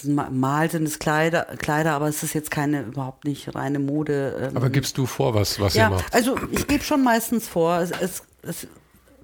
mal 0.05 0.69
sind 0.69 0.83
es 0.83 0.99
Kleider, 0.99 1.45
Kleider, 1.57 1.93
aber 1.93 2.07
es 2.07 2.21
ist 2.21 2.33
jetzt 2.33 2.51
keine 2.51 2.83
überhaupt 2.83 3.25
nicht 3.25 3.55
reine 3.55 3.79
Mode. 3.79 4.49
Ähm. 4.49 4.57
Aber 4.57 4.69
gibst 4.69 4.97
du 4.97 5.05
vor, 5.05 5.33
was, 5.33 5.59
was 5.59 5.73
ja, 5.73 5.87
ihr 5.87 5.95
macht? 5.95 6.13
Also 6.13 6.37
ich 6.51 6.67
gebe 6.67 6.83
schon 6.83 7.03
meistens 7.03 7.47
vor. 7.47 7.79
Es, 7.79 7.91
es, 7.91 8.23
es, 8.43 8.67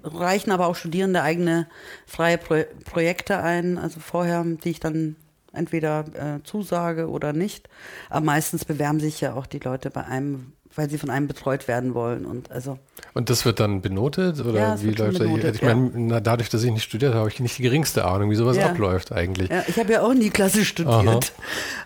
reichen 0.02 0.52
aber 0.52 0.66
auch 0.66 0.76
Studierende 0.76 1.22
eigene 1.22 1.68
freie 2.06 2.38
Pro 2.38 2.62
Projekte 2.84 3.38
ein, 3.38 3.76
also 3.76 3.98
vorher, 4.00 4.44
die 4.44 4.70
ich 4.70 4.80
dann 4.80 5.16
entweder 5.52 6.04
äh, 6.14 6.42
zusage 6.44 7.08
oder 7.08 7.32
nicht. 7.32 7.68
Aber 8.10 8.24
meistens 8.24 8.64
bewerben 8.64 9.00
sich 9.00 9.20
ja 9.20 9.34
auch 9.34 9.46
die 9.46 9.58
Leute 9.58 9.90
bei 9.90 10.04
einem 10.04 10.52
weil 10.76 10.88
sie 10.90 10.98
von 10.98 11.10
einem 11.10 11.26
betreut 11.26 11.68
werden 11.68 11.94
wollen. 11.94 12.24
Und, 12.24 12.50
also 12.50 12.78
und 13.14 13.30
das 13.30 13.44
wird 13.44 13.60
dann 13.60 13.80
benotet? 13.80 14.44
Oder 14.44 14.58
ja, 14.58 14.82
wie 14.82 14.90
läuft 14.90 15.20
das? 15.20 15.56
Ich 15.56 15.62
meine, 15.62 16.10
ja. 16.10 16.20
dadurch, 16.20 16.48
dass 16.48 16.62
ich 16.62 16.70
nicht 16.70 16.84
studiert 16.84 17.12
habe, 17.12 17.20
habe 17.20 17.30
ich 17.30 17.40
nicht 17.40 17.58
die 17.58 17.62
geringste 17.62 18.04
Ahnung, 18.04 18.30
wie 18.30 18.34
sowas 18.34 18.56
ja. 18.56 18.66
abläuft 18.66 19.12
eigentlich. 19.12 19.50
Ich 19.68 19.78
habe 19.78 19.92
ja 19.92 20.02
auch 20.02 20.14
nie 20.14 20.30
Klasse 20.30 20.64
studiert. 20.64 21.32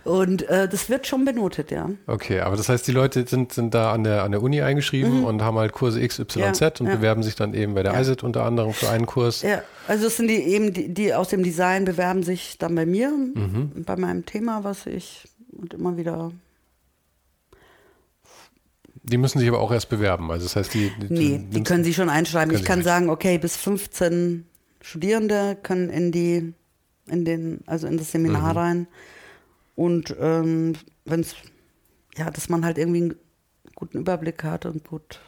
Aha. 0.04 0.10
Und 0.10 0.48
äh, 0.48 0.68
das 0.68 0.88
wird 0.88 1.06
schon 1.06 1.24
benotet, 1.24 1.70
ja. 1.70 1.88
Okay, 2.06 2.40
aber 2.40 2.56
das 2.56 2.68
heißt, 2.68 2.86
die 2.86 2.92
Leute 2.92 3.26
sind, 3.26 3.52
sind 3.52 3.74
da 3.74 3.92
an 3.92 4.04
der, 4.04 4.24
an 4.24 4.32
der 4.32 4.42
Uni 4.42 4.60
eingeschrieben 4.60 5.20
mhm. 5.20 5.24
und 5.24 5.42
haben 5.42 5.58
halt 5.58 5.72
Kurse 5.72 6.00
X, 6.00 6.18
Y, 6.18 6.52
Z 6.54 6.80
und 6.80 6.88
bewerben 6.88 7.22
sich 7.22 7.36
dann 7.36 7.54
eben 7.54 7.74
bei 7.74 7.82
der 7.82 7.92
ja. 7.92 8.00
ISIT 8.00 8.22
unter 8.22 8.44
anderem 8.44 8.72
für 8.72 8.88
einen 8.90 9.06
Kurs. 9.06 9.42
Ja, 9.42 9.62
also 9.86 10.06
es 10.06 10.16
sind 10.16 10.28
die 10.28 10.42
eben, 10.42 10.72
die, 10.72 10.92
die 10.92 11.14
aus 11.14 11.28
dem 11.28 11.42
Design 11.42 11.84
bewerben 11.84 12.22
sich 12.22 12.58
dann 12.58 12.74
bei 12.74 12.86
mir, 12.86 13.10
mhm. 13.10 13.72
bei 13.84 13.96
meinem 13.96 14.26
Thema, 14.26 14.64
was 14.64 14.86
ich 14.86 15.28
und 15.52 15.74
immer 15.74 15.96
wieder 15.96 16.32
die 19.10 19.18
müssen 19.18 19.38
sich 19.38 19.48
aber 19.48 19.60
auch 19.60 19.72
erst 19.72 19.88
bewerben. 19.88 20.30
Also 20.30 20.44
das 20.44 20.56
heißt, 20.56 20.74
die, 20.74 20.90
die 21.00 21.12
nee, 21.12 21.48
die 21.50 21.62
können 21.64 21.84
sie 21.84 21.94
schon 21.94 22.08
einschreiben. 22.08 22.54
Ich 22.54 22.64
kann 22.64 22.82
sagen, 22.82 23.10
okay, 23.10 23.38
bis 23.38 23.56
15 23.56 24.46
Studierende 24.80 25.56
können 25.62 25.90
in 25.90 26.12
die, 26.12 26.54
in 27.06 27.24
den, 27.24 27.60
also 27.66 27.86
in 27.86 27.98
das 27.98 28.12
Seminar 28.12 28.52
mhm. 28.52 28.58
rein. 28.58 28.86
Und 29.74 30.14
ähm, 30.20 30.74
wenn 31.04 31.20
es, 31.20 31.34
ja, 32.16 32.30
dass 32.30 32.48
man 32.48 32.64
halt 32.64 32.78
irgendwie 32.78 33.02
einen 33.02 33.14
guten 33.74 33.98
Überblick 33.98 34.44
hat 34.44 34.66
und 34.66 34.84
gut. 34.84 35.20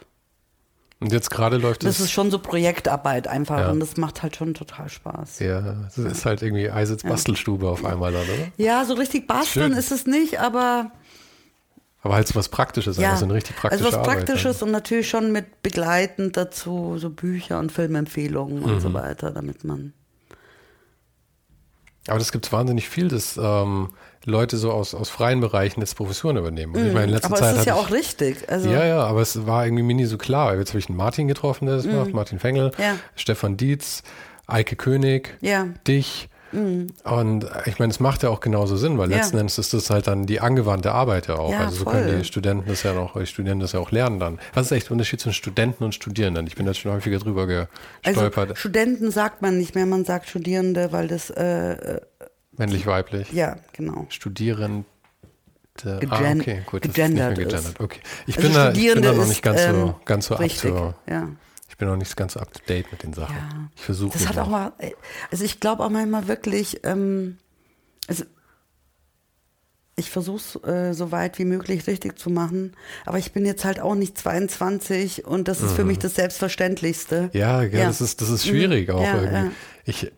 Und 1.00 1.12
jetzt 1.12 1.30
gerade 1.30 1.56
läuft 1.56 1.82
es. 1.82 1.96
Das 1.96 2.00
ist 2.00 2.12
schon 2.12 2.30
so 2.30 2.38
Projektarbeit 2.38 3.26
einfach 3.26 3.58
ja. 3.58 3.70
und 3.72 3.80
das 3.80 3.96
macht 3.96 4.22
halt 4.22 4.36
schon 4.36 4.54
total 4.54 4.88
Spaß. 4.88 5.40
Ja, 5.40 5.60
das 5.60 5.98
ist 5.98 6.24
halt 6.24 6.42
irgendwie 6.42 6.70
Eisitz 6.70 7.02
Bastelstube 7.02 7.66
ja. 7.66 7.72
auf 7.72 7.84
einmal 7.84 8.12
dann, 8.12 8.22
oder? 8.22 8.52
Ja, 8.56 8.84
so 8.84 8.94
richtig 8.94 9.26
basteln 9.26 9.72
ist 9.72 9.90
es 9.90 10.06
nicht, 10.06 10.38
aber 10.38 10.92
aber 12.02 12.14
halt 12.14 12.26
so 12.26 12.34
was 12.34 12.48
Praktisches, 12.48 12.96
ja. 12.98 13.12
also 13.12 13.24
eine 13.24 13.34
richtig 13.34 13.56
praktische 13.56 13.84
Also 13.84 13.96
was 13.96 14.00
Arbeit 14.06 14.26
Praktisches 14.26 14.58
dann. 14.58 14.68
und 14.68 14.72
natürlich 14.72 15.08
schon 15.08 15.30
mit 15.32 15.62
begleitend 15.62 16.36
dazu 16.36 16.98
so 16.98 17.10
Bücher 17.10 17.58
und 17.60 17.70
Filmempfehlungen 17.70 18.58
mhm. 18.58 18.64
und 18.64 18.80
so 18.80 18.88
mhm. 18.88 18.94
weiter, 18.94 19.30
damit 19.30 19.64
man. 19.64 19.92
Aber 22.08 22.18
das 22.18 22.32
gibt 22.32 22.46
es 22.46 22.52
wahnsinnig 22.52 22.88
viel, 22.88 23.06
dass 23.06 23.36
ähm, 23.36 23.90
Leute 24.24 24.56
so 24.56 24.72
aus, 24.72 24.92
aus 24.92 25.08
freien 25.08 25.40
Bereichen 25.40 25.80
jetzt 25.80 25.94
Professuren 25.94 26.36
übernehmen. 26.36 26.72
Mhm. 26.72 26.88
Ich 26.88 26.92
meine, 26.92 27.04
in 27.04 27.10
letzter 27.10 27.26
aber 27.26 27.36
Zeit 27.36 27.52
es 27.54 27.60
ist 27.60 27.66
ja 27.66 27.74
auch 27.74 27.92
richtig. 27.92 28.48
Also 28.50 28.68
ja, 28.68 28.84
ja, 28.84 29.04
aber 29.04 29.20
es 29.20 29.46
war 29.46 29.64
irgendwie 29.64 29.84
mir 29.84 29.94
nie 29.94 30.04
so 30.04 30.18
klar. 30.18 30.56
Jetzt 30.56 30.70
habe 30.70 30.80
ich 30.80 30.88
einen 30.88 30.98
Martin 30.98 31.28
getroffen, 31.28 31.66
der 31.66 31.76
das 31.76 31.86
mhm. 31.86 31.96
macht, 31.96 32.12
Martin 32.12 32.40
Fengel, 32.40 32.72
ja. 32.78 32.96
Stefan 33.14 33.56
Dietz, 33.56 34.02
Eike 34.48 34.74
König, 34.74 35.36
ja. 35.40 35.68
dich. 35.86 36.28
Mhm. 36.52 36.88
Und 37.04 37.46
ich 37.66 37.78
meine, 37.78 37.90
es 37.90 38.00
macht 38.00 38.22
ja 38.22 38.28
auch 38.28 38.40
genauso 38.40 38.76
Sinn, 38.76 38.98
weil 38.98 39.10
ja. 39.10 39.16
letzten 39.16 39.38
Endes 39.38 39.58
ist 39.58 39.72
das 39.74 39.90
halt 39.90 40.06
dann 40.06 40.26
die 40.26 40.40
angewandte 40.40 40.92
Arbeit 40.92 41.28
ja 41.28 41.36
auch. 41.36 41.50
Ja, 41.50 41.60
also 41.60 41.76
so 41.76 41.84
voll. 41.84 41.94
können 41.94 42.18
die 42.18 42.24
Studenten 42.24 42.68
das 42.68 42.82
ja 42.82 42.92
noch, 42.92 43.18
die 43.18 43.26
Studierenden 43.26 43.60
das 43.60 43.72
ja 43.72 43.80
auch 43.80 43.90
lernen 43.90 44.20
dann. 44.20 44.38
Was 44.54 44.66
ist 44.66 44.72
echt 44.72 44.86
der 44.86 44.92
Unterschied 44.92 45.20
zwischen 45.20 45.34
Studenten 45.34 45.84
und 45.84 45.94
Studierenden? 45.94 46.46
Ich 46.46 46.54
bin 46.54 46.66
da 46.66 46.74
schon 46.74 46.92
häufiger 46.92 47.18
drüber 47.18 47.46
gestolpert. 47.46 48.50
Also 48.50 48.54
Studenten 48.54 49.10
sagt 49.10 49.42
man 49.42 49.58
nicht 49.58 49.74
mehr, 49.74 49.86
man 49.86 50.04
sagt 50.04 50.28
Studierende, 50.28 50.92
weil 50.92 51.08
das 51.08 51.30
äh, 51.30 51.72
äh 51.72 52.00
männlich-weiblich. 52.56 53.32
Ja, 53.32 53.56
genau. 53.72 54.06
Studierende. 54.10 54.84
Gegen 55.82 56.12
ah, 56.12 56.32
okay, 56.36 56.62
gut, 56.66 56.82
gegendert 56.82 57.38
ist 57.38 57.48
gegendert. 57.48 57.80
Okay. 57.80 58.00
Ich, 58.26 58.36
also 58.36 58.46
bin 58.46 58.54
da, 58.54 58.72
ich 58.72 58.92
bin 58.92 59.02
da 59.02 59.12
noch 59.14 59.26
nicht 59.26 59.42
ganz 59.42 59.62
so, 59.62 59.68
ähm, 59.68 59.94
ganz 60.04 60.26
so 60.26 60.34
richtig, 60.34 60.70
up 60.70 60.94
to, 61.06 61.10
ja 61.10 61.28
bin 61.76 61.88
noch 61.88 61.96
nicht 61.96 62.16
ganz 62.16 62.36
up 62.36 62.52
to 62.52 62.60
date 62.66 62.90
mit 62.92 63.02
den 63.02 63.12
Sachen. 63.12 63.36
Ja, 63.36 63.70
ich 63.74 63.82
versuche. 63.82 64.12
Das 64.18 64.28
hat 64.28 64.38
auch 64.38 64.48
mal, 64.48 64.72
also 65.30 65.44
ich 65.44 65.60
glaube 65.60 65.84
auch 65.84 65.90
manchmal 65.90 66.28
wirklich, 66.28 66.80
ähm, 66.84 67.38
also 68.08 68.24
ich 69.96 70.10
versuche 70.10 70.36
es 70.36 70.64
äh, 70.64 70.94
so 70.94 71.12
weit 71.12 71.38
wie 71.38 71.44
möglich 71.44 71.86
richtig 71.86 72.18
zu 72.18 72.30
machen, 72.30 72.72
aber 73.04 73.18
ich 73.18 73.32
bin 73.32 73.44
jetzt 73.44 73.64
halt 73.64 73.80
auch 73.80 73.94
nicht 73.94 74.16
22 74.16 75.26
und 75.26 75.48
das 75.48 75.60
ist 75.60 75.72
mhm. 75.72 75.76
für 75.76 75.84
mich 75.84 75.98
das 75.98 76.14
Selbstverständlichste. 76.14 77.30
Ja, 77.32 77.62
ja, 77.62 77.86
Das, 77.86 78.00
ist, 78.00 78.20
das 78.20 78.30
ist 78.30 78.46
schwierig 78.46 78.88
mhm. 78.88 78.94
auch 78.94 79.02
ja, 79.02 79.14
irgendwie. 79.16 79.34
Ja. 79.34 79.52
Ich, 79.84 80.12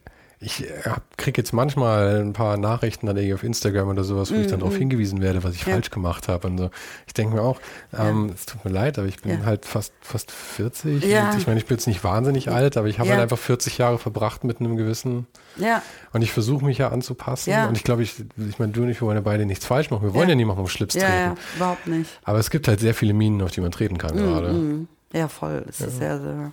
ich 0.44 0.68
äh, 0.68 0.90
kriege 1.16 1.40
jetzt 1.40 1.52
manchmal 1.52 2.20
ein 2.20 2.34
paar 2.34 2.56
Nachrichten 2.56 3.06
dann 3.06 3.16
irgendwie 3.16 3.34
auf 3.34 3.42
Instagram 3.42 3.88
oder 3.88 4.04
sowas, 4.04 4.30
wo 4.30 4.36
mm, 4.36 4.42
ich 4.42 4.46
dann 4.48 4.60
darauf 4.60 4.74
mhm. 4.74 4.80
hingewiesen 4.80 5.22
werde, 5.22 5.42
was 5.42 5.54
ich 5.54 5.64
ja. 5.64 5.72
falsch 5.72 5.90
gemacht 5.90 6.28
habe. 6.28 6.46
Und 6.46 6.58
so. 6.58 6.70
Ich 7.06 7.14
denke 7.14 7.34
mir 7.34 7.42
auch, 7.42 7.60
ähm, 7.96 8.28
ja. 8.28 8.34
es 8.34 8.46
tut 8.46 8.64
mir 8.64 8.70
leid, 8.70 8.98
aber 8.98 9.08
ich 9.08 9.20
bin 9.22 9.40
ja. 9.40 9.46
halt 9.46 9.64
fast, 9.64 9.92
fast 10.02 10.30
40. 10.30 11.02
Ja. 11.04 11.34
Ich 11.38 11.46
meine, 11.46 11.58
ich 11.58 11.66
bin 11.66 11.76
jetzt 11.76 11.86
nicht 11.86 12.04
wahnsinnig 12.04 12.50
alt, 12.50 12.76
aber 12.76 12.88
ich 12.88 12.98
habe 12.98 13.10
halt 13.10 13.20
einfach 13.20 13.38
40 13.38 13.78
Jahre 13.78 13.98
verbracht 13.98 14.44
mit 14.44 14.60
einem 14.60 14.76
gewissen. 14.76 15.26
Ja. 15.56 15.82
Und 16.12 16.22
ich 16.22 16.32
versuche 16.32 16.64
mich 16.64 16.78
ja 16.78 16.90
anzupassen. 16.90 17.50
Ja. 17.50 17.66
Und 17.66 17.76
ich 17.76 17.84
glaube, 17.84 18.02
ich, 18.02 18.14
ich 18.36 18.58
meine, 18.58 18.72
du 18.72 18.82
und 18.82 18.90
ich, 18.90 19.00
wir 19.00 19.06
wollen 19.06 19.16
ja 19.16 19.22
beide 19.22 19.46
nichts 19.46 19.64
falsch 19.64 19.90
machen. 19.90 20.02
Wir 20.02 20.14
wollen 20.14 20.28
ja, 20.28 20.34
niemanden 20.34 20.60
um 20.60 20.68
Schlips 20.68 20.94
treten. 20.94 21.06
Ja, 21.06 21.34
überhaupt 21.56 21.86
nicht. 21.86 22.10
Aber 22.24 22.38
es 22.38 22.50
gibt 22.50 22.68
halt 22.68 22.80
sehr 22.80 22.94
viele 22.94 23.14
Minen, 23.14 23.40
auf 23.40 23.50
die 23.50 23.62
man 23.62 23.70
treten 23.70 23.96
kann 23.96 24.14
mm, 24.14 24.18
gerade. 24.18 24.52
Mm. 24.52 24.88
Ja, 25.12 25.28
voll. 25.28 25.64
Es 25.68 25.80
ist 25.80 25.98
sehr, 25.98 26.20
sehr. 26.20 26.52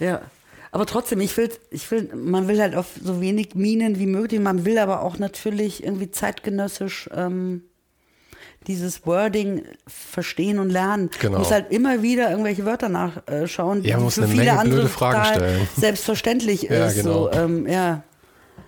Ja. 0.00 0.20
Aber 0.72 0.86
trotzdem, 0.86 1.20
ich 1.20 1.36
will, 1.36 1.50
ich 1.70 1.90
will, 1.90 2.10
man 2.14 2.46
will 2.46 2.60
halt 2.60 2.76
auf 2.76 2.86
so 3.02 3.20
wenig 3.20 3.54
Minen 3.54 3.98
wie 3.98 4.06
möglich, 4.06 4.40
man 4.40 4.64
will 4.64 4.78
aber 4.78 5.02
auch 5.02 5.18
natürlich 5.18 5.82
irgendwie 5.82 6.10
zeitgenössisch 6.10 7.10
ähm, 7.12 7.62
dieses 8.66 9.06
Wording 9.06 9.62
verstehen 9.86 10.58
und 10.58 10.70
lernen. 10.70 11.10
Genau. 11.20 11.38
Muss 11.38 11.50
halt 11.50 11.72
immer 11.72 12.02
wieder 12.02 12.30
irgendwelche 12.30 12.64
Wörter 12.66 12.88
nachschauen, 12.88 13.82
ja, 13.82 13.98
die 13.98 14.10
für 14.10 14.28
viele 14.28 14.58
andere 14.58 14.88
Fragen 14.88 15.24
stellen. 15.24 15.68
selbstverständlich 15.76 16.62
ja, 16.70 16.86
ist. 16.86 16.96
Genau. 16.96 17.24
So, 17.24 17.32
ähm, 17.32 17.66
ja. 17.66 18.02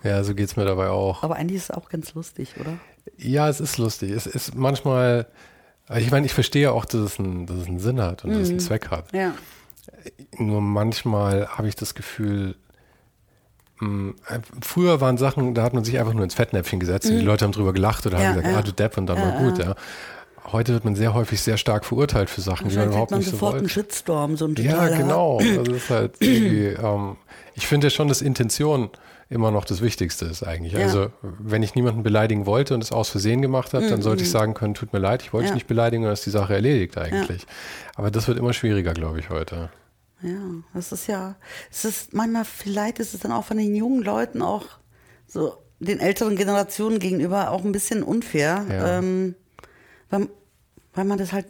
Ja, 0.03 0.23
so 0.23 0.35
geht 0.35 0.47
es 0.47 0.55
mir 0.57 0.65
dabei 0.65 0.89
auch. 0.89 1.23
Aber 1.23 1.35
eigentlich 1.35 1.57
ist 1.57 1.69
es 1.69 1.71
auch 1.71 1.87
ganz 1.87 2.13
lustig, 2.15 2.55
oder? 2.59 2.77
Ja, 3.17 3.47
es 3.47 3.61
ist 3.61 3.77
lustig. 3.77 4.11
Es 4.11 4.25
ist 4.25 4.55
manchmal, 4.55 5.27
ich 5.95 6.11
meine, 6.11 6.25
ich 6.25 6.33
verstehe 6.33 6.71
auch, 6.71 6.85
dass 6.85 7.01
es, 7.01 7.19
einen, 7.19 7.45
dass 7.45 7.57
es 7.57 7.67
einen 7.67 7.79
Sinn 7.79 8.01
hat 8.01 8.25
und 8.25 8.31
mhm. 8.31 8.33
dass 8.33 8.43
es 8.43 8.49
einen 8.49 8.57
mhm. 8.57 8.61
Zweck 8.61 8.89
hat. 8.89 9.13
Ja. 9.13 9.33
Nur 10.37 10.61
manchmal 10.61 11.47
habe 11.47 11.67
ich 11.67 11.75
das 11.75 11.95
Gefühl, 11.95 12.55
mh, 13.79 14.13
äh, 14.29 14.39
früher 14.61 15.01
waren 15.01 15.17
Sachen, 15.17 15.53
da 15.53 15.63
hat 15.63 15.73
man 15.73 15.83
sich 15.83 15.99
einfach 15.99 16.13
nur 16.13 16.23
ins 16.23 16.35
Fettnäpfchen 16.35 16.79
gesetzt 16.79 17.05
mhm. 17.05 17.11
und 17.11 17.17
die 17.17 17.23
mhm. 17.23 17.29
Leute 17.29 17.45
haben 17.45 17.51
drüber 17.51 17.73
gelacht 17.73 18.05
oder 18.05 18.19
ja, 18.19 18.25
haben 18.25 18.35
gesagt, 18.35 18.53
ja. 18.53 18.59
ah, 18.59 18.61
du 18.61 18.71
Depp 18.71 18.97
und 18.97 19.07
dann 19.07 19.17
ja, 19.17 19.23
war 19.23 19.39
gut, 19.39 19.57
ja. 19.59 19.75
Heute 20.51 20.73
wird 20.73 20.83
man 20.83 20.95
sehr 20.95 21.13
häufig 21.13 21.41
sehr 21.41 21.57
stark 21.57 21.85
verurteilt 21.85 22.29
für 22.29 22.41
Sachen, 22.41 22.67
die 22.67 22.75
man 22.75 22.89
überhaupt 22.89 23.11
man 23.11 23.21
nicht 23.21 23.27
so 23.29 23.37
sofort 23.37 23.55
einen 23.55 23.69
Shitstorm, 23.69 24.35
so 24.35 24.45
ein 24.45 24.55
Ja, 24.55 24.89
genau. 24.89 25.39
Das 25.55 25.67
ist 25.69 25.89
halt 25.89 26.21
ähm, 26.21 27.15
ich 27.55 27.65
finde 27.65 27.87
ja 27.87 27.91
schon, 27.91 28.09
dass 28.09 28.21
Intention 28.21 28.89
immer 29.29 29.51
noch 29.51 29.65
das 29.65 29.81
Wichtigste 29.81 30.25
ist 30.25 30.43
eigentlich. 30.43 30.73
Ja. 30.73 30.79
Also 30.79 31.07
wenn 31.21 31.63
ich 31.63 31.75
niemanden 31.75 32.03
beleidigen 32.03 32.45
wollte 32.45 32.73
und 32.73 32.83
es 32.83 32.91
aus 32.91 33.09
Versehen 33.09 33.41
gemacht 33.41 33.73
habe, 33.73 33.87
dann 33.89 34.01
sollte 34.01 34.23
ich 34.23 34.29
mhm. 34.29 34.33
sagen 34.33 34.53
können, 34.53 34.73
tut 34.73 34.93
mir 34.93 34.99
leid, 34.99 35.23
ich 35.23 35.33
wollte 35.33 35.45
ja. 35.45 35.51
dich 35.51 35.55
nicht 35.55 35.67
beleidigen 35.67 36.03
und 36.03 36.07
dann 36.07 36.13
ist 36.13 36.25
die 36.25 36.29
Sache 36.29 36.53
erledigt 36.53 36.97
eigentlich. 36.97 37.41
Ja. 37.41 37.47
Aber 37.95 38.11
das 38.11 38.27
wird 38.27 38.37
immer 38.37 38.53
schwieriger, 38.53 38.93
glaube 38.93 39.19
ich, 39.19 39.29
heute. 39.29 39.69
Ja, 40.23 40.39
das 40.73 40.91
ist 40.91 41.07
ja, 41.07 41.35
es 41.69 41.85
ist 41.85 42.13
manchmal, 42.13 42.45
vielleicht 42.45 42.99
ist 42.99 43.13
es 43.13 43.19
dann 43.19 43.31
auch 43.31 43.45
von 43.45 43.57
den 43.57 43.75
jungen 43.75 44.01
Leuten 44.01 44.41
auch 44.41 44.65
so 45.27 45.57
den 45.79 45.99
älteren 45.99 46.35
Generationen 46.35 46.99
gegenüber 46.99 47.51
auch 47.51 47.63
ein 47.63 47.71
bisschen 47.73 48.03
unfair. 48.03 48.65
Ähm, 48.69 49.35
weil, 50.09 50.29
weil 50.93 51.05
man 51.05 51.17
das 51.17 51.33
halt 51.33 51.47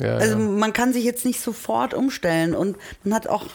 ja, 0.00 0.16
also 0.16 0.38
ja. 0.38 0.44
man 0.44 0.72
kann 0.72 0.92
sich 0.92 1.04
jetzt 1.04 1.24
nicht 1.24 1.40
sofort 1.40 1.94
umstellen 1.94 2.54
und 2.54 2.76
man 3.02 3.14
hat 3.14 3.26
auch 3.26 3.46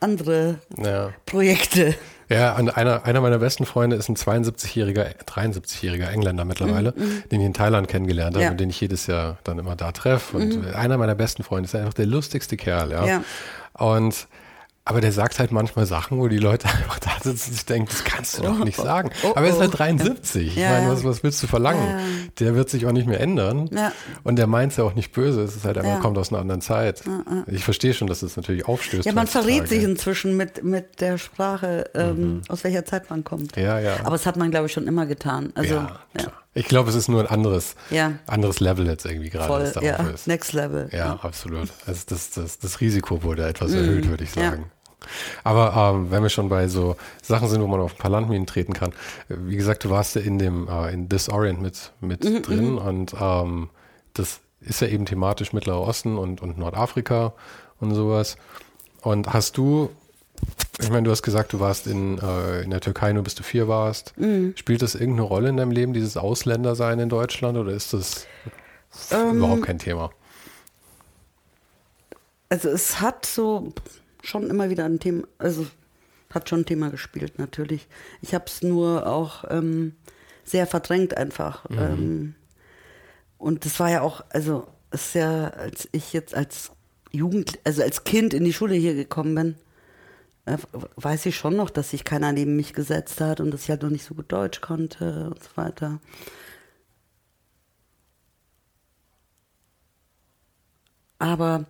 andere 0.00 0.58
ja. 0.76 1.12
Projekte. 1.26 1.94
Ja, 2.28 2.56
und 2.56 2.76
einer, 2.76 3.04
einer 3.04 3.20
meiner 3.20 3.38
besten 3.38 3.66
Freunde 3.66 3.96
ist 3.96 4.08
ein 4.08 4.16
72-jähriger, 4.16 5.24
73-jähriger 5.26 6.08
Engländer 6.08 6.44
mittlerweile, 6.44 6.94
mhm, 6.96 7.02
mhm. 7.02 7.22
den 7.30 7.40
ich 7.40 7.46
in 7.46 7.54
Thailand 7.54 7.88
kennengelernt 7.88 8.36
habe 8.36 8.44
ja. 8.44 8.50
und 8.50 8.58
den 8.58 8.70
ich 8.70 8.80
jedes 8.80 9.06
Jahr 9.06 9.38
dann 9.44 9.58
immer 9.58 9.76
da 9.76 9.92
treffe. 9.92 10.36
Und 10.36 10.62
mhm. 10.62 10.74
einer 10.74 10.96
meiner 10.96 11.14
besten 11.14 11.42
Freunde 11.42 11.66
ist 11.66 11.74
einfach 11.74 11.94
der 11.94 12.06
lustigste 12.06 12.56
Kerl, 12.56 12.92
ja. 12.92 13.06
ja. 13.06 13.24
Und 13.74 14.28
aber 14.86 15.00
der 15.00 15.12
sagt 15.12 15.38
halt 15.38 15.50
manchmal 15.50 15.86
Sachen, 15.86 16.18
wo 16.18 16.28
die 16.28 16.38
Leute 16.38 16.68
einfach 16.68 16.98
da 16.98 17.10
sitzen 17.22 17.50
und 17.50 17.54
sich 17.54 17.64
denken, 17.64 17.88
das 17.90 18.04
kannst 18.04 18.38
du 18.38 18.42
doch 18.42 18.64
nicht 18.64 18.78
oh, 18.78 18.82
oh, 18.82 18.84
sagen. 18.84 19.10
Oh, 19.22 19.30
aber 19.30 19.46
er 19.46 19.52
ist 19.52 19.60
halt 19.60 19.78
73. 19.78 20.56
Ja. 20.56 20.62
Ich 20.62 20.68
meine, 20.68 20.92
was, 20.92 21.04
was 21.04 21.22
willst 21.22 21.42
du 21.42 21.46
verlangen? 21.46 21.88
Ja. 21.88 21.98
Der 22.40 22.54
wird 22.54 22.68
sich 22.68 22.84
auch 22.84 22.92
nicht 22.92 23.06
mehr 23.06 23.20
ändern. 23.20 23.70
Und 24.24 24.36
der 24.36 24.46
meint 24.46 24.72
es 24.72 24.78
ja 24.78 24.84
auch 24.84 24.94
nicht 24.94 25.12
böse. 25.12 25.42
Es 25.42 25.56
ist 25.56 25.64
halt 25.64 25.78
einfach, 25.78 26.00
kommt 26.00 26.18
aus 26.18 26.30
einer 26.30 26.40
anderen 26.40 26.60
Zeit. 26.60 27.02
Ich 27.46 27.64
verstehe 27.64 27.94
schon, 27.94 28.08
dass 28.08 28.22
es 28.22 28.34
das 28.34 28.36
natürlich 28.36 28.66
aufstößt. 28.68 29.06
Ja, 29.06 29.12
man 29.12 29.26
verrät 29.26 29.68
sich 29.68 29.82
inzwischen 29.82 30.36
mit, 30.36 30.62
mit 30.62 31.00
der 31.00 31.16
Sprache, 31.18 31.90
ähm, 31.94 32.16
mhm. 32.16 32.42
aus 32.48 32.64
welcher 32.64 32.84
Zeit 32.84 33.08
man 33.08 33.24
kommt. 33.24 33.56
Ja, 33.56 33.78
ja. 33.78 34.00
Aber 34.00 34.12
das 34.12 34.26
hat 34.26 34.36
man, 34.36 34.50
glaube 34.50 34.66
ich, 34.66 34.72
schon 34.72 34.86
immer 34.86 35.06
getan. 35.06 35.52
Also, 35.54 35.74
ja, 35.74 36.00
Ich 36.54 36.66
glaube, 36.66 36.88
es 36.88 36.94
ist 36.94 37.08
nur 37.08 37.20
ein 37.20 37.26
anderes, 37.26 37.74
anderes 38.26 38.60
Level 38.60 38.86
jetzt 38.86 39.04
irgendwie 39.04 39.30
gerade. 39.30 39.72
Voll, 39.72 39.84
ja, 39.84 39.96
ist. 39.96 40.26
Next 40.28 40.52
Level. 40.52 40.88
Ja, 40.92 41.18
absolut. 41.22 41.68
Also 41.86 42.02
das, 42.06 42.30
das, 42.30 42.58
das 42.58 42.80
Risiko 42.80 43.22
wurde 43.22 43.46
etwas 43.46 43.72
mhm. 43.72 43.78
erhöht, 43.78 44.08
würde 44.08 44.24
ich 44.24 44.30
sagen. 44.30 44.70
Aber 45.42 45.74
ähm, 45.76 46.10
wenn 46.10 46.22
wir 46.22 46.30
schon 46.30 46.48
bei 46.48 46.68
so 46.68 46.96
Sachen 47.22 47.48
sind, 47.48 47.60
wo 47.60 47.66
man 47.66 47.80
auf 47.80 47.94
ein 47.94 47.98
paar 47.98 48.10
Landminen 48.10 48.46
treten 48.46 48.72
kann, 48.72 48.92
wie 49.28 49.56
gesagt, 49.56 49.84
du 49.84 49.90
warst 49.90 50.14
ja 50.14 50.22
in 50.22 50.38
dem 50.38 50.68
äh, 50.68 50.92
in 50.92 51.08
Disorient 51.08 51.60
mit, 51.60 51.92
mit 52.00 52.24
mhm, 52.24 52.42
drin 52.42 52.70
mhm. 52.72 52.78
und 52.78 53.14
ähm, 53.20 53.70
das 54.14 54.40
ist 54.60 54.80
ja 54.80 54.88
eben 54.88 55.04
thematisch 55.04 55.52
Mittlerer 55.52 55.80
Osten 55.80 56.16
und, 56.16 56.40
und 56.40 56.56
Nordafrika 56.56 57.34
und 57.80 57.94
sowas. 57.94 58.36
Und 59.02 59.32
hast 59.32 59.58
du, 59.58 59.90
ich 60.80 60.90
meine, 60.90 61.04
du 61.04 61.10
hast 61.10 61.22
gesagt, 61.22 61.52
du 61.52 61.60
warst 61.60 61.86
in, 61.86 62.18
äh, 62.18 62.62
in 62.62 62.70
der 62.70 62.80
Türkei 62.80 63.12
nur 63.12 63.22
bis 63.22 63.34
du 63.34 63.42
vier 63.42 63.68
warst. 63.68 64.12
Mhm. 64.18 64.54
Spielt 64.56 64.82
das 64.82 64.94
irgendeine 64.94 65.22
Rolle 65.22 65.48
in 65.48 65.56
deinem 65.56 65.70
Leben, 65.70 65.92
dieses 65.92 66.16
Ausländersein 66.16 66.98
in 66.98 67.08
Deutschland 67.08 67.56
oder 67.56 67.72
ist 67.72 67.92
das 67.92 68.26
ähm, 69.10 69.38
überhaupt 69.38 69.62
kein 69.62 69.78
Thema? 69.78 70.10
Also 72.48 72.68
es 72.68 73.00
hat 73.00 73.24
so, 73.24 73.72
schon 74.22 74.50
immer 74.50 74.70
wieder 74.70 74.84
ein 74.84 74.98
Thema, 74.98 75.24
also 75.38 75.66
hat 76.30 76.48
schon 76.48 76.60
ein 76.60 76.66
Thema 76.66 76.90
gespielt 76.90 77.38
natürlich. 77.38 77.86
Ich 78.20 78.34
habe 78.34 78.44
es 78.46 78.62
nur 78.62 79.06
auch 79.06 79.44
ähm, 79.50 79.94
sehr 80.44 80.66
verdrängt 80.66 81.16
einfach. 81.16 81.68
Mhm. 81.68 81.78
Ähm, 81.78 82.34
und 83.38 83.64
das 83.64 83.78
war 83.78 83.90
ja 83.90 84.00
auch, 84.00 84.24
also 84.30 84.66
es 84.90 85.06
ist 85.06 85.14
ja, 85.14 85.48
als 85.48 85.88
ich 85.92 86.12
jetzt 86.12 86.34
als 86.34 86.70
Jugend, 87.10 87.58
also 87.64 87.82
als 87.82 88.04
Kind 88.04 88.34
in 88.34 88.44
die 88.44 88.52
Schule 88.52 88.74
hier 88.74 88.94
gekommen 88.94 89.34
bin, 89.34 89.54
weiß 90.46 91.26
ich 91.26 91.36
schon 91.36 91.56
noch, 91.56 91.70
dass 91.70 91.90
sich 91.90 92.04
keiner 92.04 92.32
neben 92.32 92.56
mich 92.56 92.74
gesetzt 92.74 93.20
hat 93.20 93.40
und 93.40 93.50
dass 93.50 93.62
ich 93.62 93.70
halt 93.70 93.82
noch 93.82 93.90
nicht 93.90 94.04
so 94.04 94.14
gut 94.14 94.30
Deutsch 94.30 94.60
konnte 94.60 95.30
und 95.30 95.42
so 95.42 95.50
weiter. 95.56 96.00
Aber 101.18 101.64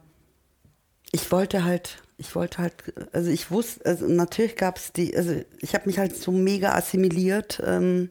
ich 1.13 1.31
wollte 1.31 1.65
halt 1.65 2.03
ich 2.17 2.35
wollte 2.35 2.59
halt, 2.59 2.75
also 3.13 3.31
ich 3.31 3.51
wusste, 3.51 3.85
also 3.87 4.07
natürlich 4.07 4.57
gab 4.57 4.77
es 4.77 4.93
die, 4.93 5.17
also 5.17 5.35
ich 5.61 5.75
habe 5.75 5.87
mich 5.87 5.99
halt 5.99 6.17
so 6.17 6.31
mega 6.31 6.73
assimiliert. 6.73 7.61
Ähm, 7.65 8.11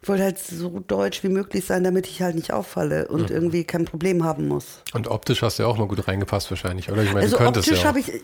ich 0.00 0.08
wollte 0.08 0.22
halt 0.22 0.38
so 0.38 0.80
deutsch 0.86 1.22
wie 1.24 1.28
möglich 1.28 1.64
sein, 1.64 1.82
damit 1.82 2.06
ich 2.06 2.20
halt 2.20 2.34
nicht 2.34 2.52
auffalle 2.52 3.08
und 3.08 3.30
mhm. 3.30 3.36
irgendwie 3.36 3.64
kein 3.64 3.86
Problem 3.86 4.22
haben 4.22 4.48
muss. 4.48 4.82
Und 4.92 5.08
optisch 5.08 5.42
hast 5.42 5.58
du 5.58 5.62
ja 5.62 5.68
auch 5.68 5.78
mal 5.78 5.88
gut 5.88 6.06
reingepasst 6.06 6.50
wahrscheinlich, 6.50 6.90
oder? 6.90 7.02
Ich 7.02 7.08
meine, 7.08 7.20
also 7.20 7.38
du 7.38 7.42
könntest 7.42 7.68
optisch 7.68 7.82
ja 7.82 7.88
habe 7.88 8.00
ich, 8.00 8.22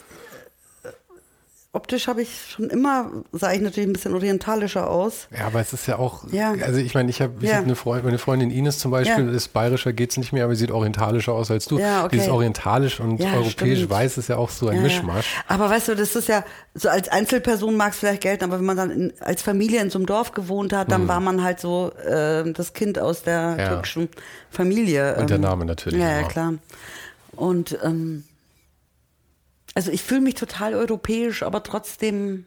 optisch 1.73 2.09
habe 2.09 2.23
ich 2.23 2.31
schon 2.51 2.69
immer, 2.69 3.11
sah 3.31 3.53
ich 3.53 3.61
natürlich 3.61 3.89
ein 3.89 3.93
bisschen 3.93 4.15
orientalischer 4.15 4.91
aus. 4.91 5.29
Ja, 5.37 5.47
aber 5.47 5.61
es 5.61 5.73
ist 5.73 5.87
ja 5.87 5.99
auch, 5.99 6.25
ja. 6.33 6.53
also 6.65 6.81
ich 6.81 6.95
meine, 6.95 7.11
ich 7.11 7.23
habe 7.23 7.47
ja. 7.47 7.57
hab 7.57 7.65
eine 7.65 7.77
Freundin, 7.77 8.07
meine 8.07 8.19
Freundin 8.19 8.51
Ines 8.51 8.81
zum 8.81 8.91
Beispiel, 8.91 9.27
ja. 9.27 9.33
ist 9.33 9.53
bayerischer, 9.53 9.93
geht 9.93 10.11
es 10.11 10.17
nicht 10.17 10.33
mehr, 10.33 10.45
aber 10.45 10.55
sie 10.55 10.61
sieht 10.61 10.73
orientalischer 10.73 11.33
aus 11.33 11.51
als 11.51 11.67
du. 11.67 11.79
Ja, 11.79 12.05
okay. 12.05 12.17
Dieses 12.17 12.29
orientalisch 12.29 12.99
und 12.99 13.21
europäisch 13.21 13.79
stimmt. 13.79 13.91
weiß 13.91 14.19
ist 14.19 14.29
ja 14.29 14.37
auch 14.37 14.51
so 14.51 14.69
ein 14.69 14.83
Mischmasch. 14.83 15.27
Aber 15.47 15.71
weißt 15.71 15.89
du, 15.89 15.95
das 15.95 16.17
ist 16.17 16.27
ja, 16.27 16.45
so 16.75 16.89
als 16.89 17.09
Einzelperson 17.09 17.77
mag 17.77 17.93
es 17.93 18.01
vielleicht 18.01 18.23
gelten, 18.23 18.45
aber 18.45 18.59
wenn 18.59 18.67
man 18.67 18.77
dann 18.77 18.91
in, 18.91 19.13
als 19.21 19.43
Familie 19.43 19.81
in 19.81 19.91
so 19.91 19.99
einem 19.99 20.07
Dorf 20.07 20.33
gewohnt 20.33 20.73
hat, 20.73 20.91
dann 20.91 21.03
hm. 21.03 21.09
war 21.09 21.21
man 21.21 21.45
halt 21.45 21.61
so 21.61 21.93
äh, 22.05 22.53
das 22.53 22.73
Kind 22.73 22.99
aus 22.99 23.23
der 23.23 23.57
türkischen 23.69 24.09
Familie. 24.51 25.15
Und 25.17 25.31
der 25.31 25.37
ähm, 25.37 25.43
Name 25.43 25.65
natürlich. 25.65 26.01
Ja, 26.01 26.21
ja, 26.21 26.23
klar. 26.27 26.55
Und 27.37 27.79
ähm, 27.85 28.25
also 29.75 29.91
ich 29.91 30.03
fühle 30.03 30.21
mich 30.21 30.35
total 30.35 30.75
europäisch, 30.75 31.43
aber 31.43 31.63
trotzdem 31.63 32.47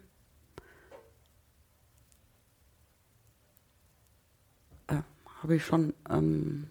äh, 4.88 4.96
habe 5.42 5.56
ich 5.56 5.66
schon, 5.66 5.94
ähm, 6.10 6.68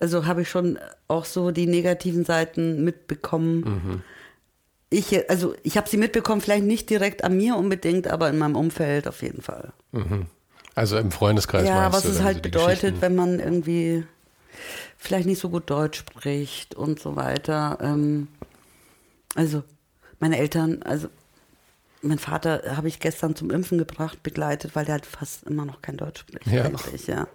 also 0.00 0.26
habe 0.26 0.42
ich 0.42 0.50
schon 0.50 0.78
auch 1.08 1.24
so 1.24 1.50
die 1.50 1.66
negativen 1.66 2.24
Seiten 2.24 2.84
mitbekommen. 2.84 3.60
Mhm. 3.60 4.02
Ich, 4.90 5.28
also 5.28 5.54
ich 5.62 5.76
habe 5.76 5.88
sie 5.88 5.98
mitbekommen, 5.98 6.40
vielleicht 6.40 6.64
nicht 6.64 6.88
direkt 6.88 7.22
an 7.22 7.36
mir 7.36 7.56
unbedingt, 7.56 8.08
aber 8.08 8.30
in 8.30 8.38
meinem 8.38 8.56
Umfeld 8.56 9.06
auf 9.06 9.22
jeden 9.22 9.42
Fall. 9.42 9.72
Mhm. 9.92 10.26
Also 10.74 10.96
im 10.96 11.10
Freundeskreis. 11.10 11.66
Ja, 11.66 11.92
was 11.92 12.04
es 12.04 12.22
halt 12.22 12.40
bedeutet, 12.40 13.00
wenn 13.00 13.14
man 13.14 13.40
irgendwie 13.40 14.04
vielleicht 14.96 15.26
nicht 15.26 15.40
so 15.40 15.50
gut 15.50 15.68
Deutsch 15.70 15.98
spricht 15.98 16.74
und 16.74 17.00
so 17.00 17.16
weiter. 17.16 17.78
Ähm, 17.80 18.28
also 19.38 19.62
meine 20.18 20.36
Eltern, 20.36 20.82
also 20.82 21.08
mein 22.02 22.18
Vater 22.18 22.76
habe 22.76 22.88
ich 22.88 22.98
gestern 22.98 23.36
zum 23.36 23.50
Impfen 23.50 23.78
gebracht, 23.78 24.22
begleitet, 24.24 24.74
weil 24.74 24.84
der 24.84 24.94
halt 24.94 25.06
fast 25.06 25.44
immer 25.44 25.64
noch 25.64 25.80
kein 25.80 25.96
Deutsch 25.96 26.20
spricht. 26.20 26.48
Ja. 26.48 26.64
Eigentlich, 26.64 27.06
ja. 27.06 27.28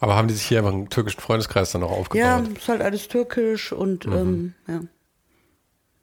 Aber 0.00 0.16
haben 0.16 0.26
die 0.26 0.34
sich 0.34 0.46
hier 0.46 0.58
einfach 0.58 0.72
einen 0.72 0.88
türkischen 0.88 1.20
Freundeskreis 1.20 1.70
dann 1.70 1.84
auch 1.84 1.92
aufgebaut? 1.92 2.18
Ja, 2.18 2.38
ist 2.40 2.68
halt 2.68 2.82
alles 2.82 3.06
türkisch 3.06 3.72
und 3.72 4.06
mhm. 4.06 4.12
ähm, 4.12 4.54
ja. 4.66 4.80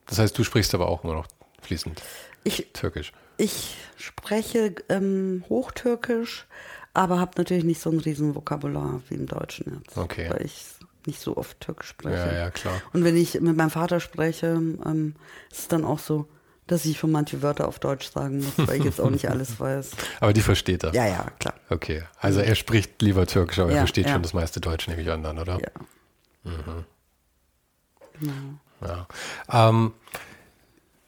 Das 0.06 0.20
heißt, 0.20 0.38
du 0.38 0.44
sprichst 0.44 0.74
aber 0.74 0.88
auch 0.88 1.04
nur 1.04 1.16
noch 1.16 1.28
fließend 1.62 2.02
ich, 2.46 2.68
Türkisch. 2.72 3.12
Ich 3.38 3.76
spreche 3.98 4.76
ähm, 4.88 5.44
Hochtürkisch, 5.50 6.48
aber 6.94 7.20
habe 7.20 7.32
natürlich 7.38 7.66
nicht 7.66 7.82
so 7.82 7.90
ein 7.90 8.00
riesen 8.00 8.36
Vokabular 8.36 9.02
wie 9.10 9.16
im 9.16 9.26
Deutschen 9.26 9.82
jetzt. 9.82 9.98
Okay. 9.98 10.30
Weil 10.30 10.46
ich 10.46 10.64
nicht 11.08 11.22
so 11.22 11.38
oft 11.38 11.60
Türkisch 11.60 11.90
spreche. 11.90 12.16
Ja, 12.16 12.34
ja, 12.34 12.52
klar. 12.52 12.82
Und 12.94 13.04
wenn 13.04 13.16
ich 13.16 13.40
mit 13.40 13.56
meinem 13.56 13.70
Vater 13.70 14.00
spreche, 14.00 14.48
ähm, 14.48 15.16
ist 15.52 15.60
es 15.60 15.68
dann 15.68 15.86
auch 15.86 16.00
so, 16.00 16.28
dass 16.68 16.86
ich 16.86 16.98
für 16.98 17.08
manche 17.08 17.42
Wörter 17.42 17.68
auf 17.68 17.80
Deutsch 17.80 18.10
sagen 18.12 18.38
muss, 18.38 18.68
weil 18.68 18.80
ich 18.80 18.86
jetzt 18.86 19.00
auch 19.00 19.10
nicht 19.10 19.30
alles 19.30 19.60
weiß. 19.60 19.92
Aber 20.20 20.34
die 20.34 20.42
versteht 20.42 20.84
er? 20.84 20.94
Ja, 20.94 21.06
ja, 21.06 21.28
klar. 21.40 21.54
Okay, 21.70 22.04
also 22.20 22.40
er 22.40 22.56
spricht 22.56 23.02
lieber 23.02 23.28
Türkisch, 23.28 23.60
aber 23.60 23.70
ja, 23.70 23.76
er 23.76 23.82
versteht 23.82 24.08
ja. 24.08 24.14
schon 24.14 24.24
das 24.24 24.34
meiste 24.34 24.60
Deutsch, 24.60 24.88
nehme 24.88 25.02
ich 25.02 25.10
an, 25.12 25.24
dann, 25.24 25.38
oder? 25.38 25.60
Ja. 25.60 25.70
Mhm. 26.44 26.86
Genau. 28.20 28.34
Ja. 28.82 29.08
Ähm, 29.70 29.94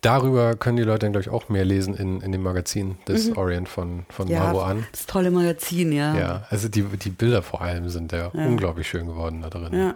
darüber 0.08 0.56
können 0.56 0.78
die 0.78 0.84
Leute 0.84 1.00
dann, 1.00 1.12
glaube 1.12 1.24
ich, 1.24 1.30
auch 1.30 1.50
mehr 1.50 1.66
lesen 1.66 1.94
in, 1.94 2.22
in 2.22 2.32
dem 2.32 2.42
Magazin 2.42 2.98
des 3.08 3.30
mhm. 3.30 3.38
Orient 3.38 3.70
von, 3.70 4.06
von 4.10 4.28
ja, 4.28 4.40
Maro 4.40 4.62
an. 4.62 4.88
Das 4.92 5.06
tolle 5.06 5.32
Magazin, 5.32 5.92
ja. 5.92 6.16
Ja, 6.18 6.48
also 6.50 6.70
die, 6.70 6.84
die 6.84 7.10
Bilder 7.10 7.42
vor 7.42 7.62
allem 7.62 7.90
sind 7.90 8.14
ja, 8.14 8.32
ja. 8.34 8.46
unglaublich 8.48 8.88
schön 8.88 9.08
geworden 9.08 9.42
da 9.42 9.50
drin. 9.50 9.74
Ja, 9.74 9.96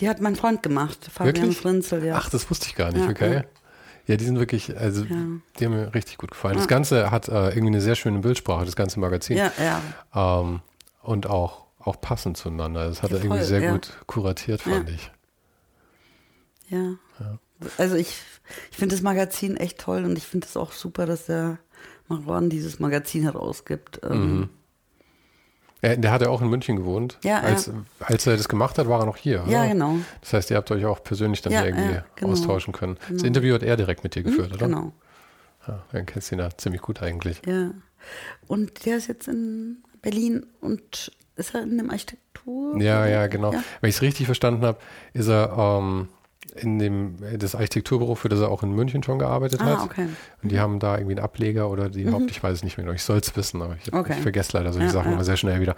die 0.00 0.08
hat 0.08 0.20
mein 0.20 0.36
Freund 0.36 0.62
gemacht, 0.62 0.98
Fabian 1.10 1.52
Frinzel, 1.52 2.04
ja. 2.04 2.16
Ach, 2.16 2.28
das 2.28 2.50
wusste 2.50 2.66
ich 2.66 2.74
gar 2.74 2.92
nicht, 2.92 3.04
ja, 3.04 3.10
okay. 3.10 3.44
Ja, 4.06 4.16
die 4.16 4.24
sind 4.24 4.38
wirklich, 4.38 4.76
also 4.78 5.04
ja. 5.04 5.16
die 5.58 5.64
haben 5.64 5.72
mir 5.72 5.94
richtig 5.94 6.18
gut 6.18 6.30
gefallen. 6.30 6.56
Das 6.56 6.68
Ganze 6.68 7.10
hat 7.10 7.28
äh, 7.28 7.48
irgendwie 7.48 7.68
eine 7.68 7.80
sehr 7.80 7.94
schöne 7.94 8.18
Bildsprache, 8.20 8.64
das 8.64 8.76
ganze 8.76 9.00
Magazin. 9.00 9.36
Ja, 9.36 9.52
ja. 9.58 10.40
Ähm, 10.40 10.60
und 11.02 11.26
auch, 11.26 11.66
auch 11.78 12.00
passend 12.00 12.36
zueinander. 12.36 12.88
Das 12.88 13.02
hat 13.02 13.12
er 13.12 13.22
irgendwie 13.22 13.44
sehr 13.44 13.72
gut 13.72 13.92
kuratiert, 14.06 14.62
fand 14.62 14.90
ich. 14.90 15.10
Ja. 16.70 16.96
Also 17.76 17.96
ich, 17.96 18.20
ich 18.70 18.76
finde 18.76 18.94
das 18.94 19.02
Magazin 19.02 19.56
echt 19.56 19.78
toll 19.78 20.04
und 20.04 20.16
ich 20.16 20.24
finde 20.24 20.46
es 20.46 20.56
auch 20.56 20.72
super, 20.72 21.06
dass 21.06 21.26
der 21.26 21.58
Maron 22.08 22.50
dieses 22.50 22.78
Magazin 22.80 23.22
herausgibt. 23.22 24.00
Ähm, 24.02 24.38
mhm. 24.38 24.48
Er, 25.80 25.96
der 25.96 26.10
hat 26.10 26.22
ja 26.22 26.28
auch 26.28 26.42
in 26.42 26.48
München 26.48 26.76
gewohnt. 26.76 27.18
Ja, 27.22 27.40
als, 27.40 27.66
ja. 27.66 27.74
als 28.00 28.26
er 28.26 28.36
das 28.36 28.48
gemacht 28.48 28.78
hat, 28.78 28.88
war 28.88 29.00
er 29.00 29.06
noch 29.06 29.16
hier. 29.16 29.44
Ja, 29.46 29.60
oder? 29.60 29.68
genau. 29.68 29.96
Das 30.20 30.32
heißt, 30.32 30.50
ihr 30.50 30.56
habt 30.56 30.70
euch 30.72 30.84
auch 30.84 31.02
persönlich 31.04 31.40
dann 31.40 31.52
ja, 31.52 31.64
irgendwie 31.64 31.94
ja, 31.94 32.04
genau. 32.16 32.32
austauschen 32.32 32.72
können. 32.72 32.96
Genau. 33.06 33.12
Das 33.12 33.22
Interview 33.22 33.54
hat 33.54 33.62
er 33.62 33.76
direkt 33.76 34.02
mit 34.02 34.14
dir 34.14 34.24
geführt, 34.24 34.50
mhm, 34.50 34.56
oder? 34.56 34.66
Genau. 34.66 34.92
Ja, 35.68 35.84
dann 35.92 36.06
kennst 36.06 36.30
du 36.30 36.34
ihn 36.34 36.40
ja 36.40 36.50
ziemlich 36.56 36.82
gut 36.82 37.02
eigentlich. 37.02 37.42
Ja. 37.46 37.70
Und 38.48 38.86
der 38.86 38.96
ist 38.96 39.06
jetzt 39.06 39.28
in 39.28 39.78
Berlin 40.02 40.46
und 40.60 41.12
ist 41.36 41.54
er 41.54 41.62
in 41.62 41.78
dem 41.78 41.90
Architektur? 41.90 42.80
Ja, 42.80 43.06
ja, 43.06 43.26
genau. 43.28 43.52
Wenn 43.80 43.90
ich 43.90 43.96
es 43.96 44.02
richtig 44.02 44.26
verstanden 44.26 44.62
habe, 44.64 44.78
ist 45.12 45.28
er 45.28 45.54
ähm, 45.56 46.08
in 46.56 46.78
dem 46.78 47.16
das 47.38 47.54
Architekturbüro, 47.54 48.14
für 48.14 48.28
das 48.28 48.40
er 48.40 48.50
auch 48.50 48.62
in 48.62 48.72
München 48.72 49.02
schon 49.02 49.18
gearbeitet 49.18 49.60
ah, 49.60 49.66
hat. 49.66 49.82
Okay. 49.82 50.08
Und 50.42 50.52
die 50.52 50.60
haben 50.60 50.78
da 50.78 50.96
irgendwie 50.96 51.16
einen 51.16 51.24
Ableger 51.24 51.70
oder 51.70 51.88
die 51.88 52.04
mhm. 52.04 52.14
Haupt, 52.14 52.30
ich 52.30 52.42
weiß 52.42 52.54
es 52.54 52.62
nicht 52.62 52.76
mehr 52.76 52.84
genau. 52.84 52.94
Ich 52.94 53.02
soll 53.02 53.18
es 53.18 53.36
wissen, 53.36 53.62
aber 53.62 53.76
ich, 53.82 53.92
okay. 53.92 54.14
ich 54.16 54.22
vergesse 54.22 54.56
leider 54.56 54.72
solche 54.72 54.86
Ja, 54.86 54.92
Sachen 54.92 55.08
ja. 55.08 55.14
immer 55.14 55.24
sehr 55.24 55.36
schnell 55.36 55.60
wieder. 55.60 55.76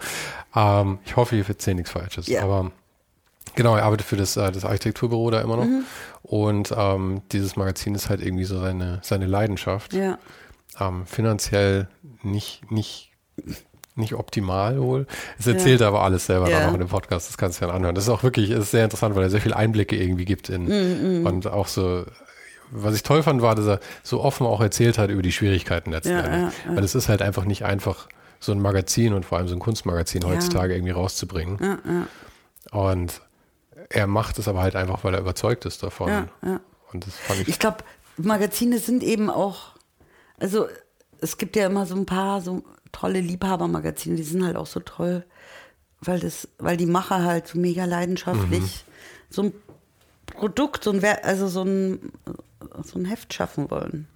Ähm, 0.55 0.99
ich 1.05 1.15
hoffe, 1.15 1.35
ich 1.35 1.47
erzähle 1.47 1.75
nichts 1.75 1.91
Falsches. 1.91 2.27
Ja. 2.27 2.43
Aber 2.43 2.71
genau, 3.55 3.75
er 3.75 3.83
arbeitet 3.83 4.07
für 4.07 4.17
das, 4.17 4.37
äh, 4.37 4.51
das 4.51 4.65
Architekturbüro 4.65 5.29
da 5.31 5.41
immer 5.41 5.57
noch. 5.57 5.65
Mhm. 5.65 5.83
Und 6.23 6.73
ähm, 6.75 7.21
dieses 7.31 7.55
Magazin 7.55 7.95
ist 7.95 8.09
halt 8.09 8.21
irgendwie 8.21 8.45
so 8.45 8.59
seine, 8.59 8.99
seine 9.03 9.25
Leidenschaft. 9.25 9.93
Ja. 9.93 10.17
Ähm, 10.79 11.05
finanziell 11.05 11.87
nicht, 12.23 12.71
nicht, 12.71 13.11
nicht 13.95 14.13
optimal 14.13 14.79
wohl. 14.81 15.05
Es 15.37 15.47
erzählt 15.47 15.81
er 15.81 15.87
aber 15.87 16.01
alles 16.03 16.25
selber 16.25 16.49
Ja. 16.49 16.59
dann 16.61 16.69
auch 16.69 16.73
in 16.73 16.79
dem 16.79 16.87
Podcast, 16.89 17.29
das 17.29 17.37
kannst 17.37 17.61
du 17.61 17.65
ja 17.65 17.71
anhören. 17.73 17.93
Das 17.95 18.05
ist 18.05 18.09
auch 18.09 18.23
wirklich, 18.23 18.49
ist 18.51 18.71
sehr 18.71 18.83
interessant, 18.85 19.15
weil 19.15 19.23
er 19.23 19.29
sehr 19.29 19.41
viele 19.41 19.55
Einblicke 19.55 19.95
irgendwie 19.95 20.25
gibt 20.25 20.49
in 20.49 21.19
Mhm, 21.19 21.25
und 21.25 21.47
auch 21.47 21.67
so, 21.67 22.05
was 22.71 22.95
ich 22.95 23.03
toll 23.03 23.21
fand, 23.21 23.41
war, 23.41 23.53
dass 23.55 23.67
er 23.67 23.79
so 24.01 24.21
offen 24.21 24.47
auch 24.47 24.61
erzählt 24.61 24.97
hat 24.97 25.09
über 25.09 25.21
die 25.21 25.31
Schwierigkeiten 25.33 25.91
letzten 25.91 26.11
Ja, 26.13 26.19
Endes. 26.21 26.53
ja, 26.65 26.69
ja. 26.71 26.75
Weil 26.77 26.83
es 26.85 26.95
ist 26.95 27.09
halt 27.09 27.21
einfach 27.21 27.43
nicht 27.45 27.65
einfach, 27.65 28.07
so 28.39 28.53
ein 28.53 28.59
Magazin 28.61 29.13
und 29.13 29.23
vor 29.25 29.37
allem 29.37 29.47
so 29.47 29.55
ein 29.55 29.59
Kunstmagazin 29.59 30.25
heutzutage 30.25 30.73
irgendwie 30.73 30.91
rauszubringen. 30.93 31.59
Ja, 31.61 31.77
ja, 31.85 32.07
Und 32.89 33.21
er 33.89 34.07
macht 34.07 34.39
es 34.39 34.47
aber 34.47 34.61
halt 34.61 34.75
einfach, 34.75 35.03
weil 35.03 35.13
er 35.13 35.19
überzeugt 35.19 35.65
ist 35.65 35.83
davon. 35.83 36.07
ja, 36.09 36.27
ja. 36.43 36.59
Und 36.91 37.05
das 37.05 37.15
fand 37.17 37.41
ich, 37.41 37.47
Ich 37.49 37.59
glaube, 37.59 37.77
Magazine 38.17 38.79
sind 38.79 39.03
eben 39.03 39.29
auch, 39.29 39.75
also 40.39 40.67
es 41.19 41.37
gibt 41.37 41.55
ja 41.55 41.67
immer 41.67 41.85
so 41.85 41.93
ein 41.95 42.05
paar 42.07 42.41
so 42.41 42.63
tolle 42.91 43.19
Liebhabermagazine, 43.21 44.15
die 44.15 44.23
sind 44.23 44.45
halt 44.45 44.55
auch 44.55 44.67
so 44.67 44.79
toll, 44.79 45.23
weil 46.01 46.19
das, 46.19 46.47
weil 46.57 46.77
die 46.77 46.85
Macher 46.85 47.23
halt 47.23 47.47
so 47.47 47.57
mega 47.59 47.85
leidenschaftlich 47.85 48.61
Mhm. 48.61 48.91
so 49.29 49.41
ein 49.43 49.53
Produkt, 50.25 50.83
so 50.83 50.91
ein, 50.91 51.03
also 51.23 51.47
so 51.47 51.63
ein, 51.63 52.11
so 52.83 52.97
ein 52.99 53.05
Heft 53.05 53.33
schaffen 53.33 53.69
wollen. 53.69 54.07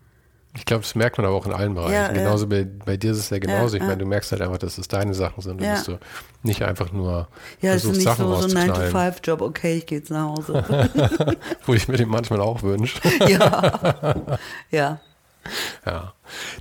ich 0.55 0.65
glaube, 0.65 0.83
das 0.83 0.95
merkt 0.95 1.17
man 1.17 1.27
aber 1.27 1.35
auch 1.35 1.45
in 1.45 1.51
allen 1.51 1.73
Bereichen. 1.75 1.93
Ja, 1.93 2.07
ja. 2.07 2.11
genauso 2.13 2.47
bei, 2.47 2.63
bei 2.63 2.95
dir 2.95 3.11
ist 3.11 3.17
es 3.17 3.29
ja 3.29 3.37
genauso. 3.39 3.75
ich 3.75 3.81
ja. 3.81 3.87
meine, 3.87 3.99
du 3.99 4.05
merkst 4.05 4.31
halt 4.31 4.41
einfach, 4.41 4.57
dass 4.57 4.77
es 4.77 4.87
deine 4.87 5.13
Sachen 5.13 5.41
sind 5.41 5.57
und 5.59 5.63
Ja. 5.63 5.73
dass 5.73 5.83
du 5.85 5.99
nicht 6.43 6.61
einfach 6.63 6.91
nur 6.93 7.27
Ja, 7.61 7.71
es 7.73 7.77
ist 7.77 7.81
versuchst, 7.83 7.97
nicht 7.97 8.03
Sachen 8.05 8.25
so, 8.25 8.35
so 8.47 8.57
ein 8.57 8.69
rauszuknallen. 8.69 8.93
9-to-5-Job, 8.95 9.41
okay, 9.41 9.77
ich 9.77 9.85
gehe 9.85 9.97
jetzt 9.99 10.09
nach 10.11 10.29
Hause. 10.29 11.37
Wo 11.65 11.73
ich 11.73 11.87
mir 11.89 11.97
den 11.97 12.07
manchmal 12.09 12.39
auch 12.39 12.63
wünsche. 12.63 12.99
ja. 13.27 14.37
ja. 14.71 14.99
Ja. 15.85 16.13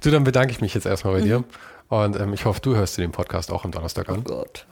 Du, 0.02 0.10
dann 0.10 0.24
bedanke 0.24 0.52
ich 0.52 0.60
mich 0.60 0.74
jetzt 0.74 0.86
erstmal 0.86 1.14
bei 1.14 1.20
dir. 1.20 1.44
Und 1.88 2.18
ähm, 2.18 2.32
ich 2.32 2.44
hoffe, 2.44 2.60
du 2.60 2.74
hörst 2.74 2.96
dir 2.96 3.02
den 3.02 3.12
Podcast 3.12 3.52
auch 3.52 3.64
am 3.64 3.70
Donnerstag 3.70 4.08
an. 4.08 4.20
Oh 4.20 4.22
Gott. 4.22 4.66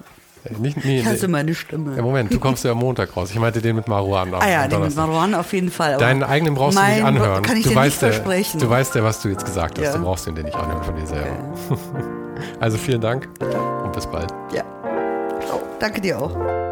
Äh, 0.44 0.54
Nicht, 0.54 0.84
nee, 0.84 1.00
Ich 1.00 1.06
hasse 1.06 1.28
meine 1.28 1.54
Stimme. 1.54 1.96
Ja, 1.96 2.02
Moment, 2.02 2.32
du 2.32 2.40
kommst 2.40 2.64
ja 2.64 2.72
am 2.72 2.78
Montag 2.78 3.16
raus. 3.16 3.30
Ich 3.30 3.38
meinte 3.38 3.60
den 3.60 3.76
mit 3.76 3.86
Maruan 3.86 4.34
ah 4.34 4.48
ja, 4.48 4.66
den 4.66 4.80
mit. 4.80 4.96
Marouane 4.96 5.38
auf 5.38 5.52
jeden 5.52 5.70
Fall. 5.70 5.98
Deinen 5.98 6.22
eigenen 6.22 6.54
brauchst 6.54 6.78
du 6.78 6.82
nicht 6.82 7.04
anhören. 7.04 7.42
Kann 7.42 7.56
ich 7.56 7.64
du 7.64 7.70
dir 7.70 7.76
weißt 7.76 8.02
nicht 8.02 8.12
ja, 8.12 8.20
versprechen. 8.22 8.60
Du 8.60 8.68
weißt 8.68 8.94
ja, 8.94 9.04
was 9.04 9.22
du 9.22 9.28
jetzt 9.28 9.44
gesagt 9.44 9.78
hast. 9.78 9.84
Ja. 9.84 9.96
Du 9.96 10.02
brauchst 10.02 10.26
den 10.26 10.34
dir 10.34 10.44
nicht 10.44 10.56
anhören 10.56 10.82
von 10.82 10.96
dir 10.96 11.06
selber. 11.06 11.54
Also 12.58 12.76
vielen 12.76 13.00
Dank 13.00 13.28
und 13.84 13.92
bis 13.92 14.04
bald. 14.06 14.32
Ja. 14.52 14.64
Oh, 15.52 15.60
danke 15.78 16.00
dir 16.00 16.18
auch. 16.18 16.71